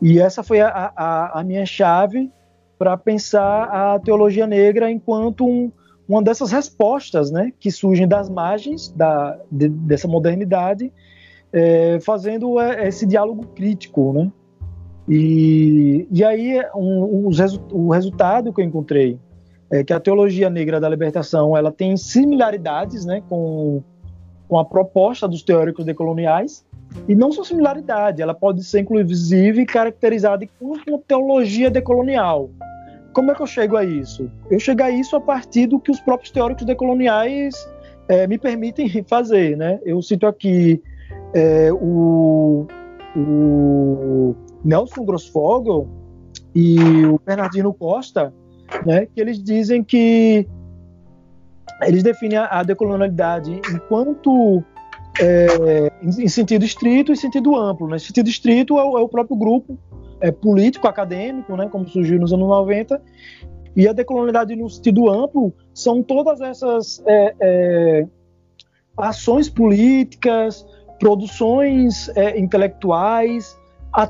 E 0.00 0.18
essa 0.18 0.42
foi 0.42 0.60
a, 0.60 0.92
a, 0.96 1.40
a 1.40 1.44
minha 1.44 1.64
chave 1.64 2.30
para 2.78 2.96
pensar 2.96 3.64
a 3.64 3.98
teologia 4.00 4.46
negra 4.46 4.90
enquanto 4.90 5.46
um, 5.46 5.70
uma 6.08 6.22
dessas 6.22 6.50
respostas 6.50 7.30
né, 7.30 7.52
que 7.58 7.70
surgem 7.70 8.08
das 8.08 8.28
margens 8.28 8.90
da, 8.90 9.38
de, 9.50 9.68
dessa 9.68 10.08
modernidade, 10.08 10.92
é, 11.52 12.00
fazendo 12.00 12.58
é, 12.58 12.88
esse 12.88 13.06
diálogo 13.06 13.46
crítico. 13.54 14.12
Né? 14.12 14.32
E, 15.08 16.08
e 16.10 16.24
aí 16.24 16.60
um, 16.74 17.28
resu 17.28 17.62
o 17.70 17.90
resultado 17.90 18.52
que 18.52 18.60
eu 18.60 18.64
encontrei 18.64 19.18
é 19.70 19.82
que 19.82 19.92
a 19.92 20.00
teologia 20.00 20.50
negra 20.50 20.80
da 20.80 20.88
libertação 20.88 21.56
ela 21.56 21.72
tem 21.72 21.96
similaridades 21.96 23.04
né, 23.04 23.22
com, 23.28 23.82
com 24.52 24.58
a 24.58 24.66
proposta 24.66 25.26
dos 25.26 25.42
teóricos 25.42 25.86
decoloniais, 25.86 26.62
e 27.08 27.14
não 27.14 27.32
só 27.32 27.42
similaridade, 27.42 28.20
ela 28.20 28.34
pode 28.34 28.62
ser 28.62 28.80
inclusive 28.80 29.64
caracterizada 29.64 30.46
como 30.58 30.78
uma 30.86 30.98
teologia 30.98 31.70
decolonial. 31.70 32.50
Como 33.14 33.30
é 33.30 33.34
que 33.34 33.40
eu 33.40 33.46
chego 33.46 33.78
a 33.78 33.82
isso? 33.82 34.30
Eu 34.50 34.60
chego 34.60 34.82
a 34.82 34.90
isso 34.90 35.16
a 35.16 35.20
partir 35.22 35.68
do 35.68 35.80
que 35.80 35.90
os 35.90 36.00
próprios 36.00 36.30
teóricos 36.30 36.66
decoloniais 36.66 37.54
é, 38.08 38.26
me 38.26 38.36
permitem 38.36 39.02
fazer. 39.08 39.56
Né? 39.56 39.80
Eu 39.86 40.02
cito 40.02 40.26
aqui 40.26 40.82
é, 41.32 41.72
o, 41.72 42.66
o, 43.16 44.34
Nelson 44.62 45.06
Grossfogel 45.06 45.88
e 46.54 46.76
o 47.06 47.18
Bernardino 47.24 47.72
Costa, 47.72 48.34
né, 48.84 49.06
que 49.06 49.18
eles 49.18 49.42
dizem 49.42 49.82
que 49.82 50.46
eles 51.82 52.02
definem 52.02 52.38
a 52.38 52.62
decolonialidade 52.62 53.60
enquanto 53.72 54.62
é, 55.20 55.92
em, 56.02 56.28
sentido 56.28 56.64
estrito 56.64 57.12
e 57.12 57.16
sentido 57.16 57.56
amplo. 57.56 57.88
Né? 57.88 57.98
Sentido 57.98 58.28
estrito 58.28 58.78
é 58.78 58.84
o, 58.84 58.98
é 58.98 59.00
o 59.00 59.08
próprio 59.08 59.36
grupo 59.36 59.78
é, 60.20 60.30
político, 60.30 60.86
acadêmico, 60.86 61.56
né, 61.56 61.68
como 61.68 61.86
surgiu 61.88 62.18
nos 62.18 62.32
anos 62.32 62.48
90, 62.48 63.02
e 63.74 63.88
a 63.88 63.92
decolonialidade 63.92 64.54
no 64.54 64.70
sentido 64.70 65.10
amplo 65.10 65.52
são 65.74 66.02
todas 66.02 66.40
essas 66.40 67.02
é, 67.06 67.34
é, 67.40 68.06
ações 68.96 69.48
políticas, 69.48 70.64
produções 71.00 72.08
é, 72.10 72.38
intelectuais, 72.38 73.58
a, 73.92 74.08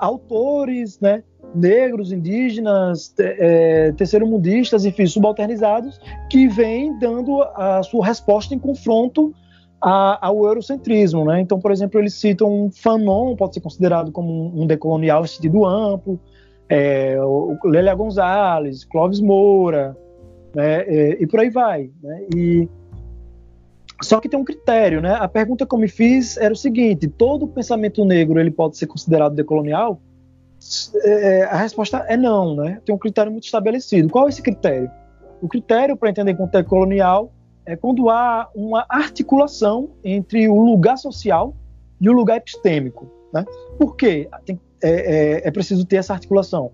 autores, 0.00 0.98
né, 1.00 1.22
negros, 1.54 2.12
indígenas, 2.12 3.12
é, 3.18 3.92
terceiro-mundistas, 3.92 4.84
enfim, 4.84 5.06
subalternizados, 5.06 6.00
que 6.28 6.48
vêm 6.48 6.98
dando 6.98 7.42
a 7.42 7.82
sua 7.82 8.06
resposta 8.06 8.54
em 8.54 8.58
confronto 8.58 9.34
a, 9.80 10.26
ao 10.26 10.44
eurocentrismo. 10.46 11.24
Né? 11.24 11.40
Então, 11.40 11.58
por 11.58 11.72
exemplo, 11.72 11.98
eles 11.98 12.14
citam 12.14 12.70
Fanon, 12.72 13.34
pode 13.36 13.54
ser 13.54 13.60
considerado 13.60 14.12
como 14.12 14.60
um 14.60 14.66
decolonial 14.66 15.24
em 15.24 15.28
sentido 15.28 15.66
amplo, 15.66 16.20
é, 16.68 17.16
Lélia 17.64 17.94
Gonzalez, 17.94 18.84
Clóvis 18.84 19.20
Moura, 19.20 19.96
né? 20.54 20.82
É, 20.82 21.22
e 21.22 21.26
por 21.26 21.40
aí 21.40 21.50
vai. 21.50 21.90
Né? 22.02 22.26
E, 22.34 22.68
só 24.02 24.20
que 24.20 24.28
tem 24.28 24.38
um 24.38 24.44
critério, 24.44 25.00
né? 25.00 25.14
A 25.14 25.28
pergunta 25.28 25.66
que 25.66 25.74
eu 25.74 25.78
me 25.78 25.88
fiz 25.88 26.36
era 26.36 26.52
o 26.52 26.56
seguinte: 26.56 27.08
todo 27.08 27.48
pensamento 27.48 28.04
negro 28.04 28.40
ele 28.40 28.50
pode 28.50 28.76
ser 28.78 28.86
considerado 28.86 29.34
decolonial? 29.34 30.00
É, 31.02 31.44
a 31.44 31.56
resposta 31.56 32.04
é 32.08 32.16
não, 32.16 32.54
né? 32.54 32.80
Tem 32.84 32.94
um 32.94 32.98
critério 32.98 33.32
muito 33.32 33.44
estabelecido. 33.44 34.08
Qual 34.08 34.26
é 34.26 34.28
esse 34.28 34.42
critério? 34.42 34.90
O 35.40 35.48
critério 35.48 35.96
para 35.96 36.10
entender 36.10 36.34
como 36.34 36.50
decolonial 36.50 37.32
é 37.64 37.76
quando 37.76 38.10
há 38.10 38.48
uma 38.54 38.84
articulação 38.88 39.90
entre 40.04 40.48
o 40.48 40.60
lugar 40.60 40.98
social 40.98 41.54
e 42.00 42.08
o 42.08 42.12
lugar 42.12 42.36
epistêmico. 42.36 43.10
Né? 43.32 43.44
Por 43.78 43.96
quê? 43.96 44.28
É, 44.48 44.52
é, 44.82 45.48
é, 45.48 45.50
preciso 45.50 45.84
ter 45.84 45.96
essa 45.96 46.12
articulação? 46.12 46.72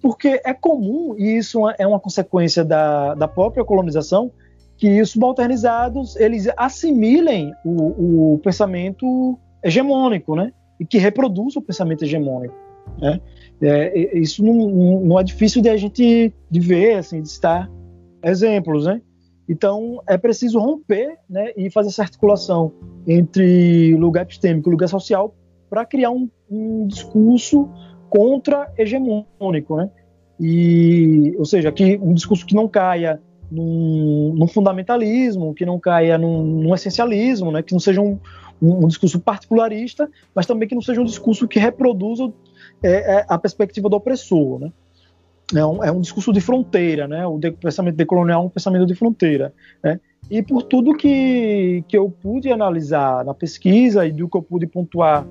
Porque 0.00 0.40
é 0.44 0.52
comum, 0.52 1.14
e 1.16 1.38
isso 1.38 1.60
é 1.78 1.86
uma 1.86 2.00
consequência 2.00 2.64
da, 2.64 3.14
da 3.14 3.26
própria 3.26 3.64
colonização, 3.64 4.30
que 4.76 5.00
os 5.00 5.10
subalternizados 5.10 6.16
eles 6.16 6.46
assimilem 6.56 7.54
o, 7.64 8.34
o 8.34 8.38
pensamento 8.38 9.38
hegemônico, 9.62 10.34
né? 10.34 10.52
E 10.78 10.84
que 10.84 10.98
reproduz 10.98 11.56
o 11.56 11.62
pensamento 11.62 12.04
hegemônico. 12.04 12.54
Né? 12.98 13.20
É, 13.60 14.18
isso 14.18 14.44
não, 14.44 15.00
não, 15.00 15.18
é 15.18 15.24
difícil 15.24 15.62
de 15.62 15.68
a 15.68 15.76
gente 15.76 16.32
de 16.50 16.60
ver, 16.60 16.96
assim, 16.96 17.22
de 17.22 17.28
estar 17.28 17.70
exemplos, 18.22 18.86
né? 18.86 19.00
Então, 19.48 20.02
é 20.06 20.16
preciso 20.16 20.58
romper 20.58 21.18
né, 21.28 21.52
e 21.56 21.70
fazer 21.70 21.88
essa 21.88 22.02
articulação 22.02 22.72
entre 23.06 23.94
lugar 23.96 24.22
epistêmico 24.22 24.68
e 24.68 24.72
lugar 24.72 24.88
social 24.88 25.34
para 25.68 25.84
criar 25.84 26.10
um, 26.10 26.28
um 26.50 26.86
discurso 26.86 27.68
contra-hegemônico. 28.08 29.76
Né? 29.76 29.90
E, 30.40 31.34
ou 31.36 31.44
seja, 31.44 31.70
que 31.70 31.98
um 32.02 32.14
discurso 32.14 32.46
que 32.46 32.54
não 32.54 32.66
caia 32.66 33.20
num, 33.50 34.34
num 34.34 34.46
fundamentalismo, 34.46 35.54
que 35.54 35.64
não 35.64 35.78
caia 35.78 36.18
num, 36.18 36.42
num 36.44 36.74
essencialismo, 36.74 37.52
né? 37.52 37.62
que 37.62 37.72
não 37.72 37.80
seja 37.80 38.00
um, 38.00 38.18
um, 38.60 38.86
discurso 38.88 39.20
particularista, 39.20 40.08
mas 40.34 40.46
também 40.46 40.68
que 40.68 40.74
não 40.74 40.82
seja 40.82 41.00
um 41.00 41.04
discurso 41.04 41.46
que 41.46 41.58
reproduza 41.58 42.32
é, 42.82 43.18
é, 43.18 43.26
a 43.28 43.38
perspectiva 43.38 43.88
do 43.88 43.96
opressor. 43.96 44.58
Né? 44.58 44.72
é 45.54 45.66
um, 45.66 45.84
é 45.84 45.92
um 45.92 46.00
discurso 46.00 46.32
de 46.32 46.40
fronteira, 46.40 47.06
né? 47.06 47.26
O 47.26 47.38
de, 47.38 47.50
pensamento 47.50 47.96
decolonial 47.96 48.42
é 48.42 48.46
um 48.46 48.48
pensamento 48.48 48.86
de 48.86 48.94
fronteira, 48.94 49.52
né? 49.82 50.00
E 50.30 50.42
por 50.42 50.62
tudo 50.62 50.96
que, 50.96 51.84
que 51.86 51.96
eu 51.96 52.08
pude 52.08 52.50
analisar 52.50 53.24
na 53.24 53.34
pesquisa 53.34 54.06
e 54.06 54.12
do 54.12 54.28
que 54.28 54.36
eu 54.36 54.42
pude 54.42 54.66
pontuar 54.66 55.26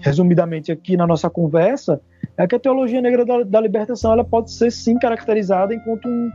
resumidamente 0.00 0.70
aqui 0.70 0.96
na 0.96 1.06
nossa 1.06 1.28
conversa, 1.28 2.00
é 2.36 2.46
que 2.46 2.54
a 2.54 2.58
teologia 2.58 3.00
negra 3.00 3.24
da, 3.24 3.42
da 3.42 3.60
libertação 3.60 4.12
ela 4.12 4.22
pode 4.22 4.52
ser 4.52 4.70
sim 4.70 4.96
caracterizada 4.96 5.74
enquanto 5.74 6.08
um, 6.08 6.30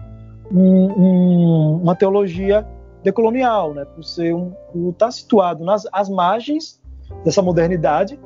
um, 0.52 0.86
um, 0.92 1.82
uma 1.82 1.96
teologia 1.96 2.68
decolonial, 3.04 3.74
né? 3.74 3.86
Por 3.86 4.04
ser 4.04 4.34
um, 4.34 4.52
por 4.72 4.90
estar 4.90 5.12
situado 5.12 5.64
nas 5.64 5.84
as 5.92 6.10
margens 6.10 6.82
dessa 7.24 7.42
modernidade 7.42 8.20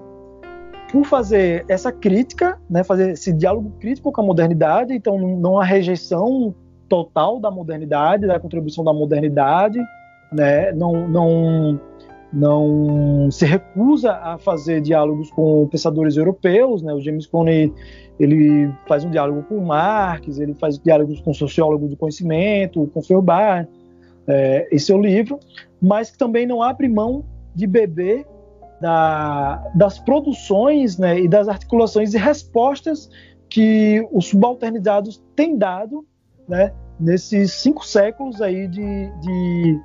por 0.91 1.05
fazer 1.05 1.65
essa 1.67 1.91
crítica, 1.91 2.59
né, 2.69 2.83
fazer 2.83 3.11
esse 3.11 3.33
diálogo 3.33 3.71
crítico 3.79 4.11
com 4.11 4.21
a 4.21 4.25
modernidade, 4.25 4.93
então 4.93 5.17
não 5.17 5.59
há 5.59 5.63
rejeição 5.63 6.55
total 6.87 7.39
da 7.39 7.51
modernidade, 7.51 8.25
da 8.25 8.39
contribuição 8.39 8.83
da 8.83 8.93
modernidade, 8.93 9.79
né, 10.31 10.71
não, 10.71 11.07
não, 11.07 11.79
não 12.31 13.29
se 13.31 13.45
recusa 13.45 14.13
a 14.13 14.37
fazer 14.37 14.81
diálogos 14.81 15.31
com 15.31 15.67
pensadores 15.67 16.17
europeus, 16.17 16.81
né, 16.81 16.93
o 16.93 16.99
James 16.99 17.25
Cone 17.25 17.73
ele 18.19 18.71
faz 18.87 19.03
um 19.05 19.11
diálogo 19.11 19.43
com 19.43 19.59
Marx, 19.59 20.39
ele 20.39 20.53
faz 20.55 20.79
diálogos 20.79 21.21
com 21.21 21.33
sociólogos 21.33 21.89
do 21.89 21.95
conhecimento, 21.95 22.89
com 22.93 23.01
Feuerbach, 23.01 23.67
é, 24.27 24.67
esse 24.71 24.91
é 24.91 24.95
o 24.95 25.01
livro, 25.01 25.39
mas 25.81 26.11
que 26.11 26.17
também 26.17 26.45
não 26.45 26.61
abre 26.61 26.87
mão 26.89 27.23
de 27.55 27.65
beber 27.65 28.25
da, 28.81 29.71
das 29.73 29.99
produções 29.99 30.97
né, 30.97 31.19
e 31.19 31.27
das 31.27 31.47
articulações 31.47 32.13
e 32.13 32.17
respostas 32.17 33.09
que 33.49 34.05
os 34.11 34.27
subalternizados 34.27 35.23
têm 35.35 35.57
dado 35.57 36.05
né, 36.47 36.73
nesses 36.99 37.53
cinco 37.53 37.85
séculos 37.85 38.41
aí 38.41 38.67
de, 38.67 39.11
de 39.21 39.79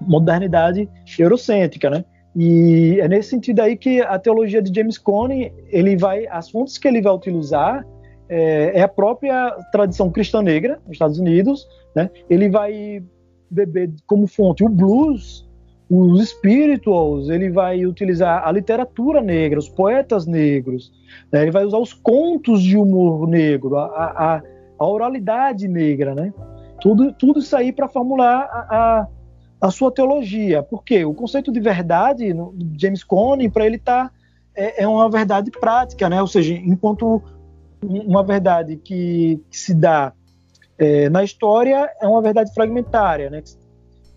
modernidade 0.00 0.88
eurocêntrica, 1.18 1.90
né? 1.90 2.04
E 2.34 2.98
é 3.00 3.08
nesse 3.08 3.30
sentido 3.30 3.60
aí 3.60 3.76
que 3.76 4.00
a 4.00 4.18
teologia 4.18 4.62
de 4.62 4.72
James 4.74 4.96
Cone, 4.96 5.52
ele 5.68 5.96
vai, 5.96 6.26
as 6.28 6.50
fontes 6.50 6.78
que 6.78 6.86
ele 6.86 7.02
vai 7.02 7.12
utilizar 7.12 7.84
é, 8.28 8.78
é 8.78 8.82
a 8.82 8.88
própria 8.88 9.50
tradição 9.72 10.10
cristã 10.10 10.40
negra 10.40 10.80
nos 10.86 10.92
Estados 10.92 11.18
Unidos, 11.18 11.66
né? 11.94 12.08
Ele 12.28 12.48
vai 12.48 13.02
beber 13.50 13.90
como 14.06 14.28
fonte 14.28 14.62
o 14.62 14.68
blues 14.68 15.48
os 15.90 16.28
spirituals, 16.28 17.28
ele 17.28 17.50
vai 17.50 17.84
utilizar 17.84 18.46
a 18.46 18.52
literatura 18.52 19.20
negra, 19.20 19.58
os 19.58 19.68
poetas 19.68 20.24
negros, 20.24 20.92
né? 21.32 21.42
ele 21.42 21.50
vai 21.50 21.64
usar 21.64 21.78
os 21.78 21.92
contos 21.92 22.62
de 22.62 22.76
humor 22.76 23.26
negro, 23.26 23.76
a, 23.76 23.86
a, 23.86 24.42
a 24.78 24.86
oralidade 24.86 25.66
negra, 25.66 26.14
né? 26.14 26.32
Tudo, 26.80 27.12
tudo 27.12 27.40
isso 27.40 27.56
aí 27.56 27.72
para 27.72 27.88
formular 27.88 28.48
a, 28.52 28.60
a, 28.70 29.08
a, 29.60 29.70
sua 29.70 29.90
teologia. 29.90 30.62
Por 30.62 30.84
quê? 30.84 31.04
O 31.04 31.14
conceito 31.14 31.52
de 31.52 31.60
verdade, 31.60 32.32
no, 32.32 32.54
James 32.78 33.04
Cone, 33.04 33.50
para 33.50 33.66
ele 33.66 33.78
tá, 33.78 34.10
é, 34.54 34.82
é, 34.82 34.88
uma 34.88 35.10
verdade 35.10 35.50
prática, 35.50 36.08
né? 36.08 36.20
Ou 36.20 36.26
seja, 36.26 36.54
enquanto 36.54 37.22
uma 37.82 38.22
verdade 38.22 38.76
que, 38.76 39.40
que 39.50 39.56
se 39.56 39.74
dá 39.74 40.12
é, 40.78 41.08
na 41.10 41.22
história 41.22 41.90
é 42.00 42.06
uma 42.06 42.22
verdade 42.22 42.52
fragmentária, 42.54 43.28
né? 43.28 43.42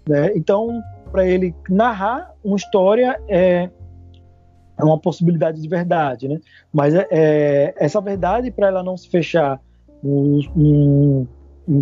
né? 0.07 0.31
Então, 0.35 0.81
para 1.11 1.27
ele 1.27 1.53
narrar 1.69 2.33
uma 2.43 2.55
história 2.55 3.19
é, 3.27 3.69
é 4.77 4.83
uma 4.83 4.97
possibilidade 4.97 5.61
de 5.61 5.67
verdade, 5.67 6.27
né? 6.27 6.39
Mas 6.71 6.93
é, 6.95 7.07
é 7.11 7.73
essa 7.77 8.01
verdade, 8.01 8.49
para 8.49 8.67
ela 8.67 8.81
não 8.81 8.97
se 8.97 9.09
fechar 9.09 9.59
um, 10.03 10.39
um, 10.55 11.27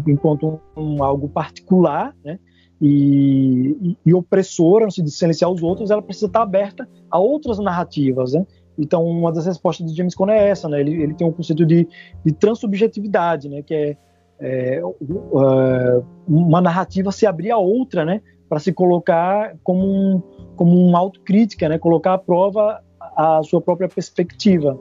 enquanto 0.08 0.60
um, 0.76 1.04
algo 1.04 1.30
particular, 1.30 2.16
né? 2.24 2.40
E, 2.82 3.96
e, 4.06 4.14
opressora, 4.14 4.86
não 4.86 4.92
se 4.92 5.08
silenciar 5.10 5.52
os 5.52 5.62
outros, 5.62 5.92
ela 5.92 6.02
precisa 6.02 6.26
estar 6.26 6.42
aberta 6.42 6.90
a 7.10 7.20
outras 7.20 7.60
narrativas, 7.60 8.34
né? 8.34 8.46
Então, 8.78 9.06
uma 9.06 9.32
das 9.32 9.46
respostas 9.46 9.92
de 9.92 9.96
James 9.96 10.16
Cone 10.16 10.32
é 10.32 10.50
essa, 10.50 10.68
né? 10.68 10.80
Ele, 10.80 11.04
ele 11.04 11.14
tem 11.14 11.28
um 11.28 11.32
conceito 11.32 11.64
de, 11.66 11.88
de 12.26 12.32
transubjetividade, 12.32 13.50
né? 13.50 13.62
Que 13.62 13.76
é, 13.76 13.98
é 14.40 14.84
uh, 14.84 16.04
uma 16.28 16.60
narrativa 16.60 17.12
se 17.12 17.28
abrir 17.28 17.52
a 17.52 17.58
outra, 17.58 18.04
né? 18.04 18.22
para 18.52 18.60
se 18.60 18.74
colocar 18.74 19.56
como, 19.64 19.88
um, 19.88 20.22
como 20.58 20.78
uma 20.78 21.00
autocrítica, 21.00 21.70
né? 21.70 21.78
colocar 21.80 22.16
à 22.16 22.18
prova 22.18 22.84
a 23.00 23.42
sua 23.44 23.62
própria 23.62 23.88
perspectiva. 23.88 24.78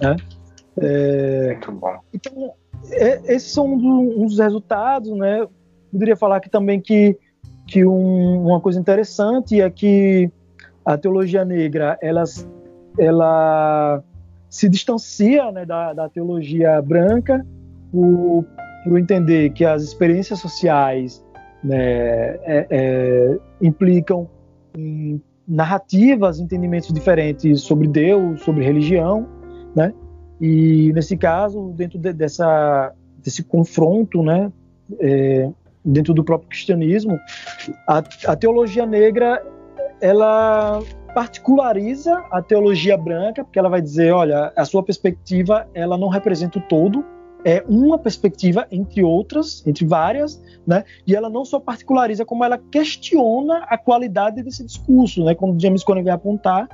Né? 0.00 0.16
É, 0.76 1.52
Muito 1.52 1.70
bom. 1.70 2.00
Então, 2.12 2.52
é, 2.90 3.32
esses 3.32 3.52
são 3.52 3.74
um, 3.74 3.78
do, 3.78 4.20
um, 4.20 4.26
dos 4.26 4.40
resultados. 4.40 5.08
Né? 5.16 5.46
Poderia 5.96 6.14
falar 6.14 6.36
aqui 6.36 6.50
também 6.50 6.78
que, 6.78 7.16
que 7.66 7.82
um, 7.86 8.48
uma 8.48 8.60
coisa 8.60 8.78
interessante 8.78 9.62
é 9.62 9.70
que 9.70 10.30
a 10.84 10.98
teologia 10.98 11.42
negra 11.42 11.98
ela, 12.02 12.22
ela 12.98 14.04
se 14.50 14.68
distancia 14.68 15.50
né, 15.50 15.64
da, 15.64 15.94
da 15.94 16.06
teologia 16.10 16.82
branca 16.82 17.44
por 17.90 18.98
entender 18.98 19.54
que 19.54 19.64
as 19.64 19.82
experiências 19.82 20.38
sociais 20.38 21.24
né, 21.64 21.76
é, 22.44 22.66
é, 22.70 23.38
implicam 23.62 24.28
em 24.76 25.18
narrativas, 25.48 26.38
entendimentos 26.38 26.92
diferentes 26.92 27.62
sobre 27.62 27.88
Deus, 27.88 28.42
sobre 28.42 28.62
religião, 28.62 29.26
né? 29.74 29.94
E 30.38 30.92
nesse 30.92 31.16
caso, 31.16 31.72
dentro 31.74 31.98
de, 31.98 32.12
dessa 32.12 32.92
desse 33.16 33.42
confronto, 33.42 34.22
né, 34.22 34.52
é, 35.00 35.50
dentro 35.86 36.12
do 36.12 36.24
próprio 36.24 36.48
cristianismo, 36.48 37.18
a, 37.86 37.98
a 38.26 38.36
teologia 38.36 38.84
negra 38.84 39.42
ela 40.00 40.82
particulariza 41.14 42.22
a 42.30 42.42
teologia 42.42 42.96
branca, 42.98 43.42
porque 43.42 43.58
ela 43.58 43.70
vai 43.70 43.80
dizer, 43.80 44.12
olha, 44.12 44.52
a 44.54 44.64
sua 44.66 44.82
perspectiva 44.82 45.66
ela 45.72 45.96
não 45.96 46.08
representa 46.08 46.58
o 46.58 46.62
todo, 46.62 47.02
é 47.44 47.64
uma 47.68 47.96
perspectiva 47.96 48.66
entre 48.70 49.02
outras, 49.04 49.64
entre 49.66 49.86
várias, 49.86 50.42
né? 50.66 50.84
E 51.06 51.14
ela 51.14 51.30
não 51.30 51.44
só 51.44 51.60
particulariza, 51.60 52.24
como 52.24 52.44
ela 52.44 52.58
questiona 52.58 53.58
a 53.68 53.78
qualidade 53.78 54.42
desse 54.42 54.64
discurso, 54.64 55.24
né? 55.24 55.34
Como 55.34 55.58
James 55.58 55.84
Cone 55.84 56.02
vai 56.02 56.12
apontar 56.12 56.68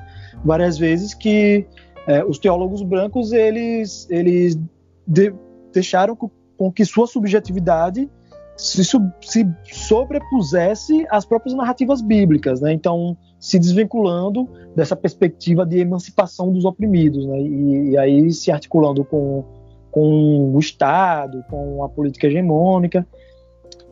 várias 0.45 0.79
vezes 0.79 1.13
que 1.13 1.67
é, 2.07 2.25
os 2.25 2.39
teólogos 2.39 2.83
brancos 2.83 3.33
eles 3.33 4.09
eles 4.11 4.59
de, 5.07 5.35
deixaram 5.73 6.17
com, 6.17 6.31
com, 6.57 6.73
que 6.73 6.85
sua 6.85 7.07
subjetividade 7.07 8.09
se, 8.57 8.85
se 8.85 9.47
sobrepusesse 9.65 11.07
às 11.11 11.25
próprias 11.25 11.55
narrativas 11.55 12.01
bíblicas, 12.01 12.61
né? 12.61 12.73
Então 12.73 13.17
se 13.39 13.59
desvinculando 13.59 14.49
dessa 14.77 14.95
perspectiva 14.95 15.67
de 15.67 15.79
emancipação 15.79 16.53
dos 16.53 16.65
oprimidos, 16.65 17.27
né? 17.27 17.41
E, 17.41 17.91
e 17.91 17.99
aí 17.99 18.33
se 18.33 18.51
articulando 18.51 19.05
com 19.05 19.45
com 19.93 20.55
o 20.55 20.59
Estado, 20.59 21.45
com 21.51 21.85
a 21.85 21.89
política 21.89 22.27
hegemônica 22.27 23.07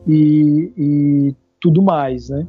e, 0.07 0.73
e 0.75 1.35
tudo 1.59 1.81
mais, 1.81 2.29
né? 2.29 2.47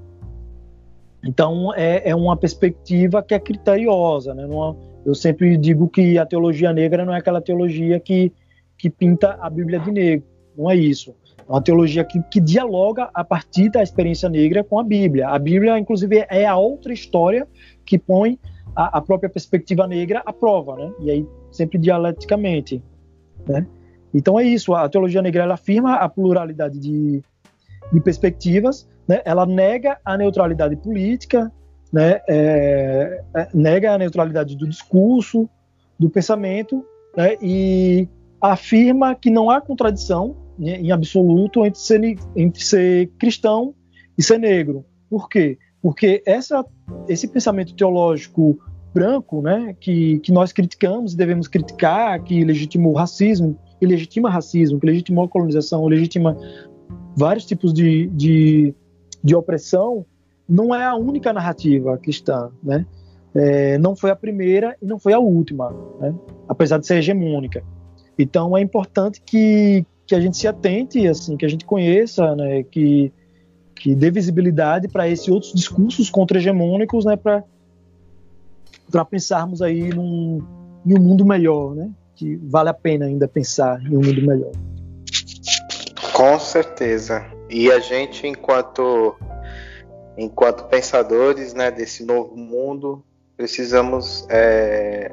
Então 1.25 1.73
é, 1.75 2.09
é, 2.09 2.17
uma 2.17 2.37
perspectiva 2.37 3.23
que 3.23 3.35
é 3.35 3.39
criteriosa, 3.39 4.35
né? 4.35 4.47
Numa, 4.47 4.75
eu 5.05 5.15
sempre 5.15 5.57
digo 5.59 5.87
que 5.87 6.19
a 6.19 6.25
teologia 6.25 6.73
negra 6.73 7.05
não 7.05 7.15
é 7.15 7.19
aquela 7.19 7.43
teologia 7.43 8.01
que, 8.01 8.33
que 8.79 8.89
pinta 8.89 9.39
a 9.41 9.51
Bíblia 9.51 9.79
de 9.79 9.93
negro, 9.93 10.27
não 10.57 10.71
é 10.71 10.75
isso. 10.75 11.15
Uma 11.53 11.61
teologia 11.61 12.03
que, 12.03 12.19
que 12.31 12.41
dialoga 12.41 13.11
a 13.13 13.23
partir 13.23 13.69
da 13.69 13.83
experiência 13.83 14.27
negra 14.27 14.65
com 14.65 14.81
a 14.81 14.83
Bíblia. 14.83 15.29
A 15.29 15.39
Bíblia, 15.39 15.79
inclusive, 15.79 16.25
é 16.31 16.47
a 16.47 16.57
outra 16.57 16.95
história 16.95 17.47
que 17.85 17.99
põe 17.99 18.39
a, 18.75 18.97
a 18.97 19.01
própria 19.03 19.29
perspectiva 19.29 19.87
negra 19.87 20.23
à 20.25 20.33
prova, 20.33 20.77
né? 20.77 20.91
E 21.01 21.11
aí 21.11 21.27
sempre 21.51 21.77
dialeticamente. 21.79 22.83
Né? 23.47 23.67
Então 24.15 24.41
é 24.41 24.45
isso, 24.45 24.73
a 24.73 24.89
teologia 24.89 25.21
negra 25.21 25.43
ela 25.43 25.53
afirma 25.53 25.97
a 25.97 26.09
pluralidade 26.09 26.79
de, 26.79 27.23
de 27.93 28.01
perspectivas, 28.01 28.89
né? 29.07 29.21
ela 29.23 29.45
nega 29.45 29.99
a 30.03 30.17
neutralidade 30.17 30.77
política, 30.77 31.53
né? 31.93 32.23
É, 32.27 33.23
é, 33.37 33.49
nega 33.53 33.93
a 33.93 33.99
neutralidade 33.99 34.57
do 34.57 34.67
discurso, 34.67 35.47
do 35.99 36.09
pensamento, 36.09 36.83
né? 37.15 37.37
e 37.43 38.09
afirma 38.41 39.15
que 39.15 39.29
não 39.29 39.51
há 39.51 39.61
contradição 39.61 40.41
em 40.59 40.91
absoluto 40.91 41.65
entre 41.65 41.81
ser, 41.81 42.19
entre 42.37 42.63
ser 42.63 43.09
cristão 43.19 43.75
e 44.17 44.23
ser 44.23 44.39
negro. 44.39 44.85
Por 45.09 45.29
quê? 45.29 45.59
Porque 45.81 46.23
essa, 46.27 46.65
esse 47.09 47.27
pensamento 47.27 47.75
teológico 47.75 48.59
branco, 48.95 49.41
né, 49.41 49.75
que, 49.81 50.19
que 50.21 50.31
nós 50.31 50.53
criticamos 50.53 51.15
e 51.15 51.17
devemos 51.17 51.49
criticar, 51.49 52.23
que 52.23 52.45
legitimou 52.45 52.93
o 52.93 52.97
racismo, 52.97 53.59
que 53.81 53.87
legitima 53.87 54.31
racismo, 54.31 54.79
que 54.79 54.87
legitimou 54.87 55.25
a 55.25 55.29
colonização, 55.29 55.87
legitima 55.87 56.37
vários 57.17 57.45
tipos 57.45 57.73
de, 57.73 58.07
de, 58.09 58.75
de 59.25 59.35
opressão, 59.35 60.05
não 60.49 60.75
é 60.75 60.85
a 60.85 60.95
única 60.95 61.33
narrativa 61.33 61.97
cristã, 61.99 62.51
né? 62.63 62.87
É, 63.35 63.79
não 63.79 63.97
foi 63.97 64.11
a 64.11 64.17
primeira 64.17 64.77
e 64.83 64.85
não 64.85 64.99
foi 64.99 65.15
a 65.15 65.19
última, 65.19 65.75
né? 65.99 66.15
apesar 66.47 66.77
de 66.77 66.87
ser 66.87 66.97
hegemônica. 66.97 67.65
Então 68.19 68.55
é 68.55 68.61
importante 68.61 69.23
que, 69.25 69.87
que 70.13 70.17
a 70.17 70.21
gente 70.21 70.37
se 70.37 70.47
atente, 70.47 71.09
assim, 71.09 71.39
que 71.39 71.47
a 71.47 71.49
gente 71.49 71.65
conheça, 71.65 72.37
né? 72.37 72.63
que, 72.65 73.11
que 73.75 73.95
dê 73.95 74.11
visibilidade 74.11 74.87
para 74.87 75.09
esses 75.09 75.27
outros 75.27 75.55
discursos 75.55 76.11
contra-hegemônicos, 76.11 77.07
né? 77.07 77.17
para 77.17 77.43
pensarmos 79.07 79.63
aí 79.63 79.89
num, 79.89 80.47
em 80.85 80.99
um 80.99 81.01
mundo 81.01 81.25
melhor, 81.25 81.75
né? 81.75 81.91
Que 82.15 82.37
vale 82.37 82.69
a 82.69 82.75
pena 82.75 83.07
ainda 83.07 83.27
pensar 83.27 83.81
em 83.87 83.97
um 83.97 84.03
mundo 84.03 84.21
melhor. 84.21 84.53
Com 86.13 86.39
certeza. 86.39 87.25
E 87.49 87.73
a 87.73 87.81
gente, 87.81 88.27
enquanto 88.27 89.17
enquanto 90.19 90.65
pensadores, 90.65 91.55
né, 91.55 91.71
desse 91.71 92.05
novo 92.05 92.37
mundo, 92.37 93.03
precisamos 93.35 94.27
é, 94.29 95.11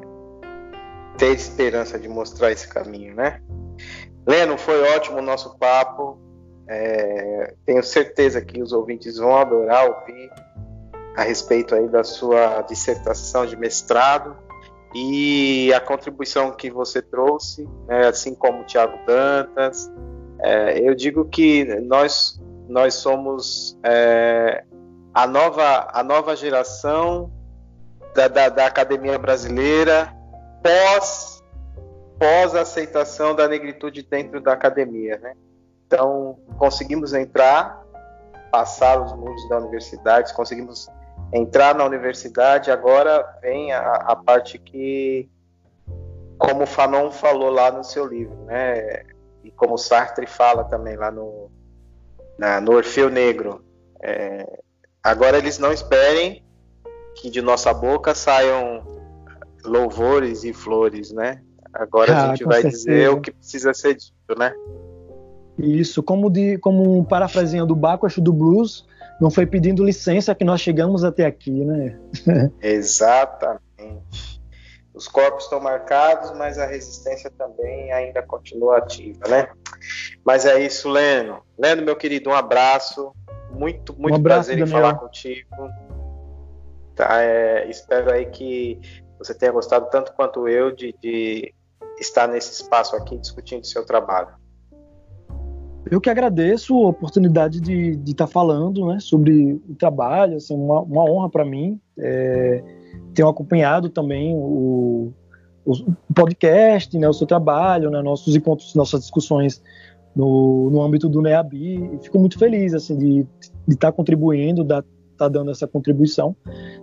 ter 1.17 1.33
esperança 1.33 1.97
de 1.97 2.09
mostrar 2.09 2.51
esse 2.51 2.67
caminho, 2.67 3.15
né? 3.15 3.39
Leno, 4.29 4.59
foi 4.59 4.79
ótimo 4.95 5.17
o 5.17 5.21
nosso 5.23 5.57
papo. 5.57 6.19
É, 6.67 7.55
tenho 7.65 7.81
certeza 7.81 8.39
que 8.39 8.61
os 8.61 8.71
ouvintes 8.71 9.17
vão 9.17 9.35
adorar 9.35 9.89
ouvir 9.89 10.31
a 11.17 11.23
respeito 11.23 11.73
aí 11.73 11.87
da 11.87 12.03
sua 12.03 12.61
dissertação 12.61 13.43
de 13.47 13.57
mestrado 13.57 14.37
e 14.93 15.73
a 15.73 15.79
contribuição 15.79 16.51
que 16.51 16.69
você 16.69 17.01
trouxe, 17.01 17.67
né, 17.87 18.05
assim 18.07 18.35
como 18.35 18.61
o 18.61 18.65
Tiago 18.65 18.99
Dantas. 19.07 19.91
É, 20.41 20.79
eu 20.87 20.93
digo 20.93 21.25
que 21.25 21.65
nós, 21.81 22.39
nós 22.67 22.93
somos 22.93 23.79
é, 23.83 24.63
a, 25.11 25.25
nova, 25.25 25.87
a 25.91 26.03
nova 26.03 26.35
geração 26.35 27.31
da, 28.13 28.27
da, 28.27 28.49
da 28.49 28.67
academia 28.67 29.17
brasileira 29.17 30.13
pós, 30.61 31.28
pós 32.19 32.53
aceitação 32.53 33.33
da 33.33 33.47
negritude 33.47 34.03
dentro 34.03 34.41
da 34.41 34.53
academia. 34.53 35.17
Né? 35.17 35.35
Então, 35.87 36.37
conseguimos 36.57 37.13
entrar, 37.13 37.83
passar 38.51 39.01
os 39.01 39.13
muros 39.13 39.47
da 39.49 39.57
universidade, 39.57 40.33
conseguimos 40.33 40.87
entrar 41.33 41.73
na 41.73 41.85
universidade, 41.85 42.69
agora 42.69 43.23
vem 43.41 43.71
a, 43.71 43.95
a 43.95 44.15
parte 44.15 44.57
que, 44.57 45.29
como 46.37 46.65
Fanon 46.65 47.11
falou 47.11 47.49
lá 47.49 47.71
no 47.71 47.83
seu 47.83 48.05
livro, 48.05 48.35
né? 48.45 49.03
E 49.43 49.51
como 49.51 49.77
Sartre 49.77 50.25
fala 50.25 50.63
também 50.63 50.95
lá 50.95 51.11
no, 51.11 51.51
na, 52.37 52.59
no 52.59 52.73
Orfeu 52.73 53.09
Negro, 53.09 53.63
é, 54.01 54.59
Agora 55.03 55.37
eles 55.37 55.57
não 55.57 55.71
esperem 55.71 56.43
que 57.15 57.29
de 57.29 57.41
nossa 57.41 57.73
boca 57.73 58.13
saiam 58.13 58.85
louvores 59.63 60.43
e 60.43 60.53
flores, 60.53 61.11
né? 61.11 61.41
Agora 61.73 62.13
ah, 62.13 62.23
a 62.23 62.27
gente 62.29 62.43
vai 62.43 62.61
certeza. 62.61 62.77
dizer 62.77 63.09
o 63.09 63.21
que 63.21 63.31
precisa 63.31 63.73
ser 63.73 63.95
dito, 63.95 64.37
né? 64.37 64.53
Isso, 65.57 66.01
como 66.01 66.29
de 66.29 66.57
como 66.57 66.99
um 66.99 67.03
parafraseando 67.03 67.67
do 67.67 67.75
Baco, 67.75 68.05
acho 68.05 68.21
do 68.21 68.31
blues, 68.31 68.87
não 69.19 69.29
foi 69.29 69.45
pedindo 69.45 69.83
licença 69.83 70.33
que 70.33 70.45
nós 70.45 70.61
chegamos 70.61 71.03
até 71.03 71.25
aqui, 71.25 71.51
né? 71.51 71.99
Exatamente. 72.61 74.39
Os 74.93 75.07
corpos 75.07 75.43
estão 75.43 75.59
marcados, 75.59 76.31
mas 76.37 76.57
a 76.57 76.65
resistência 76.65 77.31
também 77.37 77.91
ainda 77.91 78.21
continua 78.21 78.77
ativa, 78.77 79.27
né? 79.29 79.49
Mas 80.25 80.45
é 80.45 80.59
isso, 80.59 80.89
Leno. 80.89 81.41
Leno, 81.57 81.83
meu 81.83 81.95
querido, 81.95 82.29
um 82.29 82.33
abraço. 82.33 83.13
Muito, 83.51 83.93
muito 83.97 84.13
um 84.13 84.17
abraço, 84.17 84.47
prazer 84.47 84.57
em 84.57 84.65
Daniel. 84.65 84.81
falar 84.81 84.95
contigo. 84.95 85.69
Tá, 86.95 87.21
é, 87.21 87.69
espero 87.69 88.11
aí 88.11 88.25
que 88.25 88.79
você 89.17 89.33
tenha 89.33 89.51
gostado 89.51 89.89
tanto 89.89 90.13
quanto 90.13 90.47
eu 90.47 90.71
de, 90.71 90.93
de 91.01 91.53
estar 91.99 92.27
nesse 92.27 92.61
espaço 92.61 92.95
aqui 92.95 93.17
discutindo 93.17 93.65
seu 93.65 93.85
trabalho. 93.85 94.39
Eu 95.89 95.99
que 95.99 96.09
agradeço 96.09 96.75
a 96.75 96.89
oportunidade 96.89 97.59
de, 97.59 97.99
estar 98.05 98.27
falando 98.27 98.85
né, 98.85 98.99
sobre 98.99 99.53
o 99.67 99.75
trabalho, 99.75 100.37
assim, 100.37 100.55
uma, 100.55 100.81
uma 100.81 101.03
honra 101.03 101.29
para 101.29 101.45
mim. 101.45 101.79
É, 101.97 102.63
tenho 103.13 103.27
acompanhado 103.27 103.89
também 103.89 104.35
o, 104.35 105.11
o, 105.65 105.73
podcast, 106.13 106.97
né, 106.97 107.07
o 107.07 107.13
seu 107.13 107.25
trabalho, 107.25 107.89
né, 107.89 108.01
nossos 108.01 108.35
encontros, 108.35 108.75
nossas 108.75 109.01
discussões 109.01 109.63
no, 110.15 110.69
no 110.69 110.81
âmbito 110.83 111.09
do 111.09 111.21
NEABI. 111.21 111.99
Fico 112.03 112.19
muito 112.19 112.37
feliz 112.37 112.73
assim, 112.73 112.97
de, 112.97 113.27
estar 113.67 113.91
contribuindo, 113.91 114.63
de 114.63 114.73
estar 114.73 114.85
tá 115.17 115.27
dando 115.27 115.49
essa 115.49 115.67
contribuição 115.67 116.35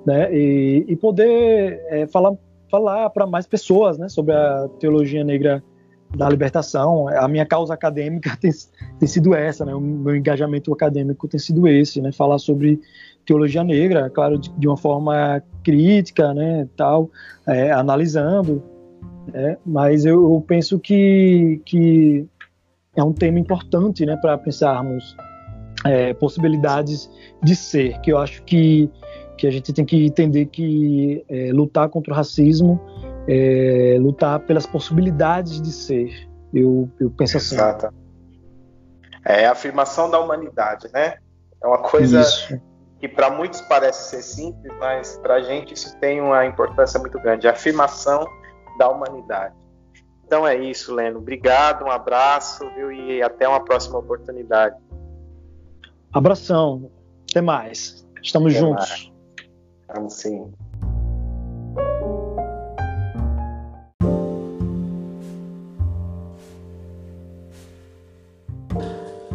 né, 0.05 0.35
e, 0.35 0.85
e 0.89 0.97
poder 0.97 1.81
é, 1.91 2.07
falar, 2.09 2.33
falar 2.71 3.11
para 3.11 3.27
mais 3.27 3.47
pessoas 3.47 3.99
né, 3.99 4.09
sobre 4.09 4.35
a 4.35 4.69
teologia 4.79 5.25
negra 5.25 5.63
da 6.15 6.29
libertação. 6.29 7.09
A 7.09 7.27
minha 7.29 7.45
causa 7.45 7.75
acadêmica 7.75 8.37
tem, 8.41 8.51
tem 8.99 9.09
sido 9.09 9.35
essa, 9.35 9.65
né? 9.65 9.75
O 9.75 9.81
meu 9.81 10.17
engajamento 10.17 10.73
acadêmico 10.73 11.27
tem 11.29 11.41
sido 11.41 11.67
esse, 11.67 12.01
né? 12.01 12.13
Falar 12.13 12.39
sobre 12.39 12.81
teologia 13.25 13.65
negra, 13.65 14.09
claro, 14.09 14.39
de, 14.39 14.51
de 14.53 14.69
uma 14.69 14.77
forma 14.77 15.43
crítica, 15.65 16.33
né? 16.33 16.69
Tal, 16.77 17.11
é, 17.47 17.73
analisando. 17.73 18.63
Né? 19.33 19.57
Mas 19.65 20.05
eu, 20.05 20.33
eu, 20.33 20.45
penso 20.47 20.79
que, 20.79 21.61
que 21.65 22.27
é 22.95 23.03
um 23.03 23.13
tema 23.13 23.39
importante, 23.39 24.07
né? 24.07 24.17
Para 24.17 24.39
pensarmos 24.39 25.17
é, 25.85 26.15
possibilidades 26.15 27.11
de 27.43 27.55
ser, 27.55 28.01
que 28.01 28.13
eu 28.13 28.19
acho 28.19 28.43
que 28.45 28.91
que 29.37 29.47
a 29.47 29.51
gente 29.51 29.73
tem 29.73 29.85
que 29.85 30.07
entender 30.07 30.47
que 30.47 31.25
é, 31.29 31.51
lutar 31.53 31.89
contra 31.89 32.13
o 32.13 32.17
racismo 32.17 32.81
é, 33.29 33.97
lutar 34.01 34.41
pelas 34.41 34.67
possibilidades 34.67 35.61
de 35.61 35.73
ser. 35.73 36.29
Eu, 36.55 36.89
eu 37.01 37.11
penso 37.11 37.37
assim. 37.37 37.57
Exato. 37.57 37.93
É 39.25 39.47
a 39.47 39.53
afirmação 39.53 40.09
da 40.09 40.21
humanidade, 40.21 40.89
né? 40.93 41.17
É 41.63 41.67
uma 41.67 41.79
coisa 41.79 42.21
isso. 42.21 42.61
que 43.01 43.09
para 43.09 43.29
muitos 43.31 43.61
parece 43.63 44.11
ser 44.11 44.23
simples, 44.23 44.73
mas 44.79 45.19
para 45.19 45.35
a 45.35 45.43
gente 45.43 45.75
isso 45.75 45.97
tem 45.99 46.21
uma 46.21 46.47
importância 46.47 47.01
muito 47.01 47.19
grande. 47.19 47.49
A 47.49 47.51
afirmação 47.51 48.25
da 48.79 48.89
humanidade. 48.89 49.55
Então 50.25 50.47
é 50.47 50.57
isso, 50.57 50.95
Leno. 50.95 51.19
Obrigado, 51.19 51.85
um 51.85 51.91
abraço, 51.91 52.69
viu? 52.75 52.93
E 52.93 53.23
até 53.23 53.49
uma 53.49 53.65
próxima 53.65 53.99
oportunidade. 53.99 54.77
Abração. 56.13 56.91
Até 57.29 57.41
mais. 57.41 58.07
Estamos 58.23 58.53
até 58.53 58.61
juntos. 58.61 58.89
Mais. 58.89 59.16
Sim. 60.09 60.53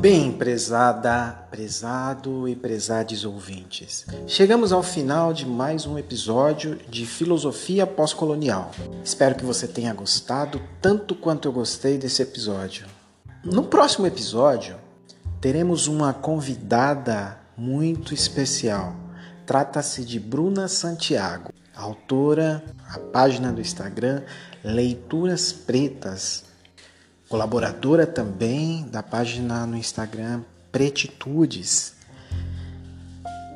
Bem, 0.02 0.32
prezada, 0.32 1.46
prezado 1.52 2.48
e 2.50 2.56
prezades 2.56 3.24
ouvintes, 3.24 4.08
chegamos 4.26 4.74
ao 4.74 4.82
final 4.82 5.32
de 5.32 5.46
mais 5.46 5.86
um 5.86 5.96
episódio 5.96 6.76
de 6.90 7.06
Filosofia 7.06 7.86
Pós-Colonial. 7.86 8.72
Espero 9.04 9.36
que 9.36 9.46
você 9.46 9.68
tenha 9.68 9.94
gostado 9.94 10.60
tanto 10.82 11.14
quanto 11.14 11.48
eu 11.48 11.52
gostei 11.52 12.00
desse 12.00 12.24
episódio. 12.24 12.88
No 13.44 13.66
próximo 13.66 14.08
episódio, 14.08 14.76
teremos 15.40 15.86
uma 15.86 16.14
convidada 16.14 17.38
muito 17.56 18.12
especial. 18.12 18.96
Trata-se 19.46 20.06
de 20.06 20.20
Bruna 20.20 20.68
Santiago, 20.68 21.52
autora, 21.76 22.64
a 22.90 23.00
página 23.00 23.52
do 23.52 23.62
Instagram 23.62 24.22
Leituras 24.64 25.52
Pretas 25.52 26.52
colaboradora 27.32 28.06
também 28.06 28.86
da 28.90 29.02
página 29.02 29.66
no 29.66 29.78
Instagram 29.78 30.42
Pretitudes. 30.70 31.94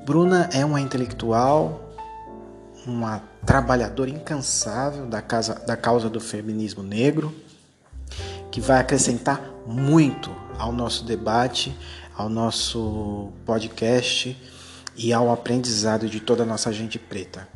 Bruna 0.06 0.50
é 0.54 0.64
uma 0.64 0.80
intelectual, 0.80 1.94
uma 2.88 3.22
trabalhadora 3.46 4.10
incansável 4.10 5.06
da, 5.08 5.22
casa, 5.22 5.56
da 5.56 5.76
causa 5.76 6.10
do 6.10 6.22
feminismo 6.22 6.82
negro, 6.82 7.36
que 8.50 8.62
vai 8.62 8.80
acrescentar 8.80 9.42
muito 9.68 10.34
ao 10.58 10.72
nosso 10.72 11.04
debate, 11.04 11.78
ao 12.16 12.30
nosso 12.30 13.34
podcast 13.46 14.38
e 14.96 15.14
ao 15.14 15.32
aprendizado 15.32 16.08
de 16.08 16.20
toda 16.20 16.44
a 16.44 16.46
nossa 16.46 16.72
gente 16.72 16.98
preta. 16.98 17.48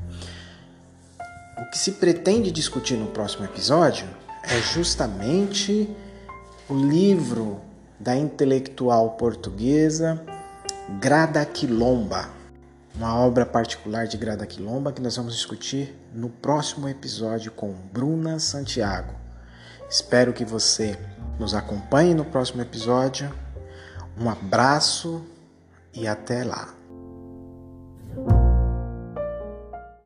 O 1.58 1.70
que 1.72 1.78
se 1.78 1.94
pretende 1.94 2.52
discutir 2.52 2.96
no 2.96 3.08
próximo 3.08 3.46
episódio 3.46 4.08
é 4.44 4.60
justamente 4.62 5.90
o 6.70 6.76
livro 6.76 7.62
da 8.00 8.16
intelectual 8.16 9.12
portuguesa 9.12 10.24
Grada 11.00 11.46
Quilomba, 11.46 12.30
uma 12.96 13.16
obra 13.16 13.46
particular 13.46 14.08
de 14.08 14.18
Grada 14.18 14.46
Quilomba 14.46 14.92
que 14.92 15.02
nós 15.02 15.16
vamos 15.18 15.36
discutir 15.36 15.96
no 16.14 16.30
próximo 16.30 16.88
episódio 16.88 17.52
com 17.52 17.74
Bruna 17.94 18.40
Santiago. 18.40 19.14
Espero 19.90 20.34
que 20.34 20.46
você 20.46 20.98
nos 21.40 21.54
acompanhe 21.54 22.14
no 22.14 22.26
próximo 22.26 22.62
episódio. 22.62 23.32
Um 24.20 24.30
abraço 24.30 25.24
e 25.94 26.08
até 26.08 26.44
lá. 26.44 26.79